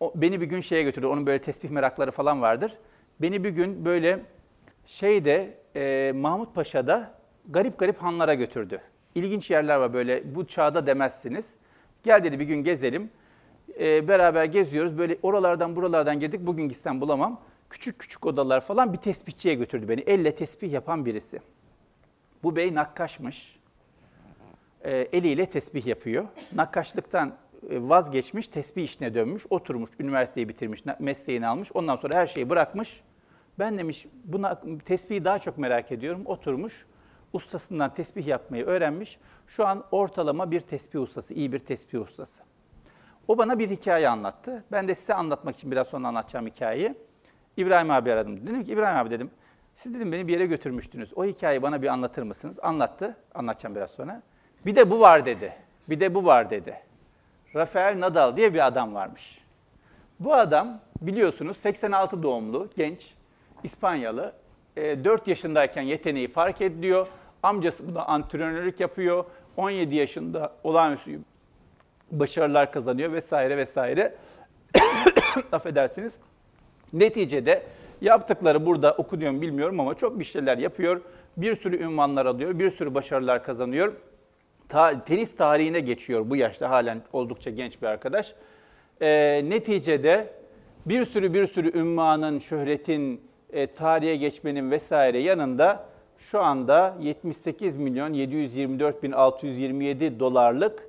O, 0.00 0.12
beni 0.14 0.40
bir 0.40 0.46
gün 0.46 0.60
şeye 0.60 0.82
götürdü. 0.82 1.06
Onun 1.06 1.26
böyle 1.26 1.38
tesbih 1.40 1.70
merakları 1.70 2.10
falan 2.10 2.42
vardır. 2.42 2.78
Beni 3.20 3.44
bir 3.44 3.50
gün 3.50 3.84
böyle 3.84 4.20
şeyde 4.86 5.58
e, 5.76 6.12
Mahmut 6.14 6.54
Paşa'da 6.54 7.14
garip 7.48 7.78
garip 7.78 8.02
hanlara 8.02 8.34
götürdü. 8.34 8.80
İlginç 9.14 9.50
yerler 9.50 9.76
var 9.76 9.92
böyle. 9.94 10.34
Bu 10.34 10.46
çağda 10.46 10.86
demezsiniz. 10.86 11.56
Gel 12.02 12.24
dedi 12.24 12.40
bir 12.40 12.44
gün 12.44 12.62
gezelim. 12.62 13.10
Ee, 13.80 14.08
beraber 14.08 14.44
geziyoruz. 14.44 14.98
Böyle 14.98 15.18
oralardan 15.22 15.76
buralardan 15.76 16.20
girdik. 16.20 16.40
Bugün 16.40 16.68
gitsem 16.68 17.00
bulamam. 17.00 17.40
Küçük 17.70 17.98
küçük 17.98 18.26
odalar 18.26 18.60
falan 18.60 18.92
bir 18.92 18.98
tesbihçiye 18.98 19.54
götürdü 19.54 19.88
beni. 19.88 20.00
Elle 20.00 20.34
tesbih 20.34 20.72
yapan 20.72 21.06
birisi. 21.06 21.40
Bu 22.42 22.56
bey 22.56 22.74
nakkaşmış. 22.74 23.58
Ee, 24.84 25.08
eliyle 25.12 25.46
tesbih 25.46 25.86
yapıyor. 25.86 26.24
Nakkaşlıktan 26.54 27.28
e, 27.28 27.32
vazgeçmiş, 27.62 28.48
tesbih 28.48 28.84
işine 28.84 29.14
dönmüş, 29.14 29.46
oturmuş, 29.50 29.90
üniversiteyi 30.00 30.48
bitirmiş, 30.48 30.84
mesleğini 30.98 31.46
almış. 31.46 31.72
Ondan 31.74 31.96
sonra 31.96 32.16
her 32.16 32.26
şeyi 32.26 32.50
bırakmış. 32.50 33.02
Ben 33.58 33.78
demiş 33.78 34.06
buna 34.24 34.62
tesbihi 34.84 35.24
daha 35.24 35.38
çok 35.38 35.58
merak 35.58 35.92
ediyorum. 35.92 36.22
Oturmuş, 36.26 36.86
ustasından 37.32 37.94
tesbih 37.94 38.26
yapmayı 38.26 38.64
öğrenmiş. 38.64 39.18
Şu 39.46 39.66
an 39.66 39.84
ortalama 39.90 40.50
bir 40.50 40.60
tesbih 40.60 41.00
ustası, 41.00 41.34
iyi 41.34 41.52
bir 41.52 41.58
tesbih 41.58 42.00
ustası. 42.00 42.42
O 43.28 43.38
bana 43.38 43.58
bir 43.58 43.70
hikaye 43.70 44.08
anlattı. 44.08 44.64
Ben 44.72 44.88
de 44.88 44.94
size 44.94 45.14
anlatmak 45.14 45.56
için 45.56 45.70
biraz 45.70 45.86
sonra 45.86 46.08
anlatacağım 46.08 46.46
hikayeyi. 46.46 46.94
İbrahim 47.56 47.90
abi 47.90 48.12
aradım. 48.12 48.46
Dedim 48.46 48.64
ki 48.64 48.72
İbrahim 48.72 48.96
abi 48.96 49.10
dedim, 49.10 49.30
siz 49.74 49.94
dedim 49.94 50.12
beni 50.12 50.28
bir 50.28 50.32
yere 50.32 50.46
götürmüştünüz. 50.46 51.12
O 51.16 51.24
hikayeyi 51.24 51.62
bana 51.62 51.82
bir 51.82 51.88
anlatır 51.88 52.22
mısınız? 52.22 52.58
Anlattı. 52.62 53.16
Anlatacağım 53.34 53.74
biraz 53.74 53.90
sonra. 53.90 54.22
Bir 54.66 54.76
de 54.76 54.90
bu 54.90 55.00
var 55.00 55.26
dedi. 55.26 55.52
Bir 55.88 56.00
de 56.00 56.14
bu 56.14 56.24
var 56.24 56.50
dedi. 56.50 56.87
Rafael 57.54 58.00
Nadal 58.00 58.36
diye 58.36 58.54
bir 58.54 58.66
adam 58.66 58.94
varmış. 58.94 59.38
Bu 60.20 60.34
adam 60.34 60.80
biliyorsunuz 61.00 61.56
86 61.56 62.22
doğumlu, 62.22 62.68
genç, 62.76 63.14
İspanyalı. 63.64 64.32
E, 64.76 65.04
4 65.04 65.28
yaşındayken 65.28 65.82
yeteneği 65.82 66.28
fark 66.28 66.60
ediliyor. 66.60 67.06
Amcası 67.42 67.88
buna 67.88 68.04
antrenörlük 68.04 68.80
yapıyor. 68.80 69.24
17 69.56 69.94
yaşında 69.94 70.52
olağanüstü 70.64 71.20
başarılar 72.10 72.72
kazanıyor 72.72 73.12
vesaire 73.12 73.56
vesaire. 73.56 74.14
Affedersiniz. 75.52 76.18
Neticede 76.92 77.62
yaptıkları 78.00 78.66
burada 78.66 78.92
okunuyor 78.92 79.32
mu 79.32 79.40
bilmiyorum 79.40 79.80
ama 79.80 79.94
çok 79.94 80.18
bir 80.18 80.24
şeyler 80.24 80.58
yapıyor. 80.58 81.00
Bir 81.36 81.56
sürü 81.56 81.82
ünvanlar 81.82 82.26
alıyor, 82.26 82.58
bir 82.58 82.70
sürü 82.70 82.94
başarılar 82.94 83.44
kazanıyor. 83.44 83.92
Ta- 84.68 85.04
tenis 85.04 85.36
tarihine 85.36 85.80
geçiyor 85.80 86.30
bu 86.30 86.36
yaşta 86.36 86.70
halen 86.70 87.02
oldukça 87.12 87.50
genç 87.50 87.82
bir 87.82 87.86
arkadaş. 87.86 88.34
Ee, 89.00 89.42
neticede 89.48 90.32
bir 90.86 91.04
sürü 91.04 91.34
bir 91.34 91.46
sürü 91.46 91.78
ünvanın, 91.78 92.38
şöhretin, 92.38 93.28
e, 93.52 93.66
tarihe 93.66 94.16
geçmenin 94.16 94.70
vesaire 94.70 95.18
yanında 95.18 95.84
şu 96.18 96.40
anda 96.40 96.96
78 97.00 97.76
milyon 97.76 98.12
724 98.12 99.02
bin 99.02 99.12
627 99.12 100.20
dolarlık 100.20 100.88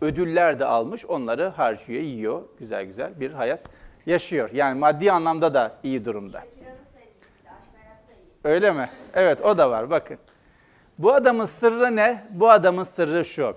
ödüller 0.00 0.60
de 0.60 0.64
almış. 0.64 1.04
Onları 1.04 1.44
harcıyor, 1.44 2.02
yiyor. 2.02 2.42
Güzel 2.58 2.84
güzel 2.84 3.20
bir 3.20 3.30
hayat 3.30 3.60
yaşıyor. 4.06 4.50
Yani 4.52 4.78
maddi 4.78 5.12
anlamda 5.12 5.54
da 5.54 5.78
iyi 5.82 6.04
durumda. 6.04 6.42
Öyle 8.44 8.72
mi? 8.72 8.90
Evet 9.14 9.40
o 9.40 9.58
da 9.58 9.70
var 9.70 9.90
bakın. 9.90 10.18
Bu 10.98 11.12
adamın 11.12 11.46
sırrı 11.46 11.96
ne? 11.96 12.26
Bu 12.30 12.50
adamın 12.50 12.84
sırrı 12.84 13.24
şu. 13.24 13.56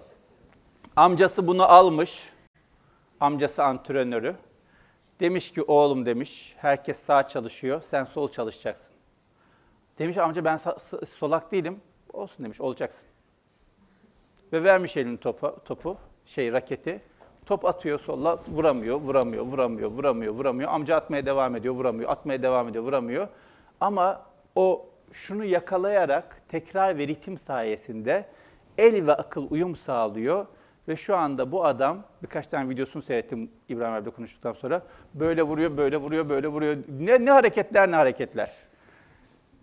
Amcası 0.96 1.48
bunu 1.48 1.72
almış. 1.72 2.30
Amcası 3.20 3.64
antrenörü. 3.64 4.36
Demiş 5.20 5.52
ki 5.52 5.64
oğlum 5.64 6.06
demiş 6.06 6.56
herkes 6.58 7.00
sağ 7.00 7.28
çalışıyor 7.28 7.82
sen 7.82 8.06
sol 8.06 8.30
çalışacaksın. 8.30 8.96
Demiş 10.00 10.18
amca 10.18 10.46
ben 10.46 10.60
solak 11.20 11.52
değilim. 11.52 11.82
Olsun 12.14 12.46
demiş 12.46 12.62
olacaksın. 12.62 13.08
Ve 14.54 14.64
vermiş 14.64 14.98
elini 14.98 15.18
topu, 15.18 15.60
topu 15.66 15.98
şey 16.26 16.52
raketi. 16.52 17.02
Top 17.46 17.66
atıyor 17.66 18.00
solla 18.00 18.40
vuramıyor, 18.48 18.96
vuramıyor, 19.02 19.46
vuramıyor, 19.46 19.92
vuramıyor, 19.92 20.34
vuramıyor. 20.34 20.72
Amca 20.72 20.96
atmaya 20.96 21.26
devam 21.26 21.56
ediyor, 21.56 21.76
vuramıyor, 21.76 22.10
atmaya 22.10 22.44
devam 22.44 22.70
ediyor, 22.70 22.84
vuramıyor. 22.84 23.28
Ama 23.82 24.22
o 24.56 24.86
şunu 25.14 25.46
yakalayarak 25.46 26.42
tekrar 26.48 26.98
ve 26.98 27.08
ritim 27.08 27.38
sayesinde 27.38 28.26
el 28.78 29.08
ve 29.08 29.14
akıl 29.14 29.48
uyum 29.50 29.76
sağlıyor. 29.76 30.46
Ve 30.88 30.96
şu 30.98 31.16
anda 31.16 31.52
bu 31.52 31.66
adam, 31.66 32.04
birkaç 32.24 32.48
tane 32.48 32.70
videosunu 32.70 33.02
seyrettim 33.02 33.52
İbrahim 33.70 33.94
abiyle 33.94 34.10
konuştuktan 34.10 34.54
sonra. 34.54 34.82
Böyle 35.14 35.44
vuruyor, 35.44 35.78
böyle 35.78 35.98
vuruyor, 35.98 36.30
böyle 36.30 36.48
vuruyor. 36.48 36.78
Ne, 37.00 37.26
ne 37.26 37.32
hareketler, 37.32 37.92
ne 37.92 37.96
hareketler. 37.96 38.52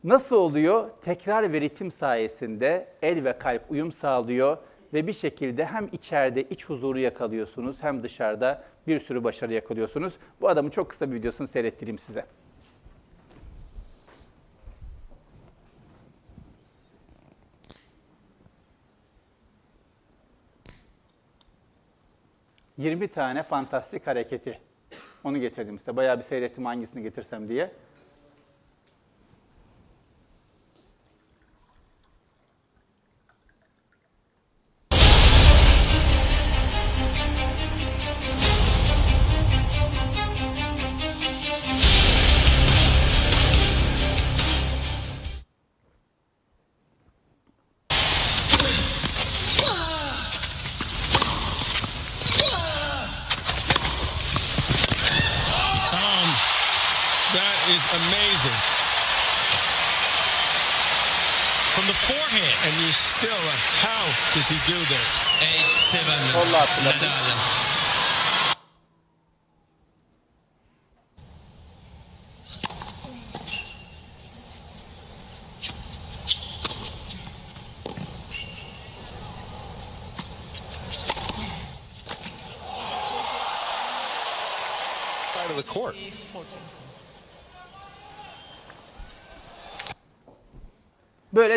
Nasıl 0.04 0.36
oluyor? 0.36 0.90
Tekrar 1.02 1.52
ve 1.52 1.60
ritim 1.60 1.90
sayesinde 1.90 2.88
el 3.02 3.24
ve 3.24 3.38
kalp 3.38 3.70
uyum 3.70 3.92
sağlıyor 3.92 4.56
ve 4.94 5.06
bir 5.06 5.12
şekilde 5.12 5.64
hem 5.64 5.88
içeride 5.92 6.42
iç 6.42 6.68
huzuru 6.68 6.98
yakalıyorsunuz 6.98 7.82
hem 7.82 8.02
dışarıda 8.02 8.64
bir 8.86 9.00
sürü 9.00 9.24
başarı 9.24 9.52
yakalıyorsunuz. 9.52 10.12
Bu 10.40 10.48
adamın 10.48 10.70
çok 10.70 10.90
kısa 10.90 11.10
bir 11.10 11.16
videosunu 11.16 11.46
seyrettireyim 11.46 11.98
size. 11.98 12.24
...20 22.78 23.08
tane 23.08 23.42
fantastik 23.42 24.06
hareketi. 24.06 24.60
Onu 25.24 25.38
getirdim 25.40 25.78
size. 25.78 25.96
Bayağı 25.96 26.18
bir 26.18 26.22
seyrettim 26.22 26.64
hangisini 26.64 27.02
getirsem 27.02 27.48
diye. 27.48 27.70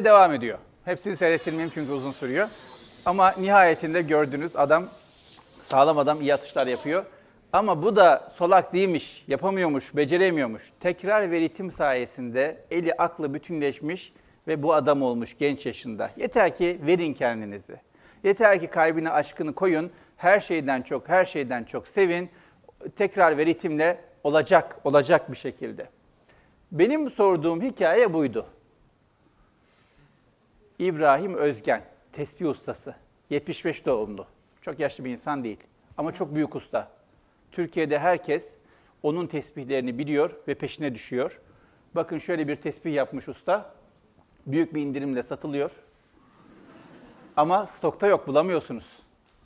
Devam 0.09 0.33
ediyor. 0.33 0.57
Hepsini 0.85 1.17
seyrettirmeyeyim 1.17 1.71
çünkü 1.73 1.91
uzun 1.91 2.11
sürüyor. 2.11 2.47
Ama 3.05 3.31
nihayetinde 3.31 4.01
gördünüz 4.01 4.55
adam 4.55 4.89
sağlam 5.61 5.97
adam 5.97 6.21
iyi 6.21 6.33
atışlar 6.33 6.67
yapıyor. 6.67 7.05
Ama 7.53 7.83
bu 7.83 7.95
da 7.95 8.31
solak 8.35 8.73
değilmiş, 8.73 9.23
yapamıyormuş, 9.27 9.95
beceremiyormuş. 9.95 10.63
Tekrar 10.79 11.31
ve 11.31 11.39
ritim 11.39 11.71
sayesinde 11.71 12.65
eli 12.71 12.93
aklı 12.93 13.33
bütünleşmiş 13.33 14.13
ve 14.47 14.63
bu 14.63 14.73
adam 14.73 15.01
olmuş 15.01 15.37
genç 15.37 15.65
yaşında. 15.65 16.11
Yeter 16.17 16.55
ki 16.55 16.79
verin 16.85 17.13
kendinizi. 17.13 17.75
Yeter 18.23 18.59
ki 18.59 18.67
kalbine 18.67 19.09
aşkını 19.09 19.55
koyun. 19.55 19.91
Her 20.17 20.39
şeyden 20.39 20.81
çok, 20.81 21.09
her 21.09 21.25
şeyden 21.25 21.63
çok 21.63 21.87
sevin. 21.87 22.29
Tekrar 22.95 23.37
ve 23.37 23.45
ritimle 23.45 24.01
olacak, 24.23 24.79
olacak 24.83 25.31
bir 25.31 25.37
şekilde. 25.37 25.89
Benim 26.71 27.09
sorduğum 27.09 27.61
hikaye 27.61 28.13
buydu. 28.13 28.45
İbrahim 30.79 31.33
Özgen, 31.33 31.83
tesbih 32.11 32.49
ustası. 32.49 32.95
75 33.29 33.85
doğumlu. 33.85 34.25
Çok 34.61 34.79
yaşlı 34.79 35.05
bir 35.05 35.11
insan 35.11 35.43
değil 35.43 35.59
ama 35.97 36.11
çok 36.11 36.35
büyük 36.35 36.55
usta. 36.55 36.91
Türkiye'de 37.51 37.99
herkes 37.99 38.55
onun 39.03 39.27
tesbihlerini 39.27 39.97
biliyor 39.97 40.31
ve 40.47 40.53
peşine 40.53 40.95
düşüyor. 40.95 41.41
Bakın 41.95 42.17
şöyle 42.17 42.47
bir 42.47 42.55
tesbih 42.55 42.93
yapmış 42.93 43.27
usta. 43.27 43.73
Büyük 44.45 44.73
bir 44.73 44.81
indirimle 44.81 45.23
satılıyor. 45.23 45.71
Ama 47.37 47.67
stokta 47.67 48.07
yok, 48.07 48.27
bulamıyorsunuz. 48.27 48.85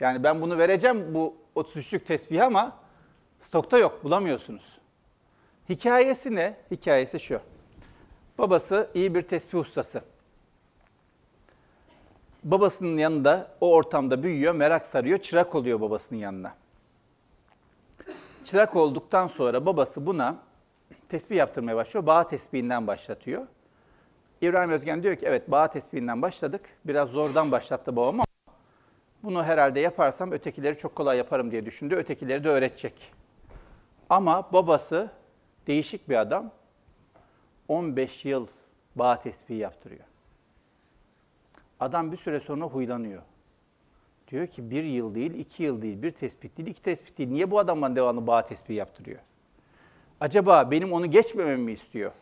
Yani 0.00 0.22
ben 0.22 0.40
bunu 0.40 0.58
vereceğim 0.58 1.14
bu 1.14 1.36
33'lük 1.56 2.04
tesbihi 2.04 2.42
ama 2.42 2.76
stokta 3.40 3.78
yok, 3.78 4.04
bulamıyorsunuz. 4.04 4.78
Hikayesi 5.68 6.34
ne? 6.34 6.56
Hikayesi 6.70 7.20
şu. 7.20 7.40
Babası 8.38 8.90
iyi 8.94 9.14
bir 9.14 9.22
tesbih 9.22 9.58
ustası 9.58 10.02
babasının 12.44 12.98
yanında 12.98 13.50
o 13.60 13.72
ortamda 13.72 14.22
büyüyor, 14.22 14.54
merak 14.54 14.86
sarıyor, 14.86 15.18
çırak 15.18 15.54
oluyor 15.54 15.80
babasının 15.80 16.20
yanına. 16.20 16.54
Çırak 18.44 18.76
olduktan 18.76 19.26
sonra 19.26 19.66
babası 19.66 20.06
buna 20.06 20.36
tesbih 21.08 21.36
yaptırmaya 21.36 21.76
başlıyor. 21.76 22.06
Bağ 22.06 22.26
tesbihinden 22.26 22.86
başlatıyor. 22.86 23.46
İbrahim 24.40 24.70
Özgen 24.70 25.02
diyor 25.02 25.16
ki 25.16 25.26
evet 25.26 25.50
bağ 25.50 25.68
tesbihinden 25.68 26.22
başladık. 26.22 26.70
Biraz 26.84 27.08
zordan 27.08 27.52
başlattı 27.52 27.96
babam 27.96 28.14
ama 28.14 28.24
bunu 29.22 29.44
herhalde 29.44 29.80
yaparsam 29.80 30.32
ötekileri 30.32 30.78
çok 30.78 30.96
kolay 30.96 31.18
yaparım 31.18 31.50
diye 31.50 31.66
düşündü. 31.66 31.94
Ötekileri 31.94 32.44
de 32.44 32.48
öğretecek. 32.48 33.12
Ama 34.10 34.52
babası 34.52 35.10
değişik 35.66 36.08
bir 36.08 36.16
adam. 36.16 36.50
15 37.68 38.24
yıl 38.24 38.46
bağ 38.96 39.18
tesbihi 39.18 39.58
yaptırıyor. 39.58 40.13
Adam 41.80 42.12
bir 42.12 42.16
süre 42.16 42.40
sonra 42.40 42.64
huylanıyor. 42.64 43.22
Diyor 44.28 44.46
ki 44.46 44.70
bir 44.70 44.84
yıl 44.84 45.14
değil, 45.14 45.34
iki 45.34 45.62
yıl 45.62 45.82
değil, 45.82 46.02
bir 46.02 46.10
tespit 46.10 46.58
değil, 46.58 46.68
iki 46.68 46.82
tespit 46.82 47.18
değil. 47.18 47.30
Niye 47.30 47.50
bu 47.50 47.58
adam 47.58 47.82
bana 47.82 47.96
devamlı 47.96 48.26
bağ 48.26 48.44
tespihi 48.44 48.76
yaptırıyor? 48.76 49.18
Acaba 50.20 50.70
benim 50.70 50.92
onu 50.92 51.10
geçmememi 51.10 51.62
mi 51.62 51.72
istiyor? 51.72 52.12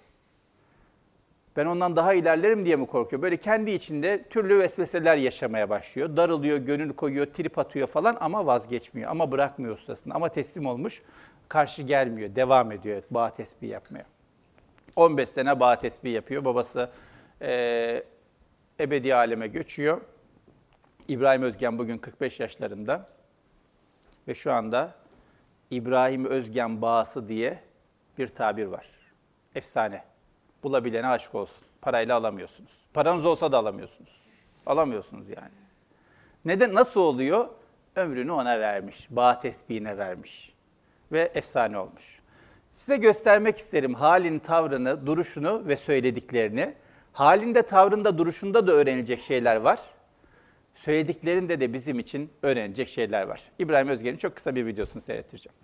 Ben 1.57 1.67
ondan 1.67 1.97
daha 1.97 2.15
ilerlerim 2.15 2.65
diye 2.65 2.77
mi 2.77 2.87
korkuyor? 2.87 3.23
Böyle 3.23 3.37
kendi 3.37 3.71
içinde 3.71 4.25
türlü 4.31 4.59
vesveseler 4.59 5.17
yaşamaya 5.17 5.71
başlıyor. 5.71 6.17
Darılıyor, 6.17 6.59
gönül 6.59 6.93
koyuyor, 6.93 7.27
trip 7.27 7.59
atıyor 7.59 7.87
falan 7.89 8.17
ama 8.21 8.47
vazgeçmiyor. 8.47 9.11
Ama 9.11 9.31
bırakmıyor 9.31 9.75
ustasını. 9.75 10.15
Ama 10.15 10.29
teslim 10.29 10.67
olmuş, 10.67 11.03
karşı 11.49 11.83
gelmiyor, 11.83 12.37
devam 12.37 12.73
ediyor 12.73 13.03
bağ 13.11 13.31
tespihi 13.31 13.71
yapmaya. 13.71 14.05
15 14.97 15.29
sene 15.29 15.61
bağ 15.61 15.79
tespihi 15.79 16.13
yapıyor. 16.13 16.45
Babası 16.45 16.91
eee 17.41 18.05
ebedi 18.83 19.15
aleme 19.15 19.47
göçüyor. 19.47 20.01
İbrahim 21.09 21.43
Özgen 21.43 21.79
bugün 21.79 21.99
45 21.99 22.41
yaşlarında 22.41 23.09
ve 24.29 24.35
şu 24.35 24.53
anda 24.53 24.95
İbrahim 25.71 26.25
Özgen 26.25 26.83
bağısı 26.83 27.29
diye 27.29 27.59
bir 28.19 28.29
tabir 28.29 28.67
var. 28.67 28.87
Efsane. 29.55 30.05
Bulabilene 30.63 31.07
aşk 31.07 31.35
olsun. 31.35 31.65
Parayla 31.81 32.17
alamıyorsunuz. 32.17 32.71
Paranız 32.95 33.25
olsa 33.25 33.53
da 33.53 33.59
alamıyorsunuz. 33.59 34.23
Alamıyorsunuz 34.67 35.29
yani. 35.29 35.55
Neden, 36.45 36.75
nasıl 36.75 37.01
oluyor? 37.01 37.49
Ömrünü 37.97 38.33
ona 38.33 38.61
vermiş, 38.61 39.07
bağ 39.11 39.39
tesbihine 39.39 39.99
vermiş 39.99 40.55
ve 41.13 41.31
efsane 41.35 41.79
olmuş. 41.79 42.21
Size 42.75 42.97
göstermek 42.97 43.59
isterim 43.59 43.95
halin, 43.95 44.39
tavrını, 44.39 45.07
duruşunu 45.07 45.69
ve 45.69 45.77
söylediklerini. 45.77 46.75
Halinde, 47.13 47.63
tavrında, 47.63 48.19
duruşunda 48.19 48.67
da 48.67 48.73
öğrenilecek 48.73 49.21
şeyler 49.21 49.57
var. 49.57 49.81
Söylediklerinde 50.75 51.61
de 51.61 51.73
bizim 51.73 51.99
için 51.99 52.31
öğrenecek 52.43 52.89
şeyler 52.89 53.23
var. 53.23 53.41
İbrahim 53.59 53.89
Özgen'in 53.89 54.17
çok 54.17 54.37
kısa 54.37 54.55
bir 54.55 54.67
videosunu 54.67 55.03
seyrettireceğim. 55.03 55.55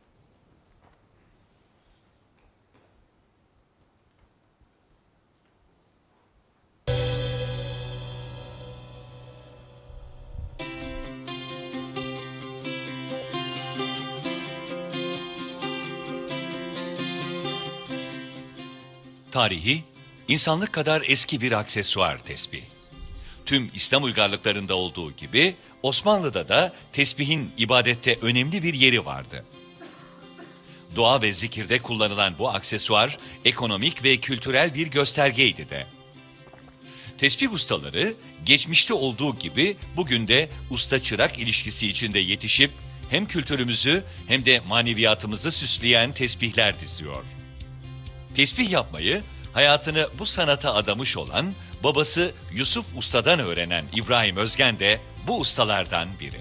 Tarihi, 19.32 19.84
insanlık 20.28 20.72
kadar 20.72 21.02
eski 21.06 21.40
bir 21.40 21.52
aksesuar 21.52 22.18
tesbih. 22.18 22.62
Tüm 23.46 23.70
İslam 23.74 24.04
uygarlıklarında 24.04 24.74
olduğu 24.74 25.12
gibi 25.12 25.54
Osmanlı'da 25.82 26.48
da 26.48 26.72
tesbihin 26.92 27.50
ibadette 27.58 28.18
önemli 28.22 28.62
bir 28.62 28.74
yeri 28.74 29.04
vardı. 29.04 29.44
Dua 30.94 31.22
ve 31.22 31.32
zikirde 31.32 31.78
kullanılan 31.78 32.34
bu 32.38 32.48
aksesuar 32.48 33.18
ekonomik 33.44 34.04
ve 34.04 34.16
kültürel 34.16 34.74
bir 34.74 34.86
göstergeydi 34.86 35.70
de. 35.70 35.86
Tesbih 37.18 37.52
ustaları 37.52 38.14
geçmişte 38.44 38.94
olduğu 38.94 39.36
gibi 39.36 39.76
bugün 39.96 40.28
de 40.28 40.50
usta-çırak 40.70 41.38
ilişkisi 41.38 41.88
içinde 41.88 42.18
yetişip 42.18 42.70
hem 43.10 43.26
kültürümüzü 43.26 44.04
hem 44.28 44.46
de 44.46 44.60
maneviyatımızı 44.60 45.50
süsleyen 45.50 46.12
tesbihler 46.12 46.80
diziyor. 46.80 47.24
Tesbih 48.36 48.70
yapmayı 48.70 49.22
hayatını 49.58 50.08
bu 50.18 50.26
sanata 50.26 50.74
adamış 50.74 51.16
olan 51.16 51.54
babası 51.84 52.32
Yusuf 52.52 52.86
Usta'dan 52.96 53.38
öğrenen 53.38 53.84
İbrahim 53.92 54.36
Özgen 54.36 54.78
de 54.78 55.00
bu 55.26 55.38
ustalardan 55.38 56.08
biri. 56.20 56.40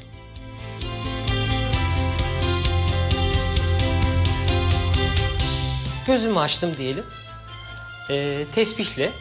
Gözümü 6.08 6.40
açtım 6.40 6.78
diyelim. 6.78 7.06
Ee, 8.10 8.46
tesbihle, 8.52 9.12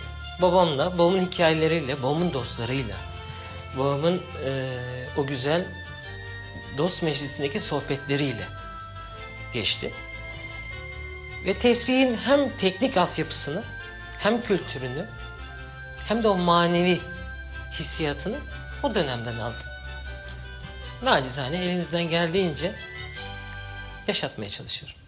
babamla, 0.43 0.99
babamın 0.99 1.21
hikayeleriyle, 1.21 2.03
babamın 2.03 2.35
dostlarıyla, 2.35 2.97
babamın 3.79 4.23
ee, 4.45 4.79
o 5.17 5.27
güzel 5.27 5.67
dost 6.79 7.03
meclisindeki 7.03 7.61
sohbetleriyle 7.61 8.49
geçti. 9.53 9.93
Ve 11.45 11.59
tesbihin 11.59 12.17
hem 12.25 12.57
teknik 12.57 12.97
altyapısını, 12.97 13.76
hem 14.27 14.43
kültürünü, 14.43 15.07
hem 16.09 16.25
de 16.25 16.29
o 16.29 16.37
manevi 16.37 17.01
hissiyatını 17.73 18.39
o 18.83 18.95
dönemden 18.95 19.39
aldım. 19.39 19.67
Nacizane 21.03 21.57
elimizden 21.57 22.03
geldiğince 22.03 22.75
yaşatmaya 24.09 24.49
çalışıyorum. 24.49 24.99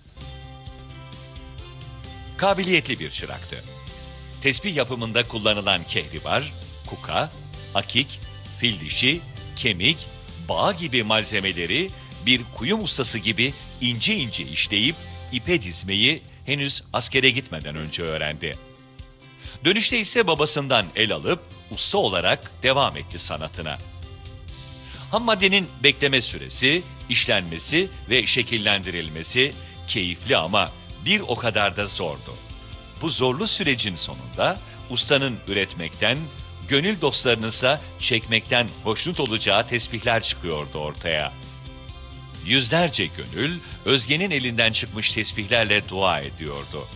Kabiliyetli 2.37 3.01
bir 3.01 3.11
çıraktı. 3.11 3.65
Tesbih 4.43 4.77
yapımında 4.77 5.29
kullanılan 5.29 5.85
kehribar, 5.85 6.53
kuka, 6.87 7.31
akik, 7.75 8.21
fil 8.61 8.81
dişi, 8.81 9.21
kemik, 9.57 10.07
bağ 10.49 10.73
gibi 10.73 11.03
malzemeleri 11.03 11.91
bir 12.27 12.43
kuyum 12.57 12.85
ustası 12.85 13.19
gibi 13.19 13.55
ince 13.81 14.15
ince 14.15 14.45
işleyip 14.45 14.97
ipe 15.33 15.63
dizmeyi 15.63 16.23
henüz 16.47 16.83
askere 16.93 17.31
gitmeden 17.31 17.77
önce 17.77 18.03
öğrendi. 18.03 18.68
Dönüşte 19.65 19.99
ise 19.99 20.27
babasından 20.27 20.87
el 20.97 21.13
alıp 21.13 21.41
usta 21.71 21.99
olarak 21.99 22.53
devam 22.63 22.97
etti 22.97 23.19
sanatına. 23.19 23.79
Ham 25.11 25.25
maddenin 25.25 25.69
bekleme 25.83 26.23
süresi, 26.23 26.83
işlenmesi 27.09 27.89
ve 28.11 28.27
şekillendirilmesi 28.27 29.53
keyifli 29.87 30.37
ama 30.37 30.73
bir 31.05 31.21
o 31.21 31.37
kadar 31.37 31.77
da 31.77 31.87
zordu. 31.87 32.35
Bu 33.03 33.11
zorlu 33.11 33.47
sürecin 33.47 33.97
sonunda 33.97 34.59
ustanın 34.91 35.39
üretmekten, 35.49 36.19
gönül 36.69 37.01
dostlarınıza 37.01 37.81
çekmekten 37.99 38.69
hoşnut 38.85 39.21
olacağı 39.21 39.69
tesbihler 39.69 40.23
çıkıyordu 40.23 40.79
ortaya. 40.79 41.33
Yüzlerce 42.47 43.07
gönül 43.07 43.59
Özge'nin 43.85 44.31
elinden 44.31 44.73
çıkmış 44.73 45.13
tesbihlerle 45.13 45.89
dua 45.89 46.21
ediyordu. 46.21 46.89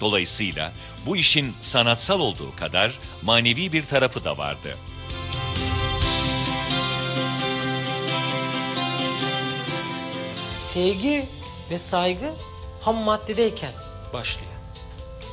Dolayısıyla 0.00 0.72
bu 1.06 1.16
işin 1.16 1.54
sanatsal 1.62 2.20
olduğu 2.20 2.56
kadar 2.56 2.98
manevi 3.22 3.72
bir 3.72 3.86
tarafı 3.86 4.24
da 4.24 4.38
vardı. 4.38 4.76
sevgi 10.72 11.26
ve 11.70 11.78
saygı 11.78 12.32
ham 12.80 12.96
maddedeyken 12.96 13.72
başlıyor. 14.12 14.50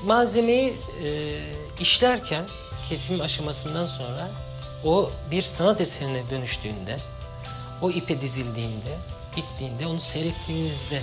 Malzemeyi 0.06 0.74
e, 1.04 1.40
işlerken 1.80 2.46
kesim 2.90 3.22
aşamasından 3.22 3.86
sonra 3.86 4.30
o 4.86 5.12
bir 5.32 5.42
sanat 5.42 5.82
eserine 5.82 6.30
dönüştüğünde, 6.30 6.98
o 7.82 7.92
ipe 7.92 8.22
dizildiğinde, 8.22 8.98
bittiğinde, 9.38 9.88
onu 9.88 10.00
seyrettiğinizde 10.00 11.02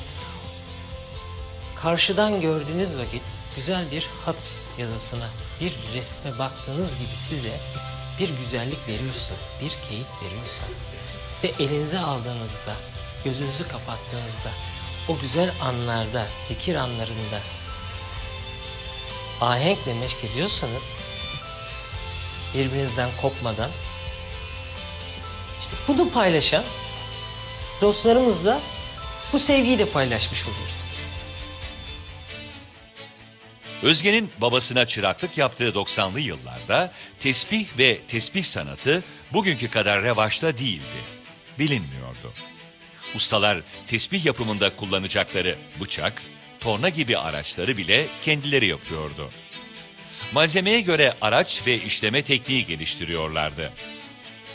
karşıdan 1.77 2.41
gördüğünüz 2.41 2.97
vakit 2.99 3.23
güzel 3.57 3.91
bir 3.91 4.09
hat 4.25 4.57
yazısına, 4.79 5.29
bir 5.61 5.79
resme 5.95 6.39
baktığınız 6.39 6.99
gibi 6.99 7.17
size 7.17 7.61
bir 8.19 8.29
güzellik 8.29 8.89
veriyorsa, 8.89 9.35
bir 9.61 9.89
keyif 9.89 10.07
veriyorsa 10.23 10.63
ve 11.43 11.65
elinize 11.65 11.99
aldığınızda, 11.99 12.75
gözünüzü 13.25 13.69
kapattığınızda, 13.69 14.51
o 15.09 15.19
güzel 15.19 15.53
anlarda, 15.61 16.27
zikir 16.47 16.75
anlarında 16.75 17.41
ahenkle 19.41 19.95
meşk 19.95 20.25
ediyorsanız, 20.25 20.93
birbirinizden 22.55 23.11
kopmadan, 23.23 23.71
işte 25.61 25.77
bunu 25.89 26.11
paylaşan 26.11 26.65
dostlarımızla 27.81 28.61
bu 29.33 29.39
sevgiyi 29.39 29.79
de 29.79 29.87
paylaşmış 29.87 30.47
oluyoruz. 30.47 30.84
Özge'nin 33.83 34.31
babasına 34.41 34.87
çıraklık 34.87 35.39
yaptığı 35.39 35.68
90'lı 35.68 36.20
yıllarda 36.20 36.93
tesbih 37.20 37.66
ve 37.79 38.01
tesbih 38.09 38.45
sanatı 38.45 39.05
bugünkü 39.33 39.70
kadar 39.70 40.03
revaçta 40.03 40.59
değildi. 40.59 41.01
Bilinmiyordu. 41.59 42.33
Ustalar 43.14 43.59
tesbih 43.87 44.25
yapımında 44.25 44.77
kullanacakları 44.77 45.57
bıçak, 45.81 46.22
torna 46.61 46.89
gibi 46.89 47.18
araçları 47.18 47.77
bile 47.77 48.07
kendileri 48.22 48.66
yapıyordu. 48.66 49.31
Malzemeye 50.33 50.81
göre 50.81 51.14
araç 51.20 51.62
ve 51.66 51.83
işleme 51.83 52.22
tekniği 52.22 52.66
geliştiriyorlardı. 52.66 53.72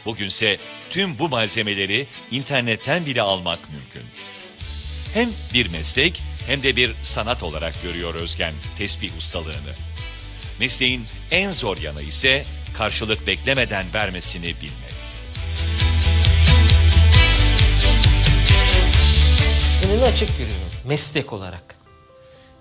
Bugünse 0.06 0.58
tüm 0.90 1.20
bu 1.20 1.30
malzemeleri 1.30 2.08
internetten 2.32 3.06
bile 3.06 3.22
almak 3.22 3.60
mümkün. 3.70 4.04
Hem 5.14 5.30
bir 5.54 5.70
meslek 5.70 6.22
hem 6.48 6.64
de 6.64 6.76
bir 6.76 6.96
sanat 7.04 7.44
olarak 7.44 7.84
görüyor 7.84 8.16
Özgen 8.16 8.54
tesbih 8.78 9.18
ustalığını. 9.18 9.76
Mesleğin 10.60 11.06
en 11.32 11.52
zor 11.52 11.78
yanı 11.78 12.02
ise 12.02 12.46
karşılık 12.74 13.28
beklemeden 13.28 13.94
vermesini 13.94 14.46
bilmek. 14.46 14.94
Önünü 19.86 20.04
açık 20.04 20.38
görüyorum 20.38 20.70
meslek 20.86 21.34
olarak. 21.34 21.76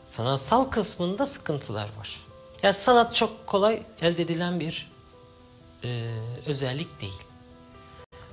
Sanatsal 0.05 0.65
kısmında 0.65 1.27
sıkıntılar 1.27 1.89
var. 1.99 2.17
Ya 2.63 2.73
sanat 2.73 3.15
çok 3.15 3.47
kolay 3.47 3.83
elde 4.03 4.23
edilen 4.23 4.61
bir 4.61 4.91
e, 5.85 6.11
özellik 6.47 7.01
değil. 7.01 7.19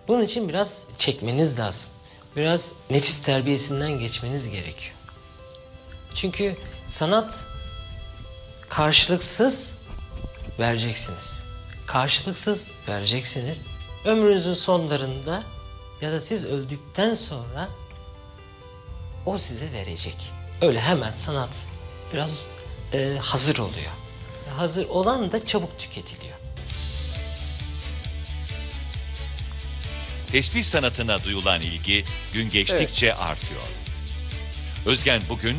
Bunun 0.07 0.21
için 0.21 0.49
biraz 0.49 0.83
çekmeniz 0.97 1.59
lazım. 1.59 1.89
Biraz 2.35 2.73
nefis 2.89 3.19
terbiyesinden 3.19 3.99
geçmeniz 3.99 4.49
gerekiyor. 4.49 4.94
Çünkü 6.15 6.57
sanat 6.85 7.45
karşılıksız 8.69 9.75
vereceksiniz. 10.59 11.43
Karşılıksız 11.87 12.71
vereceksiniz. 12.87 13.65
Ömrünüzün 14.05 14.53
sonlarında 14.53 15.43
ya 16.01 16.11
da 16.11 16.21
siz 16.21 16.45
öldükten 16.45 17.13
sonra 17.13 17.69
o 19.25 19.37
size 19.37 19.71
verecek. 19.71 20.31
Öyle 20.61 20.81
hemen 20.81 21.11
sanat 21.11 21.67
biraz 22.13 22.43
e, 22.93 23.17
hazır 23.21 23.57
oluyor. 23.57 23.91
Hazır 24.57 24.85
olan 24.89 25.31
da 25.31 25.45
çabuk 25.45 25.79
tüketiliyor. 25.79 26.37
Tesbih 30.31 30.63
sanatına 30.63 31.23
duyulan 31.23 31.61
ilgi 31.61 32.05
gün 32.33 32.49
geçtikçe 32.49 33.15
artıyor. 33.15 33.61
Özgen 34.85 35.21
bugün 35.29 35.57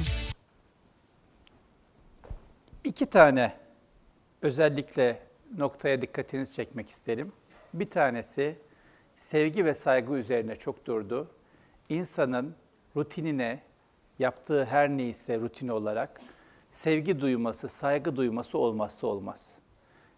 İki 2.96 3.06
tane 3.06 3.52
özellikle 4.42 5.22
noktaya 5.56 6.02
dikkatinizi 6.02 6.54
çekmek 6.54 6.90
isterim. 6.90 7.32
Bir 7.74 7.90
tanesi 7.90 8.58
sevgi 9.16 9.64
ve 9.64 9.74
saygı 9.74 10.14
üzerine 10.14 10.56
çok 10.56 10.86
durdu. 10.86 11.30
İnsanın 11.88 12.54
rutinine, 12.96 13.62
yaptığı 14.18 14.64
her 14.64 14.88
neyse 14.88 15.38
rutin 15.38 15.68
olarak 15.68 16.20
sevgi 16.72 17.20
duyması, 17.20 17.68
saygı 17.68 18.16
duyması 18.16 18.58
olmazsa 18.58 19.06
olmaz. 19.06 19.52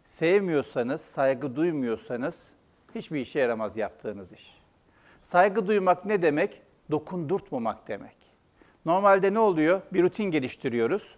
Sevmiyorsanız, 0.04 1.00
saygı 1.00 1.56
duymuyorsanız 1.56 2.54
hiçbir 2.94 3.20
işe 3.20 3.38
yaramaz 3.38 3.76
yaptığınız 3.76 4.32
iş. 4.32 4.58
Saygı 5.22 5.66
duymak 5.66 6.04
ne 6.04 6.22
demek? 6.22 6.62
Dokundurtmamak 6.90 7.88
demek. 7.88 8.16
Normalde 8.84 9.34
ne 9.34 9.38
oluyor? 9.38 9.82
Bir 9.92 10.02
rutin 10.02 10.24
geliştiriyoruz. 10.24 11.17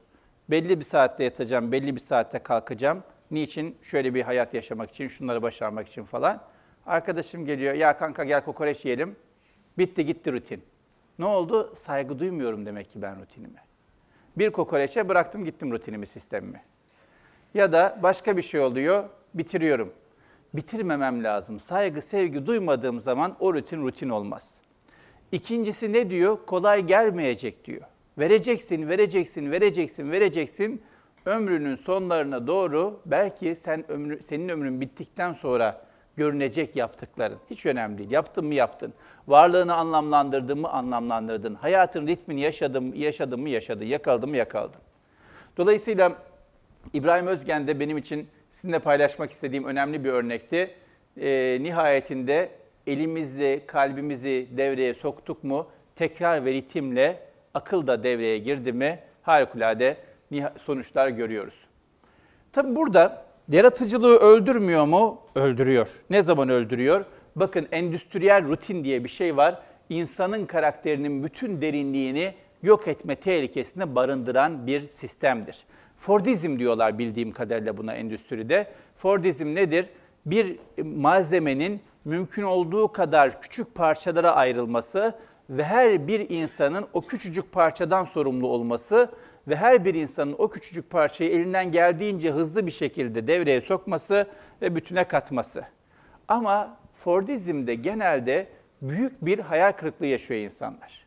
Belli 0.51 0.81
bir 0.81 0.85
saatte 0.85 1.25
yatacağım, 1.25 1.73
belli 1.73 1.97
bir 1.97 2.01
saatte 2.01 2.39
kalkacağım. 2.39 3.03
Niçin? 3.31 3.77
Şöyle 3.83 4.15
bir 4.15 4.23
hayat 4.23 4.55
yaşamak 4.55 4.91
için, 4.91 5.09
şunları 5.09 5.43
başarmak 5.43 5.89
için 5.89 6.05
falan. 6.05 6.43
Arkadaşım 6.87 7.45
geliyor, 7.45 7.75
ya 7.75 7.97
kanka 7.97 8.25
gel 8.25 8.45
kokoreç 8.45 8.85
yiyelim. 8.85 9.17
Bitti 9.79 10.07
gitti 10.07 10.33
rutin. 10.33 10.63
Ne 11.19 11.25
oldu? 11.25 11.73
Saygı 11.75 12.19
duymuyorum 12.19 12.67
demek 12.67 12.91
ki 12.91 13.03
ben 13.03 13.21
rutinime. 13.21 13.65
Bir 14.37 14.51
kokoreçe 14.51 15.09
bıraktım 15.09 15.45
gittim 15.45 15.73
rutinimi, 15.73 16.07
sistemimi. 16.07 16.63
Ya 17.55 17.73
da 17.73 17.99
başka 18.03 18.37
bir 18.37 18.43
şey 18.43 18.61
oluyor, 18.61 19.05
bitiriyorum. 19.35 19.93
Bitirmemem 20.55 21.25
lazım. 21.25 21.61
Saygı, 21.61 22.03
sevgi 22.03 22.47
duymadığım 22.47 23.01
zaman 23.01 23.37
o 23.41 23.55
rutin 23.55 23.83
rutin 23.83 24.09
olmaz. 24.09 24.59
İkincisi 25.33 25.93
ne 25.93 26.11
diyor? 26.11 26.39
Kolay 26.47 26.83
gelmeyecek 26.87 27.65
diyor. 27.65 27.83
Vereceksin, 28.21 28.89
vereceksin, 28.89 29.51
vereceksin, 29.51 30.13
vereceksin. 30.13 30.83
Ömrünün 31.27 31.77
sonlarına 31.77 32.47
doğru 32.47 33.01
belki 33.07 33.57
sen 33.57 33.91
ömrü, 33.91 34.23
senin 34.23 34.49
ömrün 34.49 34.81
bittikten 34.81 35.33
sonra 35.33 35.87
görünecek 36.17 36.77
yaptıkların. 36.77 37.39
Hiç 37.51 37.67
önemli 37.67 37.99
değil. 37.99 38.11
Yaptın 38.11 38.47
mı 38.47 38.55
yaptın. 38.55 38.93
Varlığını 39.29 39.75
anlamlandırdın 39.75 40.59
mı 40.59 40.69
anlamlandırdın. 40.69 41.55
Hayatın 41.55 42.07
ritmini 42.07 42.41
yaşadın, 42.41 42.93
yaşadın 42.93 43.41
mı 43.41 43.49
yaşadın. 43.49 43.85
Yakaladın 43.85 44.31
mı 44.31 44.37
yakaladın. 44.37 44.81
Dolayısıyla 45.57 46.13
İbrahim 46.93 47.27
Özgen 47.27 47.67
de 47.67 47.81
benim 47.81 47.99
için 47.99 48.29
sizinle 48.51 48.79
paylaşmak 48.79 49.31
istediğim 49.31 49.65
önemli 49.65 50.05
bir 50.05 50.11
örnekti. 50.13 50.71
Ee, 51.21 51.59
nihayetinde 51.61 52.51
elimizi, 52.87 53.63
kalbimizi 53.67 54.49
devreye 54.57 54.95
soktuk 54.95 55.45
mu, 55.45 55.67
tekrar 55.95 56.45
ve 56.45 56.53
ritimle 56.53 57.30
akıl 57.55 57.87
da 57.87 58.03
devreye 58.03 58.39
girdi 58.39 58.73
mi 58.73 58.99
harikulade 59.23 59.97
sonuçlar 60.59 61.09
görüyoruz. 61.09 61.55
Tabi 62.53 62.77
burada 62.77 63.25
yaratıcılığı 63.49 64.17
öldürmüyor 64.17 64.85
mu? 64.87 65.21
Öldürüyor. 65.35 65.89
Ne 66.11 66.23
zaman 66.23 66.49
öldürüyor? 66.49 67.05
Bakın 67.37 67.69
endüstriyel 67.73 68.45
rutin 68.45 68.85
diye 68.85 69.05
bir 69.05 69.09
şey 69.09 69.37
var. 69.37 69.59
İnsanın 69.89 70.47
karakterinin 70.47 71.25
bütün 71.25 71.63
derinliğini 71.63 72.35
yok 72.63 72.89
etme 72.89 73.15
tehlikesine 73.15 73.95
barındıran 73.95 74.67
bir 74.67 74.89
sistemdir. 74.89 75.59
Fordizm 75.97 76.59
diyorlar 76.59 76.99
bildiğim 76.99 77.33
kadarıyla 77.33 77.77
buna 77.77 77.95
endüstride. 77.95 78.67
Fordizm 78.97 79.55
nedir? 79.55 79.87
Bir 80.27 80.59
malzemenin 80.83 81.81
mümkün 82.05 82.43
olduğu 82.43 82.93
kadar 82.93 83.43
küçük 83.43 83.75
parçalara 83.75 84.33
ayrılması 84.33 85.15
ve 85.51 85.65
her 85.65 86.09
bir 86.09 86.31
insanın 86.31 86.87
o 86.93 87.01
küçücük 87.01 87.53
parçadan 87.53 88.05
sorumlu 88.05 88.47
olması 88.49 89.11
ve 89.49 89.57
her 89.57 89.85
bir 89.85 89.95
insanın 89.95 90.35
o 90.39 90.51
küçücük 90.51 90.91
parçayı 90.91 91.31
elinden 91.31 91.73
geldiğince 91.73 92.31
hızlı 92.31 92.67
bir 92.67 92.71
şekilde 92.71 93.27
devreye 93.27 93.61
sokması 93.61 94.27
ve 94.63 94.77
bütüne 94.77 95.05
katması. 95.05 95.65
Ama 96.29 96.77
Fordizm'de 97.05 97.75
genelde 97.75 98.49
büyük 98.83 99.25
bir 99.25 99.39
hayal 99.39 99.73
kırıklığı 99.73 100.07
yaşıyor 100.07 100.41
insanlar. 100.41 101.07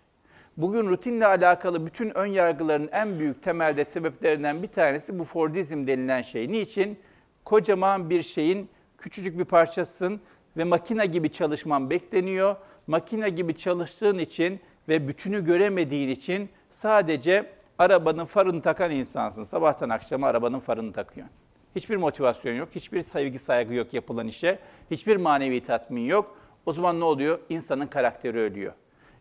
Bugün 0.57 0.89
rutinle 0.89 1.25
alakalı 1.25 1.85
bütün 1.85 2.17
ön 2.17 2.25
yargıların 2.25 2.89
en 2.91 3.19
büyük 3.19 3.43
temelde 3.43 3.85
sebeplerinden 3.85 4.63
bir 4.63 4.67
tanesi 4.67 5.19
bu 5.19 5.23
Fordizm 5.23 5.87
denilen 5.87 6.21
şey. 6.21 6.51
Niçin? 6.51 6.99
Kocaman 7.45 8.09
bir 8.09 8.21
şeyin 8.21 8.69
küçücük 8.97 9.39
bir 9.39 9.45
parçasısın 9.45 10.21
ve 10.57 10.63
makine 10.63 11.05
gibi 11.05 11.31
çalışman 11.31 11.89
bekleniyor. 11.89 12.55
Makine 12.87 13.29
gibi 13.29 13.57
çalıştığın 13.57 14.17
için 14.17 14.59
ve 14.89 15.07
bütünü 15.07 15.45
göremediğin 15.45 16.09
için 16.09 16.49
sadece 16.69 17.49
arabanın 17.79 18.25
farını 18.25 18.61
takan 18.61 18.91
insansın. 18.91 19.43
Sabahtan 19.43 19.89
akşama 19.89 20.27
arabanın 20.27 20.59
farını 20.59 20.93
takıyorsun. 20.93 21.35
Hiçbir 21.75 21.95
motivasyon 21.95 22.53
yok, 22.53 22.69
hiçbir 22.75 23.01
sevgi 23.01 23.39
saygı 23.39 23.73
yok 23.73 23.93
yapılan 23.93 24.27
işe, 24.27 24.59
hiçbir 24.91 25.17
manevi 25.17 25.61
tatmin 25.61 26.05
yok. 26.05 26.37
O 26.65 26.73
zaman 26.73 26.99
ne 26.99 27.03
oluyor? 27.03 27.39
İnsanın 27.49 27.87
karakteri 27.87 28.39
ölüyor. 28.39 28.73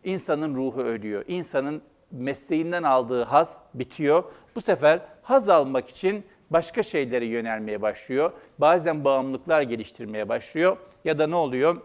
İnsanın 0.03 0.55
ruhu 0.55 0.81
ölüyor. 0.81 1.23
İnsanın 1.27 1.81
mesleğinden 2.11 2.83
aldığı 2.83 3.23
haz 3.23 3.57
bitiyor. 3.73 4.23
Bu 4.55 4.61
sefer 4.61 4.99
haz 5.21 5.49
almak 5.49 5.89
için 5.89 6.25
başka 6.53 6.83
şeylere 6.83 7.25
yönelmeye 7.25 7.81
başlıyor. 7.81 8.31
Bazen 8.57 9.03
bağımlılıklar 9.03 9.61
geliştirmeye 9.61 10.29
başlıyor. 10.29 10.77
Ya 11.05 11.19
da 11.19 11.27
ne 11.27 11.35
oluyor? 11.35 11.81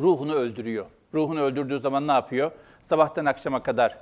Ruhunu 0.00 0.34
öldürüyor. 0.34 0.86
Ruhunu 1.14 1.40
öldürdüğü 1.40 1.80
zaman 1.80 2.08
ne 2.08 2.12
yapıyor? 2.12 2.50
Sabahtan 2.82 3.24
akşama 3.24 3.62
kadar 3.62 3.98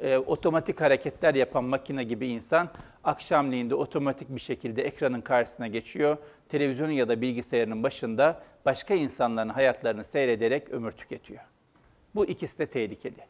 e, 0.00 0.18
otomatik 0.18 0.80
hareketler 0.80 1.34
yapan 1.34 1.64
makine 1.64 2.04
gibi 2.04 2.28
insan 2.28 2.68
akşamleyin 3.04 3.70
de 3.70 3.74
otomatik 3.74 4.28
bir 4.28 4.40
şekilde 4.40 4.82
ekranın 4.82 5.20
karşısına 5.20 5.66
geçiyor. 5.66 6.16
Televizyonun 6.48 6.92
ya 6.92 7.08
da 7.08 7.20
bilgisayarın 7.20 7.82
başında 7.82 8.42
başka 8.64 8.94
insanların 8.94 9.48
hayatlarını 9.48 10.04
seyrederek 10.04 10.70
ömür 10.70 10.92
tüketiyor. 10.92 11.40
Bu 12.14 12.26
ikisi 12.26 12.58
de 12.58 12.66
tehlikeli. 12.66 13.26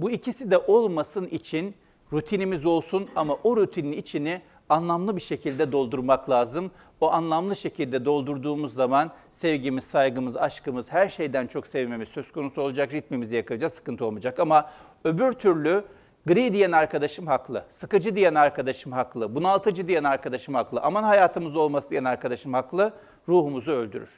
Bu 0.00 0.10
ikisi 0.10 0.50
de 0.50 0.58
olmasın 0.58 1.26
için 1.26 1.74
rutinimiz 2.12 2.66
olsun 2.66 3.08
ama 3.16 3.38
o 3.44 3.56
rutinin 3.56 3.92
içini 3.92 4.42
anlamlı 4.70 5.16
bir 5.16 5.20
şekilde 5.20 5.72
doldurmak 5.72 6.30
lazım. 6.30 6.70
O 7.00 7.12
anlamlı 7.12 7.56
şekilde 7.56 8.04
doldurduğumuz 8.04 8.74
zaman 8.74 9.10
sevgimiz, 9.30 9.84
saygımız, 9.84 10.36
aşkımız, 10.36 10.92
her 10.92 11.08
şeyden 11.08 11.46
çok 11.46 11.66
sevmemiz 11.66 12.08
söz 12.08 12.32
konusu 12.32 12.62
olacak. 12.62 12.92
Ritmimizi 12.92 13.34
yakalayacağız, 13.34 13.72
sıkıntı 13.72 14.04
olmayacak. 14.04 14.38
Ama 14.38 14.70
öbür 15.04 15.32
türlü 15.32 15.84
gri 16.26 16.52
diyen 16.52 16.72
arkadaşım 16.72 17.26
haklı, 17.26 17.64
sıkıcı 17.68 18.16
diyen 18.16 18.34
arkadaşım 18.34 18.92
haklı, 18.92 19.34
bunaltıcı 19.34 19.88
diyen 19.88 20.04
arkadaşım 20.04 20.54
haklı, 20.54 20.80
aman 20.80 21.02
hayatımız 21.02 21.56
olması 21.56 21.90
diyen 21.90 22.04
arkadaşım 22.04 22.54
haklı, 22.54 22.92
ruhumuzu 23.28 23.70
öldürür. 23.70 24.10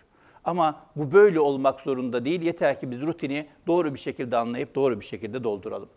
Ama 0.44 0.80
bu 0.96 1.12
böyle 1.12 1.40
olmak 1.40 1.80
zorunda 1.80 2.24
değil. 2.24 2.42
Yeter 2.42 2.80
ki 2.80 2.90
biz 2.90 3.00
rutini 3.00 3.46
doğru 3.66 3.94
bir 3.94 3.98
şekilde 3.98 4.36
anlayıp 4.36 4.74
doğru 4.74 5.00
bir 5.00 5.04
şekilde 5.04 5.44
dolduralım. 5.44 5.88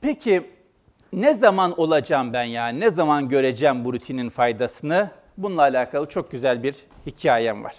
Peki 0.00 0.55
ne 1.12 1.34
zaman 1.34 1.80
olacağım 1.80 2.32
ben 2.32 2.44
yani? 2.44 2.80
Ne 2.80 2.90
zaman 2.90 3.28
göreceğim 3.28 3.84
bu 3.84 3.92
rutinin 3.92 4.30
faydasını? 4.30 5.10
Bununla 5.36 5.62
alakalı 5.62 6.08
çok 6.08 6.30
güzel 6.30 6.62
bir 6.62 6.76
hikayem 7.06 7.64
var. 7.64 7.74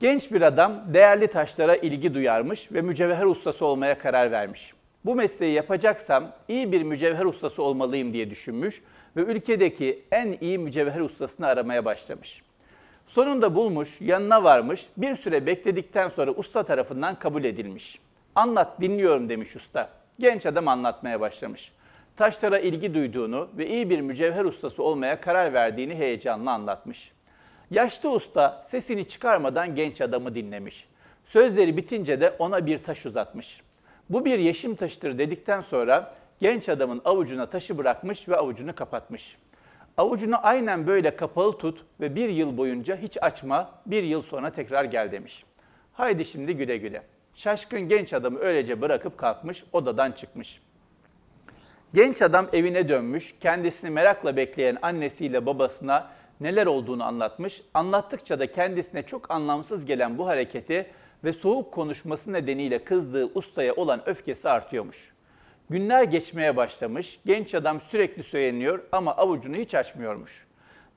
Genç 0.00 0.32
bir 0.32 0.42
adam 0.42 0.82
değerli 0.94 1.26
taşlara 1.26 1.76
ilgi 1.76 2.14
duyarmış 2.14 2.72
ve 2.72 2.80
mücevher 2.80 3.24
ustası 3.24 3.64
olmaya 3.64 3.98
karar 3.98 4.30
vermiş. 4.30 4.72
Bu 5.04 5.14
mesleği 5.14 5.52
yapacaksam 5.52 6.32
iyi 6.48 6.72
bir 6.72 6.82
mücevher 6.82 7.24
ustası 7.24 7.62
olmalıyım 7.62 8.12
diye 8.12 8.30
düşünmüş 8.30 8.82
ve 9.16 9.20
ülkedeki 9.20 10.02
en 10.12 10.36
iyi 10.40 10.58
mücevher 10.58 11.00
ustasını 11.00 11.46
aramaya 11.46 11.84
başlamış. 11.84 12.42
Sonunda 13.06 13.54
bulmuş, 13.54 14.00
yanına 14.00 14.44
varmış, 14.44 14.86
bir 14.96 15.16
süre 15.16 15.46
bekledikten 15.46 16.08
sonra 16.08 16.30
usta 16.30 16.62
tarafından 16.62 17.14
kabul 17.18 17.44
edilmiş. 17.44 17.98
Anlat, 18.34 18.80
dinliyorum 18.80 19.28
demiş 19.28 19.56
usta. 19.56 19.97
Genç 20.20 20.46
adam 20.46 20.68
anlatmaya 20.68 21.20
başlamış. 21.20 21.72
Taşlara 22.16 22.58
ilgi 22.58 22.94
duyduğunu 22.94 23.48
ve 23.58 23.66
iyi 23.66 23.90
bir 23.90 24.00
mücevher 24.00 24.44
ustası 24.44 24.82
olmaya 24.82 25.20
karar 25.20 25.52
verdiğini 25.52 25.94
heyecanla 25.94 26.50
anlatmış. 26.50 27.12
Yaşlı 27.70 28.10
usta 28.10 28.62
sesini 28.66 29.08
çıkarmadan 29.08 29.74
genç 29.74 30.00
adamı 30.00 30.34
dinlemiş. 30.34 30.88
Sözleri 31.26 31.76
bitince 31.76 32.20
de 32.20 32.36
ona 32.38 32.66
bir 32.66 32.78
taş 32.78 33.06
uzatmış. 33.06 33.60
Bu 34.10 34.24
bir 34.24 34.38
yeşim 34.38 34.74
taşıdır 34.74 35.18
dedikten 35.18 35.60
sonra 35.60 36.14
genç 36.40 36.68
adamın 36.68 37.02
avucuna 37.04 37.46
taşı 37.46 37.78
bırakmış 37.78 38.28
ve 38.28 38.36
avucunu 38.36 38.74
kapatmış. 38.74 39.36
Avucunu 39.96 40.46
aynen 40.46 40.86
böyle 40.86 41.16
kapalı 41.16 41.58
tut 41.58 41.84
ve 42.00 42.14
bir 42.14 42.28
yıl 42.28 42.56
boyunca 42.56 42.96
hiç 42.96 43.18
açma, 43.20 43.70
bir 43.86 44.02
yıl 44.02 44.22
sonra 44.22 44.50
tekrar 44.50 44.84
gel 44.84 45.12
demiş. 45.12 45.44
Haydi 45.92 46.24
şimdi 46.24 46.56
güle 46.56 46.76
güle. 46.76 47.02
Şaşkın 47.38 47.80
genç 47.80 48.12
adamı 48.12 48.38
öylece 48.38 48.80
bırakıp 48.80 49.18
kalkmış, 49.18 49.64
odadan 49.72 50.12
çıkmış. 50.12 50.60
Genç 51.94 52.22
adam 52.22 52.48
evine 52.52 52.88
dönmüş, 52.88 53.34
kendisini 53.40 53.90
merakla 53.90 54.36
bekleyen 54.36 54.78
annesiyle 54.82 55.46
babasına 55.46 56.10
neler 56.40 56.66
olduğunu 56.66 57.04
anlatmış. 57.04 57.62
Anlattıkça 57.74 58.40
da 58.40 58.50
kendisine 58.50 59.02
çok 59.02 59.30
anlamsız 59.30 59.84
gelen 59.84 60.18
bu 60.18 60.26
hareketi 60.26 60.86
ve 61.24 61.32
soğuk 61.32 61.72
konuşması 61.72 62.32
nedeniyle 62.32 62.84
kızdığı 62.84 63.26
ustaya 63.34 63.74
olan 63.74 64.08
öfkesi 64.08 64.48
artıyormuş. 64.48 65.12
Günler 65.70 66.02
geçmeye 66.02 66.56
başlamış, 66.56 67.20
genç 67.26 67.54
adam 67.54 67.80
sürekli 67.80 68.22
söyleniyor 68.22 68.82
ama 68.92 69.16
avucunu 69.16 69.56
hiç 69.56 69.74
açmıyormuş. 69.74 70.47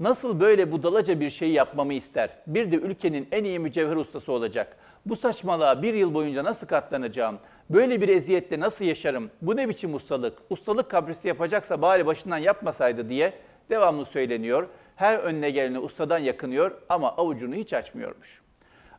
Nasıl 0.02 0.40
böyle 0.40 0.72
budalaca 0.72 1.20
bir 1.20 1.30
şeyi 1.30 1.54
yapmamı 1.54 1.94
ister? 1.94 2.30
Bir 2.48 2.72
de 2.72 2.76
ülkenin 2.76 3.28
en 3.32 3.44
iyi 3.44 3.60
mücevher 3.60 3.96
ustası 3.96 4.32
olacak. 4.32 4.78
Bu 5.06 5.16
saçmalığa 5.16 5.82
bir 5.82 5.94
yıl 5.94 6.14
boyunca 6.14 6.44
nasıl 6.44 6.68
katlanacağım? 6.68 7.40
Böyle 7.70 8.02
bir 8.02 8.10
eziyetle 8.10 8.60
nasıl 8.60 8.86
yaşarım? 8.86 9.32
Bu 9.42 9.56
ne 9.56 9.70
biçim 9.70 9.96
ustalık? 9.96 10.38
Ustalık 10.50 10.92
kaprisi 10.92 11.28
yapacaksa 11.28 11.82
bari 11.82 12.06
başından 12.06 12.38
yapmasaydı 12.38 13.10
diye 13.10 13.34
devamlı 13.70 14.06
söyleniyor. 14.06 14.68
Her 14.96 15.18
önüne 15.18 15.50
geleni 15.50 15.80
ustadan 15.80 16.20
yakınıyor 16.20 16.72
ama 16.90 17.10
avucunu 17.10 17.56
hiç 17.56 17.74
açmıyormuş. 17.74 18.42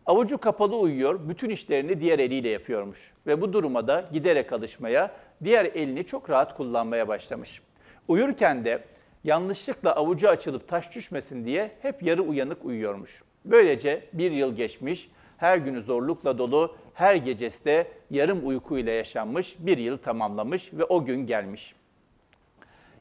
Avucu 0.06 0.38
kapalı 0.38 0.76
uyuyor, 0.76 1.28
bütün 1.28 1.50
işlerini 1.50 2.00
diğer 2.00 2.18
eliyle 2.18 2.48
yapıyormuş. 2.48 3.12
Ve 3.26 3.40
bu 3.40 3.52
duruma 3.52 3.88
da 3.88 4.04
giderek 4.12 4.52
alışmaya, 4.52 5.10
diğer 5.44 5.64
elini 5.64 6.06
çok 6.06 6.30
rahat 6.30 6.56
kullanmaya 6.56 7.08
başlamış. 7.08 7.62
Uyurken 8.08 8.64
de 8.64 8.91
yanlışlıkla 9.24 9.96
avucu 9.96 10.28
açılıp 10.28 10.68
taş 10.68 10.94
düşmesin 10.94 11.44
diye 11.44 11.70
hep 11.82 12.02
yarı 12.02 12.22
uyanık 12.22 12.64
uyuyormuş. 12.64 13.22
Böylece 13.44 14.08
bir 14.12 14.30
yıl 14.30 14.56
geçmiş, 14.56 15.10
her 15.36 15.56
günü 15.56 15.82
zorlukla 15.82 16.38
dolu, 16.38 16.76
her 16.94 17.14
gecesi 17.14 17.64
de 17.64 17.86
yarım 18.10 18.48
uykuyla 18.48 18.92
yaşanmış, 18.92 19.56
bir 19.58 19.78
yıl 19.78 19.98
tamamlamış 19.98 20.72
ve 20.72 20.84
o 20.84 21.04
gün 21.04 21.26
gelmiş. 21.26 21.74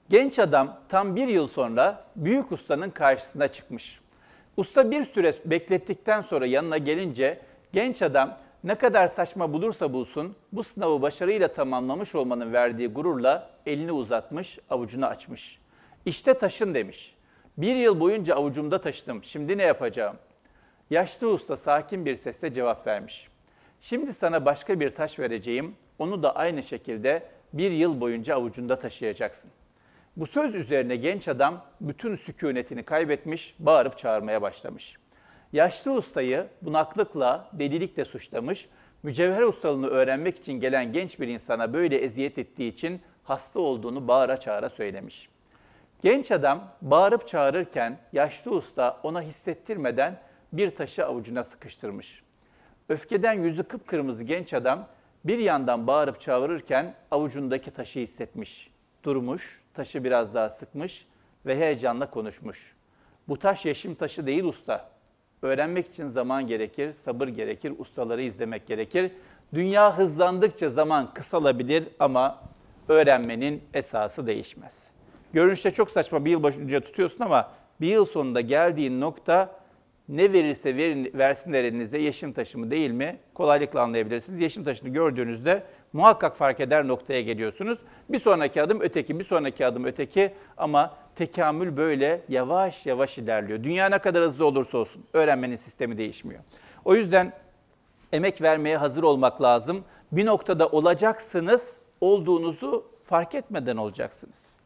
Genç 0.10 0.40
adam 0.40 0.80
tam 0.90 1.16
bir 1.16 1.28
yıl 1.28 1.48
sonra 1.48 2.06
büyük 2.16 2.52
ustanın 2.52 2.90
karşısına 2.90 3.48
çıkmış. 3.48 4.02
Usta 4.58 4.92
bir 4.92 5.06
süre 5.06 5.34
beklettikten 5.46 6.22
sonra 6.22 6.46
yanına 6.46 6.78
gelince 6.78 7.42
genç 7.74 8.02
adam 8.02 8.38
ne 8.64 8.76
kadar 8.76 9.08
saçma 9.08 9.54
bulursa 9.54 9.94
bulsun 9.94 10.36
bu 10.52 10.64
sınavı 10.64 11.02
başarıyla 11.02 11.48
tamamlamış 11.48 12.16
olmanın 12.16 12.54
verdiği 12.54 12.88
gururla 12.88 13.50
elini 13.66 13.92
uzatmış, 13.92 14.60
avucunu 14.70 15.06
açmış. 15.06 15.61
İşte 16.06 16.34
taşın 16.34 16.74
demiş. 16.74 17.16
Bir 17.58 17.76
yıl 17.76 18.00
boyunca 18.00 18.36
avucumda 18.36 18.82
taşıdım, 18.82 19.24
şimdi 19.24 19.58
ne 19.58 19.64
yapacağım? 19.64 20.18
Yaşlı 20.90 21.30
usta 21.30 21.58
sakin 21.58 22.06
bir 22.06 22.16
sesle 22.16 22.54
cevap 22.54 22.88
vermiş. 22.88 23.28
Şimdi 23.82 24.14
sana 24.14 24.46
başka 24.46 24.80
bir 24.80 24.90
taş 24.90 25.20
vereceğim, 25.20 25.76
onu 26.00 26.24
da 26.24 26.36
aynı 26.36 26.64
şekilde 26.64 27.28
bir 27.54 27.72
yıl 27.72 28.02
boyunca 28.02 28.36
avucunda 28.36 28.80
taşıyacaksın. 28.80 29.52
Bu 30.18 30.26
söz 30.26 30.56
üzerine 30.56 30.96
genç 30.96 31.28
adam 31.28 31.66
bütün 31.82 32.16
sükunetini 32.16 32.84
kaybetmiş, 32.84 33.56
bağırıp 33.60 33.98
çağırmaya 33.98 34.42
başlamış. 34.42 34.96
Yaşlı 35.54 35.92
ustayı 35.92 36.48
bunaklıkla, 36.62 37.50
delilikle 37.54 38.06
suçlamış, 38.06 38.70
mücevher 39.04 39.42
ustalığını 39.42 39.88
öğrenmek 39.88 40.38
için 40.38 40.54
gelen 40.54 40.94
genç 40.94 41.20
bir 41.20 41.28
insana 41.28 41.74
böyle 41.74 41.98
eziyet 41.98 42.38
ettiği 42.38 42.72
için 42.72 43.02
hasta 43.24 43.60
olduğunu 43.60 44.08
bağıra 44.08 44.38
çağıra 44.38 44.70
söylemiş. 44.70 45.31
Genç 46.02 46.32
adam 46.32 46.68
bağırıp 46.82 47.28
çağırırken 47.28 48.00
yaşlı 48.14 48.52
usta 48.52 49.00
ona 49.04 49.22
hissettirmeden 49.22 50.20
bir 50.54 50.70
taşı 50.70 51.06
avucuna 51.06 51.44
sıkıştırmış. 51.44 52.24
Öfkeden 52.90 53.34
yüzü 53.34 53.64
kıpkırmızı 53.64 54.24
genç 54.24 54.54
adam 54.54 54.86
bir 55.26 55.40
yandan 55.40 55.88
bağırıp 55.88 56.22
çağırırken 56.22 56.96
avucundaki 57.12 57.72
taşı 57.72 58.00
hissetmiş. 58.00 58.72
Durmuş, 59.04 59.62
taşı 59.74 60.04
biraz 60.04 60.34
daha 60.34 60.50
sıkmış 60.50 61.06
ve 61.46 61.58
heyecanla 61.58 62.10
konuşmuş. 62.10 62.76
Bu 63.28 63.40
taş 63.40 63.66
yeşim 63.66 63.96
taşı 63.96 64.28
değil 64.28 64.44
usta. 64.44 64.90
Öğrenmek 65.42 65.88
için 65.88 66.08
zaman 66.08 66.48
gerekir, 66.48 66.94
sabır 66.94 67.28
gerekir, 67.28 67.74
ustaları 67.78 68.24
izlemek 68.24 68.68
gerekir. 68.68 69.12
Dünya 69.54 69.98
hızlandıkça 69.98 70.70
zaman 70.70 71.14
kısalabilir 71.14 71.88
ama 72.00 72.44
öğrenmenin 72.88 73.64
esası 73.74 74.28
değişmez. 74.28 74.91
Görünüşte 75.34 75.72
çok 75.72 75.92
saçma 75.92 76.26
bir 76.26 76.32
yıl 76.32 76.44
boyunca 76.44 76.80
tutuyorsun 76.80 77.24
ama 77.24 77.52
bir 77.82 77.88
yıl 77.88 78.06
sonunda 78.06 78.42
geldiğin 78.42 79.02
nokta 79.02 79.62
ne 80.10 80.34
verirse 80.34 80.76
verin, 80.76 81.12
versinler 81.14 81.64
elinize 81.64 81.98
yeşim 81.98 82.34
taşı 82.34 82.60
mı 82.60 82.72
değil 82.72 82.92
mi 82.92 83.20
kolaylıkla 83.34 83.82
anlayabilirsiniz. 83.82 84.40
Yeşim 84.40 84.64
taşını 84.64 84.90
gördüğünüzde 84.90 85.64
muhakkak 85.94 86.38
fark 86.38 86.60
eder 86.60 86.88
noktaya 86.88 87.22
geliyorsunuz. 87.22 87.80
Bir 88.10 88.20
sonraki 88.20 88.62
adım 88.62 88.82
öteki, 88.82 89.20
bir 89.20 89.24
sonraki 89.24 89.66
adım 89.66 89.86
öteki 89.86 90.34
ama 90.58 90.94
tekamül 91.16 91.78
böyle 91.78 92.22
yavaş 92.30 92.86
yavaş 92.86 93.18
ilerliyor. 93.18 93.64
Dünya 93.64 93.90
ne 93.90 94.00
kadar 94.00 94.24
hızlı 94.24 94.46
olursa 94.46 94.78
olsun 94.78 95.06
öğrenmenin 95.14 95.56
sistemi 95.56 95.98
değişmiyor. 95.98 96.42
O 96.86 96.96
yüzden 96.96 97.34
emek 98.14 98.42
vermeye 98.42 98.78
hazır 98.78 99.04
olmak 99.04 99.42
lazım. 99.42 99.84
Bir 100.12 100.26
noktada 100.26 100.68
olacaksınız, 100.68 101.78
olduğunuzu 102.02 102.86
fark 103.04 103.36
etmeden 103.36 103.78
olacaksınız. 103.78 104.61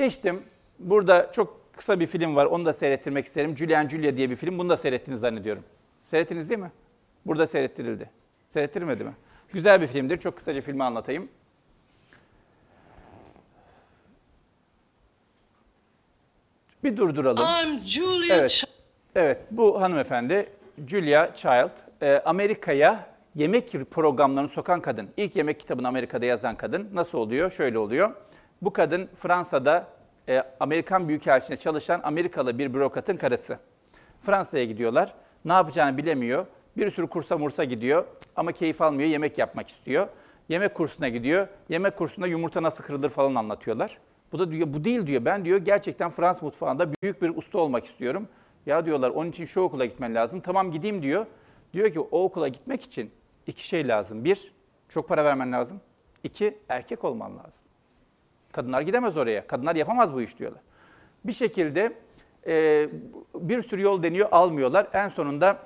Geçtim. 0.00 0.42
Burada 0.78 1.32
çok 1.32 1.72
kısa 1.76 2.00
bir 2.00 2.06
film 2.06 2.36
var. 2.36 2.46
Onu 2.46 2.64
da 2.64 2.72
seyrettirmek 2.72 3.24
isterim. 3.24 3.56
Julian 3.56 3.88
Julia 3.88 4.16
diye 4.16 4.30
bir 4.30 4.36
film. 4.36 4.58
Bunu 4.58 4.68
da 4.68 4.76
seyrettiniz 4.76 5.20
zannediyorum. 5.20 5.64
Seyrettiniz 6.04 6.48
değil 6.48 6.60
mi? 6.60 6.72
Burada 7.26 7.46
seyrettirildi. 7.46 8.10
Seyrettirilmedi 8.48 9.04
mi? 9.04 9.12
Güzel 9.52 9.80
bir 9.80 9.86
filmdir. 9.86 10.16
Çok 10.18 10.36
kısaca 10.36 10.60
filmi 10.60 10.84
anlatayım. 10.84 11.28
Bir 16.84 16.96
durduralım. 16.96 17.44
I'm 17.44 17.78
Julia 17.86 18.36
Evet. 18.36 18.64
Evet, 19.14 19.38
bu 19.50 19.80
hanımefendi 19.80 20.48
Julia 20.86 21.34
Child, 21.34 22.02
e, 22.02 22.18
Amerika'ya 22.18 23.06
yemek 23.34 23.72
programlarını 23.90 24.48
sokan 24.48 24.82
kadın. 24.82 25.08
İlk 25.16 25.36
yemek 25.36 25.60
kitabını 25.60 25.88
Amerika'da 25.88 26.24
yazan 26.26 26.56
kadın. 26.56 26.88
Nasıl 26.92 27.18
oluyor? 27.18 27.50
Şöyle 27.50 27.78
oluyor. 27.78 28.14
Bu 28.62 28.72
kadın 28.72 29.08
Fransa'da 29.16 29.86
e, 30.28 30.42
Amerikan 30.60 31.08
Büyükelçiliğine 31.08 31.60
çalışan 31.60 32.00
Amerikalı 32.04 32.58
bir 32.58 32.74
bürokratın 32.74 33.16
karısı. 33.16 33.58
Fransa'ya 34.22 34.64
gidiyorlar. 34.64 35.14
Ne 35.44 35.52
yapacağını 35.52 35.96
bilemiyor. 35.96 36.46
Bir 36.76 36.90
sürü 36.90 37.06
kursa 37.06 37.38
mursa 37.38 37.64
gidiyor 37.64 38.04
ama 38.36 38.52
keyif 38.52 38.82
almıyor, 38.82 39.08
yemek 39.08 39.38
yapmak 39.38 39.68
istiyor. 39.68 40.08
Yemek 40.48 40.74
kursuna 40.74 41.08
gidiyor. 41.08 41.48
Yemek 41.68 41.96
kursunda 41.96 42.26
yumurta 42.26 42.62
nasıl 42.62 42.84
kırılır 42.84 43.10
falan 43.10 43.34
anlatıyorlar. 43.34 43.98
Bu 44.32 44.38
da 44.38 44.50
diyor 44.50 44.72
bu 44.72 44.84
değil 44.84 45.06
diyor. 45.06 45.24
Ben 45.24 45.44
diyor 45.44 45.58
gerçekten 45.58 46.10
Fransız 46.10 46.42
mutfağında 46.42 46.92
büyük 47.02 47.22
bir 47.22 47.36
usta 47.36 47.58
olmak 47.58 47.84
istiyorum. 47.84 48.28
Ya 48.66 48.86
diyorlar 48.86 49.10
onun 49.10 49.30
için 49.30 49.44
şu 49.44 49.60
okula 49.60 49.84
gitmen 49.84 50.14
lazım. 50.14 50.40
Tamam 50.40 50.70
gideyim 50.70 51.02
diyor. 51.02 51.26
Diyor 51.72 51.92
ki 51.92 52.00
o 52.00 52.24
okula 52.24 52.48
gitmek 52.48 52.82
için 52.82 53.10
iki 53.46 53.68
şey 53.68 53.88
lazım. 53.88 54.24
Bir, 54.24 54.52
çok 54.88 55.08
para 55.08 55.24
vermen 55.24 55.52
lazım. 55.52 55.80
İki, 56.24 56.58
erkek 56.68 57.04
olman 57.04 57.38
lazım. 57.38 57.62
Kadınlar 58.52 58.80
gidemez 58.80 59.16
oraya. 59.16 59.46
Kadınlar 59.46 59.76
yapamaz 59.76 60.14
bu 60.14 60.22
iş 60.22 60.38
diyorlar. 60.38 60.60
Bir 61.24 61.32
şekilde 61.32 61.92
e, 62.46 62.88
bir 63.34 63.62
sürü 63.62 63.82
yol 63.82 64.02
deniyor, 64.02 64.28
almıyorlar. 64.32 64.86
En 64.92 65.08
sonunda 65.08 65.58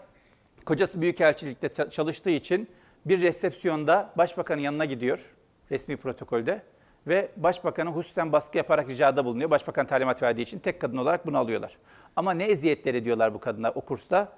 kocası 0.64 1.00
büyükelçilikte 1.00 1.90
çalıştığı 1.90 2.30
için 2.30 2.68
bir 3.06 3.20
resepsiyonda 3.20 4.10
başbakanın 4.16 4.60
yanına 4.60 4.84
gidiyor 4.84 5.34
resmi 5.70 5.96
protokolde 5.96 6.62
ve 7.06 7.28
başbakanı 7.36 7.90
hususen 7.90 8.32
baskı 8.32 8.58
yaparak 8.58 8.88
ricada 8.88 9.24
bulunuyor. 9.24 9.50
Başbakan 9.50 9.86
talimat 9.86 10.22
verdiği 10.22 10.42
için 10.42 10.58
tek 10.58 10.80
kadın 10.80 10.96
olarak 10.96 11.26
bunu 11.26 11.38
alıyorlar. 11.38 11.76
Ama 12.16 12.32
ne 12.32 12.44
eziyetler 12.44 12.94
ediyorlar 12.94 13.34
bu 13.34 13.40
kadınlar 13.40 13.72
o 13.74 13.80
kursta 13.80 14.32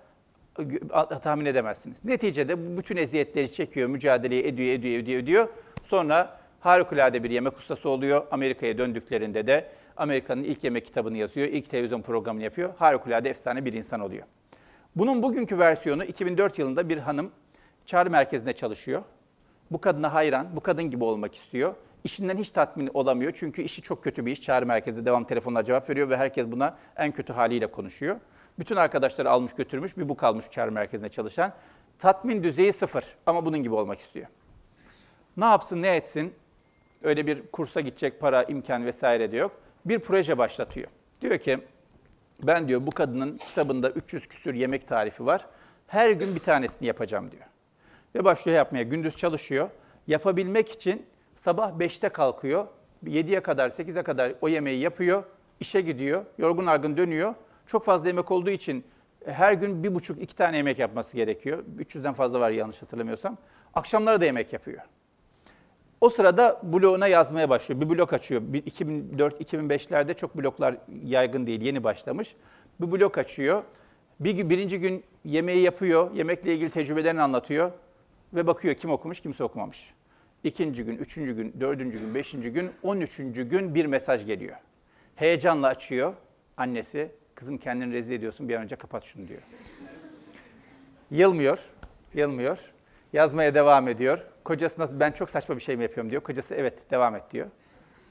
tahmin 1.22 1.46
edemezsiniz. 1.46 2.04
Neticede 2.04 2.78
bütün 2.78 2.96
eziyetleri 2.96 3.52
çekiyor, 3.52 3.88
mücadeleyi 3.88 4.44
ediyor, 4.44 4.68
ediyor, 4.68 4.98
ediyor, 4.98 5.20
ediyor. 5.22 5.48
Sonra 5.84 6.40
harikulade 6.60 7.22
bir 7.22 7.30
yemek 7.30 7.58
ustası 7.58 7.88
oluyor. 7.88 8.26
Amerika'ya 8.30 8.78
döndüklerinde 8.78 9.46
de 9.46 9.68
Amerika'nın 9.96 10.44
ilk 10.44 10.64
yemek 10.64 10.84
kitabını 10.84 11.16
yazıyor, 11.16 11.48
ilk 11.48 11.70
televizyon 11.70 12.02
programını 12.02 12.42
yapıyor. 12.42 12.70
Harikulade 12.78 13.30
efsane 13.30 13.64
bir 13.64 13.72
insan 13.72 14.00
oluyor. 14.00 14.26
Bunun 14.96 15.22
bugünkü 15.22 15.58
versiyonu 15.58 16.04
2004 16.04 16.58
yılında 16.58 16.88
bir 16.88 16.98
hanım 16.98 17.30
çağrı 17.86 18.10
merkezinde 18.10 18.52
çalışıyor. 18.52 19.02
Bu 19.70 19.80
kadına 19.80 20.14
hayran, 20.14 20.56
bu 20.56 20.60
kadın 20.60 20.90
gibi 20.90 21.04
olmak 21.04 21.34
istiyor. 21.34 21.74
İşinden 22.04 22.36
hiç 22.36 22.50
tatmin 22.50 22.90
olamıyor 22.94 23.32
çünkü 23.34 23.62
işi 23.62 23.82
çok 23.82 24.04
kötü 24.04 24.26
bir 24.26 24.32
iş. 24.32 24.42
Çağrı 24.42 24.66
merkezinde 24.66 25.06
devam 25.06 25.24
telefonla 25.24 25.64
cevap 25.64 25.90
veriyor 25.90 26.10
ve 26.10 26.16
herkes 26.16 26.46
buna 26.46 26.76
en 26.96 27.12
kötü 27.12 27.32
haliyle 27.32 27.66
konuşuyor. 27.66 28.16
Bütün 28.58 28.76
arkadaşları 28.76 29.30
almış 29.30 29.54
götürmüş, 29.54 29.96
bir 29.96 30.08
bu 30.08 30.16
kalmış 30.16 30.44
çağrı 30.50 30.72
merkezinde 30.72 31.08
çalışan. 31.08 31.52
Tatmin 31.98 32.42
düzeyi 32.42 32.72
sıfır 32.72 33.04
ama 33.26 33.46
bunun 33.46 33.62
gibi 33.62 33.74
olmak 33.74 34.00
istiyor. 34.00 34.26
Ne 35.36 35.44
yapsın, 35.44 35.82
ne 35.82 35.96
etsin? 35.96 36.34
Öyle 37.02 37.26
bir 37.26 37.42
kursa 37.46 37.80
gidecek 37.80 38.20
para, 38.20 38.42
imkan 38.42 38.86
vesaire 38.86 39.32
de 39.32 39.36
yok. 39.36 39.52
Bir 39.84 39.98
proje 39.98 40.38
başlatıyor. 40.38 40.88
Diyor 41.20 41.38
ki, 41.38 41.58
ben 42.42 42.68
diyor 42.68 42.86
bu 42.86 42.90
kadının 42.90 43.36
kitabında 43.36 43.90
300 43.90 44.28
küsür 44.28 44.54
yemek 44.54 44.88
tarifi 44.88 45.26
var. 45.26 45.46
Her 45.86 46.10
gün 46.10 46.34
bir 46.34 46.40
tanesini 46.40 46.88
yapacağım 46.88 47.30
diyor. 47.30 47.44
Ve 48.14 48.24
başlıyor 48.24 48.56
yapmaya. 48.56 48.82
Gündüz 48.82 49.16
çalışıyor. 49.16 49.70
Yapabilmek 50.06 50.72
için 50.72 51.06
sabah 51.34 51.72
5'te 51.72 52.08
kalkıyor. 52.08 52.66
7'ye 53.04 53.40
kadar, 53.40 53.70
8'e 53.70 54.02
kadar 54.02 54.32
o 54.40 54.48
yemeği 54.48 54.80
yapıyor. 54.80 55.24
işe 55.60 55.80
gidiyor. 55.80 56.24
Yorgun 56.38 56.66
argın 56.66 56.96
dönüyor. 56.96 57.34
Çok 57.66 57.84
fazla 57.84 58.08
yemek 58.08 58.30
olduğu 58.30 58.50
için 58.50 58.84
her 59.26 59.52
gün 59.52 59.84
bir 59.84 59.94
buçuk, 59.94 60.22
iki 60.22 60.34
tane 60.34 60.56
yemek 60.56 60.78
yapması 60.78 61.16
gerekiyor. 61.16 61.64
300'den 61.78 62.14
fazla 62.14 62.40
var 62.40 62.50
yanlış 62.50 62.82
hatırlamıyorsam. 62.82 63.36
Akşamları 63.74 64.20
da 64.20 64.24
yemek 64.24 64.52
yapıyor. 64.52 64.82
O 66.00 66.10
sırada 66.10 66.60
bloğuna 66.62 67.06
yazmaya 67.06 67.50
başlıyor. 67.50 67.80
Bir 67.80 67.88
blok 67.88 68.12
açıyor. 68.12 68.42
2004-2005'lerde 68.42 70.14
çok 70.14 70.36
bloklar 70.36 70.76
yaygın 71.04 71.46
değil, 71.46 71.62
yeni 71.62 71.84
başlamış. 71.84 72.36
Bir 72.80 72.92
blok 72.92 73.18
açıyor. 73.18 73.62
Bir, 74.20 74.50
birinci 74.50 74.80
gün 74.80 75.04
yemeği 75.24 75.62
yapıyor, 75.62 76.14
yemekle 76.14 76.54
ilgili 76.54 76.70
tecrübelerini 76.70 77.22
anlatıyor 77.22 77.70
ve 78.34 78.46
bakıyor 78.46 78.74
kim 78.74 78.90
okumuş, 78.90 79.20
kimse 79.20 79.44
okumamış. 79.44 79.94
İkinci 80.44 80.84
gün, 80.84 80.96
üçüncü 80.96 81.36
gün, 81.36 81.54
dördüncü 81.60 81.98
gün, 81.98 82.14
beşinci 82.14 82.50
gün, 82.50 82.70
on 82.82 83.00
üçüncü 83.00 83.48
gün 83.48 83.74
bir 83.74 83.86
mesaj 83.86 84.26
geliyor. 84.26 84.56
Heyecanla 85.16 85.66
açıyor 85.66 86.14
annesi. 86.56 87.10
Kızım 87.34 87.58
kendini 87.58 87.92
rezil 87.92 88.14
ediyorsun, 88.14 88.48
bir 88.48 88.54
an 88.54 88.62
önce 88.62 88.76
kapat 88.76 89.04
şunu 89.04 89.28
diyor. 89.28 89.42
Yılmıyor, 91.10 91.58
yılmıyor. 92.14 92.58
Yazmaya 93.12 93.54
devam 93.54 93.88
ediyor. 93.88 94.18
Kocası 94.46 94.80
nasıl, 94.80 95.00
ben 95.00 95.12
çok 95.12 95.30
saçma 95.30 95.56
bir 95.56 95.60
şey 95.60 95.76
mi 95.76 95.82
yapıyorum 95.82 96.10
diyor. 96.10 96.22
Kocası 96.22 96.54
evet 96.54 96.90
devam 96.90 97.14
et 97.14 97.22
diyor. 97.30 97.46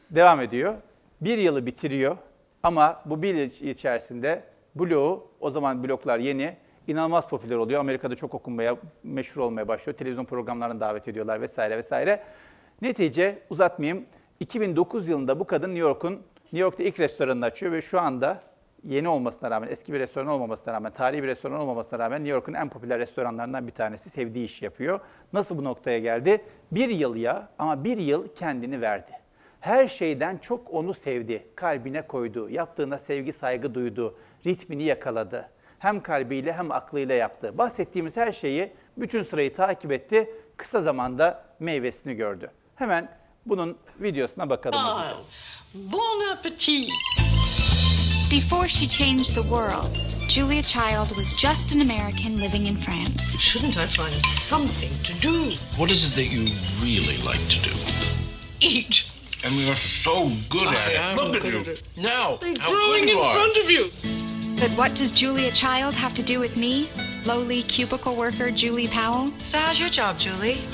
Devam 0.09 0.41
ediyor. 0.41 0.73
Bir 1.21 1.37
yılı 1.37 1.65
bitiriyor. 1.65 2.17
Ama 2.63 3.01
bu 3.05 3.21
bir 3.21 3.35
yıl 3.35 3.69
içerisinde 3.69 4.43
bloğu, 4.75 5.27
o 5.39 5.51
zaman 5.51 5.83
bloklar 5.83 6.19
yeni, 6.19 6.57
inanılmaz 6.87 7.29
popüler 7.29 7.55
oluyor. 7.55 7.79
Amerika'da 7.79 8.15
çok 8.15 8.33
okunmaya, 8.33 8.77
meşhur 9.03 9.41
olmaya 9.41 9.67
başlıyor. 9.67 9.97
Televizyon 9.97 10.25
programlarına 10.25 10.79
davet 10.79 11.07
ediyorlar 11.07 11.41
vesaire 11.41 11.77
vesaire. 11.77 12.23
Netice 12.81 13.39
uzatmayayım. 13.49 14.05
2009 14.39 15.07
yılında 15.07 15.39
bu 15.39 15.47
kadın 15.47 15.69
New 15.69 15.81
York'un 15.81 16.13
New 16.43 16.59
York'ta 16.59 16.83
ilk 16.83 16.99
restoranını 16.99 17.45
açıyor 17.45 17.71
ve 17.71 17.81
şu 17.81 17.99
anda 17.99 18.41
yeni 18.85 19.07
olmasına 19.07 19.51
rağmen, 19.51 19.67
eski 19.67 19.93
bir 19.93 19.99
restoran 19.99 20.27
olmamasına 20.27 20.73
rağmen, 20.73 20.91
tarihi 20.91 21.23
bir 21.23 21.27
restoran 21.27 21.59
olmamasına 21.59 21.99
rağmen 21.99 22.19
New 22.19 22.33
York'un 22.33 22.53
en 22.53 22.69
popüler 22.69 22.99
restoranlarından 22.99 23.67
bir 23.67 23.71
tanesi 23.71 24.09
sevdiği 24.09 24.45
işi 24.45 24.65
yapıyor. 24.65 24.99
Nasıl 25.33 25.57
bu 25.57 25.63
noktaya 25.63 25.99
geldi? 25.99 26.45
Bir 26.71 26.89
yıl 26.89 27.15
ya 27.15 27.49
ama 27.59 27.83
bir 27.83 27.97
yıl 27.97 28.27
kendini 28.35 28.81
verdi. 28.81 29.11
Her 29.59 29.87
şeyden 29.87 30.37
çok 30.37 30.73
onu 30.73 30.93
sevdi, 30.93 31.47
kalbine 31.55 32.01
koydu, 32.01 32.49
yaptığına 32.49 32.97
sevgi 32.97 33.33
saygı 33.33 33.73
duydu, 33.75 34.17
ritmini 34.45 34.83
yakaladı. 34.83 35.49
Hem 35.79 36.01
kalbiyle 36.01 36.53
hem 36.53 36.71
aklıyla 36.71 37.15
yaptı. 37.15 37.57
Bahsettiğimiz 37.57 38.17
her 38.17 38.31
şeyi, 38.31 38.73
bütün 38.97 39.23
sırayı 39.23 39.53
takip 39.53 39.91
etti, 39.91 40.29
kısa 40.57 40.81
zamanda 40.81 41.45
meyvesini 41.59 42.15
gördü. 42.15 42.51
Hemen 42.75 43.09
bunun 43.45 43.77
videosuna 44.01 44.49
bakalım. 44.49 44.79
Bon 45.73 46.29
appetit! 46.33 46.89
Before 48.35 48.67
she 48.67 48.85
changed 48.85 49.33
the 49.33 49.43
world, 49.43 49.97
Julia 50.27 50.61
Child 50.61 51.15
was 51.15 51.31
just 51.35 51.71
an 51.71 51.79
American 51.79 52.37
living 52.37 52.65
in 52.65 52.75
France. 52.75 53.31
Shouldn't 53.39 53.77
I 53.77 53.85
find 53.85 54.13
something 54.25 54.91
to 55.03 55.13
do? 55.13 55.53
What 55.77 55.89
is 55.89 56.05
it 56.05 56.15
that 56.15 56.25
you 56.25 56.43
really 56.83 57.15
like 57.23 57.39
to 57.47 57.61
do? 57.61 57.71
Eat! 58.59 59.09
And 59.45 59.55
you're 59.55 59.73
so 59.73 60.33
good 60.49 60.67
I 60.67 60.75
at 60.75 61.13
it. 61.13 61.15
Look 61.15 61.45
at 61.45 61.49
you. 61.49 61.59
at 61.61 61.67
it. 61.69 61.83
Now, 61.95 62.35
They're 62.35 62.55
how 62.59 62.71
growing 62.71 63.03
good 63.03 63.11
in 63.11 63.23
are. 63.23 63.33
front 63.35 63.55
of 63.55 63.71
you! 63.71 63.89
But 64.59 64.71
what 64.71 64.95
does 64.95 65.11
Julia 65.11 65.51
Child 65.51 65.93
have 65.93 66.13
to 66.15 66.21
do 66.21 66.37
with 66.41 66.57
me? 66.57 66.89
Lowly 67.23 67.63
cubicle 67.63 68.17
worker 68.17 68.51
Julie 68.51 68.89
Powell? 68.89 69.31
So, 69.45 69.59
how's 69.59 69.79
your 69.79 69.87
job, 69.87 70.19
Julie? 70.19 70.67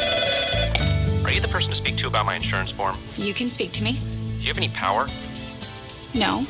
Are 1.24 1.32
you 1.32 1.42
the 1.42 1.48
person 1.48 1.70
to 1.70 1.76
speak 1.78 1.98
to 1.98 2.08
about 2.08 2.26
my 2.26 2.34
insurance 2.38 2.72
form? 2.72 2.98
You 3.18 3.36
can 3.36 3.52
speak 3.52 3.72
to 3.74 3.84
me. 3.84 4.00
Do 4.00 4.38
you 4.40 4.48
have 4.48 4.58
any 4.58 4.70
power? 4.70 5.08
No. 6.14 6.46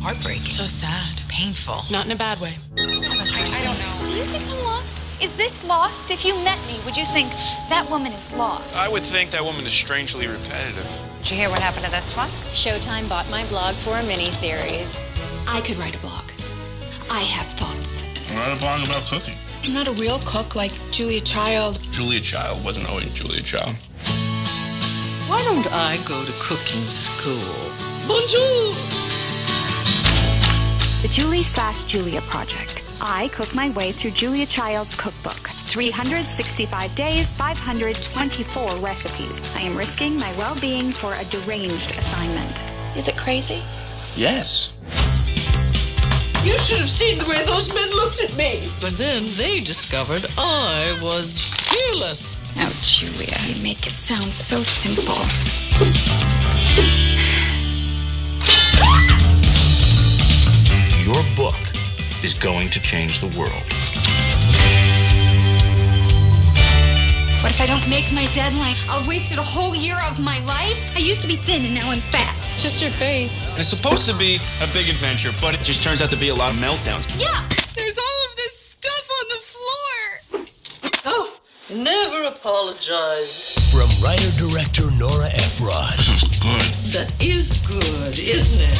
Heartbreak. 0.00 0.46
So 0.46 0.66
sad. 0.66 1.20
Painful. 1.28 1.82
Not 1.90 2.06
in 2.06 2.12
a 2.12 2.16
bad 2.16 2.40
way. 2.40 2.56
I, 2.78 3.58
I 3.58 3.62
don't 3.62 3.78
know. 3.78 4.04
Do 4.06 4.16
you 4.16 4.24
think 4.24 4.42
I'm 4.48 4.64
lost? 4.64 5.02
Is 5.20 5.34
this 5.36 5.64
lost? 5.64 6.10
If 6.10 6.24
you 6.24 6.34
met 6.36 6.58
me, 6.66 6.80
would 6.84 6.96
you 6.96 7.04
think 7.06 7.30
that 7.68 7.86
woman 7.90 8.12
is 8.12 8.32
lost? 8.32 8.76
I 8.76 8.88
would 8.88 9.02
think 9.02 9.30
that 9.30 9.44
woman 9.44 9.66
is 9.66 9.72
strangely 9.72 10.26
repetitive. 10.26 10.88
Did 11.22 11.30
you 11.30 11.36
hear 11.36 11.50
what 11.50 11.60
happened 11.60 11.84
to 11.84 11.90
this 11.90 12.16
one? 12.16 12.30
Showtime 12.52 13.08
bought 13.08 13.28
my 13.30 13.46
blog 13.46 13.74
for 13.76 13.98
a 13.98 14.02
miniseries. 14.02 14.98
I 15.46 15.60
could 15.60 15.76
write 15.78 15.94
a 15.94 15.98
blog. 15.98 16.24
I 17.10 17.20
have 17.20 17.46
thoughts. 17.58 18.02
Write 18.34 18.56
a 18.56 18.58
blog 18.58 18.84
about 18.86 19.06
cooking. 19.06 19.36
I'm 19.62 19.74
not 19.74 19.86
a 19.86 19.92
real 19.92 20.18
cook 20.24 20.56
like 20.56 20.72
Julia 20.90 21.20
Child. 21.20 21.80
Julia 21.92 22.20
Child 22.20 22.64
wasn't 22.64 22.88
always 22.88 23.12
Julia 23.12 23.42
Child. 23.42 23.76
Why 25.28 25.42
don't 25.44 25.70
I 25.72 26.02
go 26.04 26.24
to 26.24 26.32
cooking 26.40 26.82
school? 26.88 27.38
Bonjour! 28.08 29.01
The 31.02 31.08
Julie 31.08 31.42
slash 31.42 31.82
Julia 31.82 32.20
Project. 32.20 32.84
I 33.00 33.26
cook 33.34 33.52
my 33.56 33.70
way 33.70 33.90
through 33.90 34.12
Julia 34.12 34.46
Child's 34.46 34.94
cookbook. 34.94 35.48
365 35.48 36.94
days, 36.94 37.28
524 37.30 38.76
recipes. 38.76 39.42
I 39.56 39.62
am 39.62 39.76
risking 39.76 40.16
my 40.16 40.32
well 40.36 40.54
being 40.60 40.92
for 40.92 41.12
a 41.16 41.24
deranged 41.24 41.98
assignment. 41.98 42.62
Is 42.96 43.08
it 43.08 43.16
crazy? 43.16 43.64
Yes. 44.14 44.74
You 46.44 46.56
should 46.58 46.78
have 46.78 46.90
seen 46.90 47.18
the 47.18 47.26
way 47.26 47.44
those 47.46 47.74
men 47.74 47.90
looked 47.90 48.20
at 48.20 48.36
me. 48.36 48.70
But 48.80 48.96
then 48.96 49.24
they 49.36 49.58
discovered 49.58 50.24
I 50.38 50.96
was 51.02 51.40
fearless. 51.68 52.36
Oh, 52.58 52.72
Julia, 52.80 53.36
you 53.48 53.60
make 53.60 53.88
it 53.88 53.94
sound 53.94 54.32
so 54.32 54.62
simple. 54.62 55.18
Is 62.24 62.34
going 62.34 62.70
to 62.70 62.80
change 62.80 63.20
the 63.20 63.26
world. 63.38 63.62
What 67.42 67.50
if 67.50 67.60
I 67.60 67.66
don't 67.66 67.88
make 67.88 68.12
my 68.12 68.32
deadline? 68.32 68.76
I've 68.88 69.06
wasted 69.08 69.38
a 69.38 69.42
whole 69.42 69.74
year 69.74 69.98
of 70.08 70.20
my 70.20 70.38
life. 70.44 70.78
I 70.94 71.00
used 71.00 71.22
to 71.22 71.28
be 71.28 71.34
thin 71.34 71.64
and 71.64 71.74
now 71.74 71.90
I'm 71.90 72.00
fat. 72.12 72.36
Just 72.56 72.80
your 72.80 72.92
face. 72.92 73.50
It's 73.56 73.68
supposed 73.68 74.08
to 74.08 74.16
be 74.16 74.38
a 74.60 74.66
big 74.72 74.88
adventure, 74.88 75.32
but 75.40 75.54
it 75.54 75.62
just 75.62 75.82
turns 75.82 76.00
out 76.00 76.10
to 76.10 76.16
be 76.16 76.28
a 76.28 76.34
lot 76.34 76.52
of 76.52 76.58
meltdowns. 76.60 77.06
Yeah, 77.18 77.48
there's 77.74 77.98
all 77.98 78.24
of 78.30 78.36
this 78.36 78.76
stuff 78.78 79.10
on 79.18 79.28
the 79.28 79.40
floor. 79.52 80.46
Oh, 81.04 81.36
never 81.74 82.22
apologize. 82.24 83.58
From 83.72 83.88
writer 84.00 84.30
director 84.36 84.90
Nora 84.92 85.30
Ephron. 85.30 85.96
Good. 86.40 86.62
That 86.92 87.10
is 87.20 87.58
good, 87.66 88.18
isn't 88.20 88.60
it? 88.60 88.78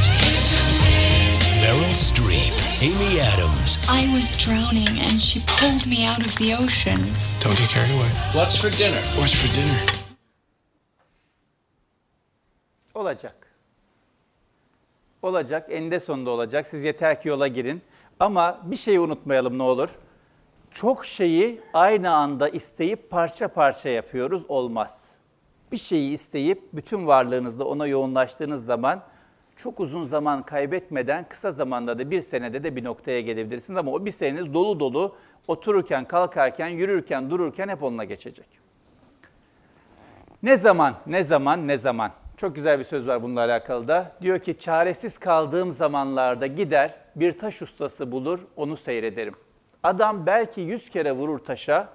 Meryl 1.62 1.90
Streep. 1.90 2.61
Amy 2.82 3.20
Adams. 3.20 3.78
I 3.88 4.12
was 4.12 4.36
drowning 4.36 4.98
and 4.98 5.22
she 5.22 5.40
pulled 5.46 5.86
me 5.86 6.04
out 6.04 6.26
of 6.26 6.36
the 6.38 6.54
ocean. 6.64 7.00
Don't 7.40 7.56
get 7.56 7.68
carried 7.70 7.92
away. 7.92 8.08
What's 8.34 8.56
for 8.56 8.70
dinner? 8.70 9.02
What's 9.16 9.34
for 9.34 9.48
dinner? 9.56 9.78
Olacak. 12.94 13.34
Olacak, 15.22 15.66
eninde 15.70 16.00
sonunda 16.00 16.30
olacak. 16.30 16.66
Siz 16.66 16.84
yeter 16.84 17.22
ki 17.22 17.28
yola 17.28 17.48
girin. 17.48 17.82
Ama 18.20 18.60
bir 18.64 18.76
şeyi 18.76 19.00
unutmayalım 19.00 19.58
ne 19.58 19.62
olur. 19.62 19.88
Çok 20.70 21.06
şeyi 21.06 21.60
aynı 21.74 22.10
anda 22.14 22.48
isteyip 22.48 23.10
parça 23.10 23.48
parça 23.48 23.88
yapıyoruz, 23.88 24.42
olmaz. 24.48 25.10
Bir 25.72 25.78
şeyi 25.78 26.12
isteyip 26.12 26.62
bütün 26.72 27.06
varlığınızla 27.06 27.64
ona 27.64 27.86
yoğunlaştığınız 27.86 28.66
zaman 28.66 29.02
çok 29.62 29.80
uzun 29.80 30.04
zaman 30.04 30.42
kaybetmeden 30.42 31.26
kısa 31.28 31.52
zamanda 31.52 31.98
da 31.98 32.10
bir 32.10 32.20
senede 32.20 32.64
de 32.64 32.76
bir 32.76 32.84
noktaya 32.84 33.20
gelebilirsiniz. 33.20 33.78
Ama 33.78 33.90
o 33.90 34.04
bir 34.04 34.10
seneniz 34.10 34.54
dolu 34.54 34.80
dolu 34.80 35.16
otururken, 35.48 36.04
kalkarken, 36.04 36.68
yürürken, 36.68 37.30
dururken 37.30 37.68
hep 37.68 37.82
onunla 37.82 38.04
geçecek. 38.04 38.46
Ne 40.42 40.56
zaman, 40.56 40.94
ne 41.06 41.24
zaman, 41.24 41.68
ne 41.68 41.78
zaman? 41.78 42.10
Çok 42.36 42.54
güzel 42.54 42.78
bir 42.78 42.84
söz 42.84 43.06
var 43.06 43.22
bununla 43.22 43.40
alakalı 43.40 43.88
da. 43.88 44.12
Diyor 44.20 44.38
ki 44.38 44.58
çaresiz 44.58 45.18
kaldığım 45.18 45.72
zamanlarda 45.72 46.46
gider 46.46 46.94
bir 47.16 47.38
taş 47.38 47.62
ustası 47.62 48.12
bulur 48.12 48.40
onu 48.56 48.76
seyrederim. 48.76 49.34
Adam 49.82 50.26
belki 50.26 50.60
yüz 50.60 50.90
kere 50.90 51.12
vurur 51.12 51.38
taşa 51.38 51.88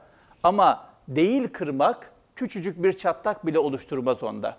ama 0.44 0.86
değil 1.08 1.48
kırmak 1.48 2.12
küçücük 2.36 2.84
bir 2.84 2.94
çatlak 2.94 3.46
bile 3.46 3.60
oluşturmaz 3.60 4.24
onda. 4.24 4.58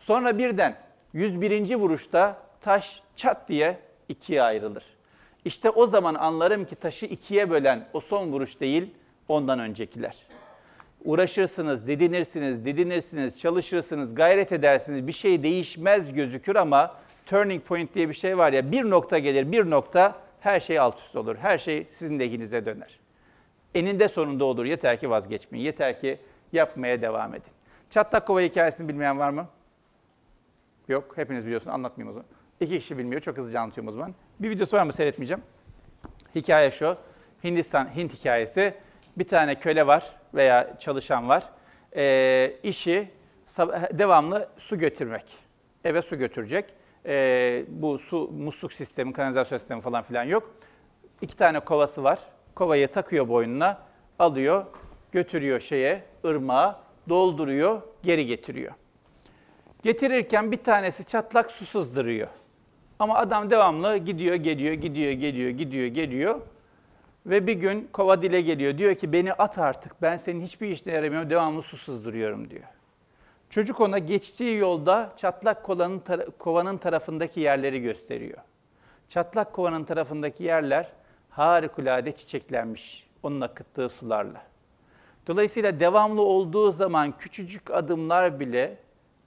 Sonra 0.00 0.38
birden 0.38 0.76
101. 1.12 1.74
vuruşta 1.74 2.36
taş 2.60 3.02
çat 3.16 3.48
diye 3.48 3.78
ikiye 4.08 4.42
ayrılır. 4.42 4.84
İşte 5.44 5.70
o 5.70 5.86
zaman 5.86 6.14
anlarım 6.14 6.64
ki 6.64 6.74
taşı 6.74 7.06
ikiye 7.06 7.50
bölen 7.50 7.88
o 7.92 8.00
son 8.00 8.32
vuruş 8.32 8.60
değil 8.60 8.94
ondan 9.28 9.58
öncekiler. 9.58 10.26
Uğraşırsınız, 11.04 11.86
didinirsiniz, 11.86 12.64
didinirsiniz, 12.64 13.40
çalışırsınız, 13.40 14.14
gayret 14.14 14.52
edersiniz. 14.52 15.06
Bir 15.06 15.12
şey 15.12 15.42
değişmez 15.42 16.12
gözükür 16.12 16.56
ama 16.56 16.94
turning 17.26 17.64
point 17.64 17.94
diye 17.94 18.08
bir 18.08 18.14
şey 18.14 18.38
var 18.38 18.52
ya 18.52 18.72
bir 18.72 18.90
nokta 18.90 19.18
gelir, 19.18 19.52
bir 19.52 19.70
nokta 19.70 20.16
her 20.40 20.60
şey 20.60 20.78
alt 20.78 21.00
üst 21.00 21.16
olur. 21.16 21.36
Her 21.36 21.58
şey 21.58 21.86
sizin 21.88 22.18
lehinize 22.18 22.66
döner. 22.66 22.98
Eninde 23.74 24.08
sonunda 24.08 24.44
olur. 24.44 24.64
Yeter 24.64 25.00
ki 25.00 25.10
vazgeçmeyin. 25.10 25.64
Yeter 25.64 26.00
ki 26.00 26.18
yapmaya 26.52 27.02
devam 27.02 27.34
edin. 27.34 27.52
Çatlak 27.90 28.26
kova 28.26 28.40
hikayesini 28.40 28.88
bilmeyen 28.88 29.18
var 29.18 29.30
mı? 29.30 29.48
Yok. 30.92 31.18
Hepiniz 31.18 31.46
biliyorsunuz. 31.46 31.74
Anlatmayayım 31.74 32.10
o 32.10 32.12
zaman. 32.14 32.26
İki 32.60 32.78
kişi 32.78 32.98
bilmiyor. 32.98 33.20
Çok 33.20 33.36
hızlıca 33.36 33.60
anlatıyorum 33.60 33.88
o 33.88 33.92
zaman. 33.92 34.14
Bir 34.40 34.50
videosu 34.50 34.76
var 34.76 34.82
mı 34.82 34.92
seyretmeyeceğim. 34.92 35.42
Hikaye 36.34 36.70
şu. 36.70 36.96
Hindistan, 37.44 37.96
Hint 37.96 38.14
hikayesi. 38.14 38.74
Bir 39.16 39.28
tane 39.28 39.60
köle 39.60 39.86
var 39.86 40.16
veya 40.34 40.78
çalışan 40.78 41.28
var. 41.28 41.48
Ee, 41.96 42.56
işi 42.62 43.10
devamlı 43.92 44.48
su 44.58 44.78
götürmek. 44.78 45.24
Eve 45.84 46.02
su 46.02 46.18
götürecek. 46.18 46.64
Ee, 47.06 47.64
bu 47.68 47.98
su 47.98 48.30
musluk 48.32 48.72
sistemi, 48.72 49.12
kanalizasyon 49.12 49.58
sistemi 49.58 49.80
falan 49.80 50.02
filan 50.02 50.24
yok. 50.24 50.54
İki 51.20 51.36
tane 51.36 51.60
kovası 51.60 52.04
var. 52.04 52.18
Kovayı 52.54 52.88
takıyor 52.88 53.28
boynuna, 53.28 53.78
alıyor, 54.18 54.66
götürüyor 55.12 55.60
şeye, 55.60 56.02
ırmağa, 56.24 56.80
dolduruyor, 57.08 57.82
geri 58.02 58.26
getiriyor. 58.26 58.72
Getirirken 59.82 60.52
bir 60.52 60.62
tanesi 60.64 61.04
çatlak 61.04 61.50
su 61.50 61.66
sızdırıyor. 61.66 62.28
Ama 62.98 63.14
adam 63.14 63.50
devamlı 63.50 63.96
gidiyor, 63.96 64.34
geliyor, 64.34 64.74
gidiyor, 64.74 65.12
geliyor, 65.12 65.50
gidiyor, 65.50 65.86
geliyor. 65.86 66.40
Ve 67.26 67.46
bir 67.46 67.52
gün 67.52 67.88
kova 67.92 68.22
dile 68.22 68.40
geliyor. 68.40 68.78
Diyor 68.78 68.94
ki 68.94 69.12
beni 69.12 69.32
at 69.32 69.58
artık. 69.58 70.02
Ben 70.02 70.16
senin 70.16 70.40
hiçbir 70.40 70.68
işine 70.68 70.94
yaramıyorum. 70.94 71.30
Devamlı 71.30 71.62
su 71.62 71.76
sızdırıyorum 71.76 72.50
diyor. 72.50 72.64
Çocuk 73.50 73.80
ona 73.80 73.98
geçtiği 73.98 74.58
yolda 74.58 75.12
çatlak 75.16 75.62
kovanın, 75.62 75.98
tara- 75.98 76.30
kovanın 76.38 76.76
tarafındaki 76.76 77.40
yerleri 77.40 77.82
gösteriyor. 77.82 78.38
Çatlak 79.08 79.52
kovanın 79.52 79.84
tarafındaki 79.84 80.44
yerler 80.44 80.88
harikulade 81.30 82.12
çiçeklenmiş 82.12 83.06
onun 83.22 83.40
akıttığı 83.40 83.88
sularla. 83.88 84.42
Dolayısıyla 85.26 85.80
devamlı 85.80 86.22
olduğu 86.22 86.72
zaman 86.72 87.18
küçücük 87.18 87.70
adımlar 87.70 88.40
bile 88.40 88.76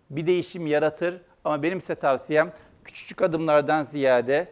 bir 0.10 0.27
değişim 0.27 0.68
yaratır. 0.68 1.22
Ama 1.44 1.64
benim 1.64 1.82
size 1.82 1.95
tavsiyem 1.95 2.53
küçücük 2.84 3.22
adımlardan 3.22 3.84
ziyade 3.84 4.48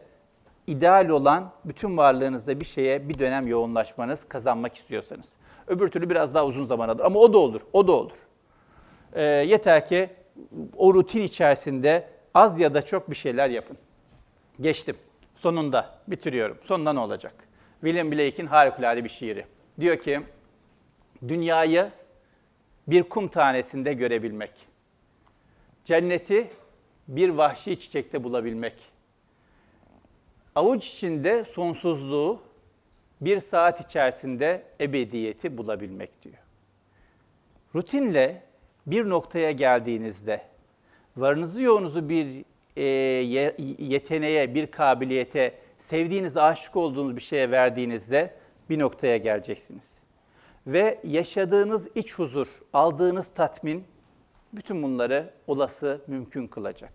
ideal 0.68 1.10
olan 1.10 1.52
bütün 1.66 1.98
varlığınızda 1.98 2.60
bir 2.60 2.66
şeye 2.66 3.10
bir 3.10 3.20
dönem 3.20 3.48
yoğunlaşmanız 3.48 4.24
kazanmak 4.28 4.76
istiyorsanız. 4.76 5.34
Öbür 5.68 5.92
türlü 5.92 6.10
biraz 6.10 6.34
daha 6.34 6.46
uzun 6.46 6.66
zaman 6.66 6.90
alır 6.90 7.04
ama 7.06 7.20
o 7.20 7.34
da 7.34 7.38
olur, 7.38 7.62
o 7.74 7.88
da 7.88 7.92
olur. 7.92 8.18
Ee, 9.14 9.22
yeter 9.24 9.88
ki 9.88 10.10
o 10.78 10.94
rutin 10.94 11.22
içerisinde 11.22 12.10
az 12.34 12.60
ya 12.60 12.74
da 12.74 12.82
çok 12.82 13.10
bir 13.10 13.16
şeyler 13.16 13.50
yapın. 13.50 13.78
Geçtim. 14.62 14.96
Sonunda 15.36 15.96
bitiriyorum. 16.08 16.58
Sonunda 16.66 16.94
ne 16.94 17.00
olacak? 17.00 17.34
William 17.82 18.12
Blake'in 18.12 18.48
harikulade 18.48 19.04
bir 19.04 19.10
şiiri. 19.10 19.46
Diyor 19.80 19.98
ki, 19.98 20.22
dünyayı 21.28 21.90
bir 22.88 23.04
kum 23.04 23.28
tanesinde 23.28 23.94
görebilmek. 23.94 24.52
Cenneti 25.84 26.50
bir 27.08 27.30
vahşi 27.30 27.80
çiçekte 27.80 28.24
bulabilmek. 28.24 28.74
Avuç 30.56 30.88
içinde 30.88 31.46
sonsuzluğu 31.46 32.42
bir 33.22 33.40
saat 33.40 33.82
içerisinde 33.86 34.64
ebediyeti 34.82 35.58
bulabilmek 35.58 36.24
diyor. 36.24 36.36
Rutinle 37.76 38.44
bir 38.88 39.10
noktaya 39.10 39.52
geldiğinizde 39.52 40.42
varınızı 41.18 41.62
yoğunuzu 41.62 42.10
bir 42.10 42.46
e, 42.76 42.84
ye- 42.84 43.56
yeteneğe, 43.80 44.56
bir 44.56 44.68
kabiliyete, 44.68 45.54
sevdiğiniz, 45.78 46.38
aşık 46.38 46.76
olduğunuz 46.76 47.16
bir 47.16 47.22
şeye 47.22 47.52
verdiğinizde 47.52 48.34
bir 48.70 48.80
noktaya 48.80 49.18
geleceksiniz. 49.18 50.00
Ve 50.68 51.00
yaşadığınız 51.04 51.90
iç 51.96 52.14
huzur, 52.14 52.48
aldığınız 52.74 53.28
tatmin 53.28 53.84
bütün 54.54 54.84
bunları 54.84 55.34
olası, 55.48 56.02
mümkün 56.08 56.48
kılacak. 56.48 56.94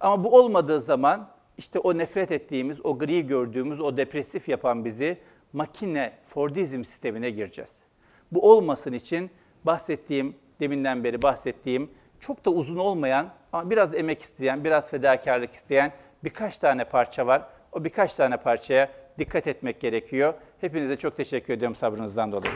Ama 0.00 0.24
bu 0.24 0.36
olmadığı 0.38 0.80
zaman 0.80 1.28
işte 1.58 1.78
o 1.78 1.98
nefret 1.98 2.32
ettiğimiz, 2.32 2.86
o 2.86 2.98
gri 2.98 3.26
gördüğümüz, 3.26 3.80
o 3.80 3.96
depresif 3.96 4.48
yapan 4.48 4.84
bizi 4.84 5.18
makine, 5.52 6.12
Fordizm 6.26 6.84
sistemine 6.84 7.30
gireceğiz. 7.30 7.84
Bu 8.32 8.50
olmasın 8.50 8.92
için 8.92 9.30
bahsettiğim, 9.64 10.36
deminden 10.60 11.04
beri 11.04 11.22
bahsettiğim, 11.22 11.90
çok 12.20 12.44
da 12.44 12.50
uzun 12.50 12.76
olmayan 12.76 13.30
ama 13.52 13.70
biraz 13.70 13.94
emek 13.94 14.22
isteyen, 14.22 14.64
biraz 14.64 14.90
fedakarlık 14.90 15.54
isteyen 15.54 15.92
birkaç 16.24 16.58
tane 16.58 16.84
parça 16.84 17.26
var. 17.26 17.42
O 17.72 17.84
birkaç 17.84 18.14
tane 18.14 18.36
parçaya 18.36 18.90
dikkat 19.18 19.46
etmek 19.46 19.80
gerekiyor. 19.80 20.34
Hepinize 20.60 20.96
çok 20.96 21.16
teşekkür 21.16 21.54
ediyorum 21.54 21.76
sabrınızdan 21.76 22.32
dolayı. 22.32 22.54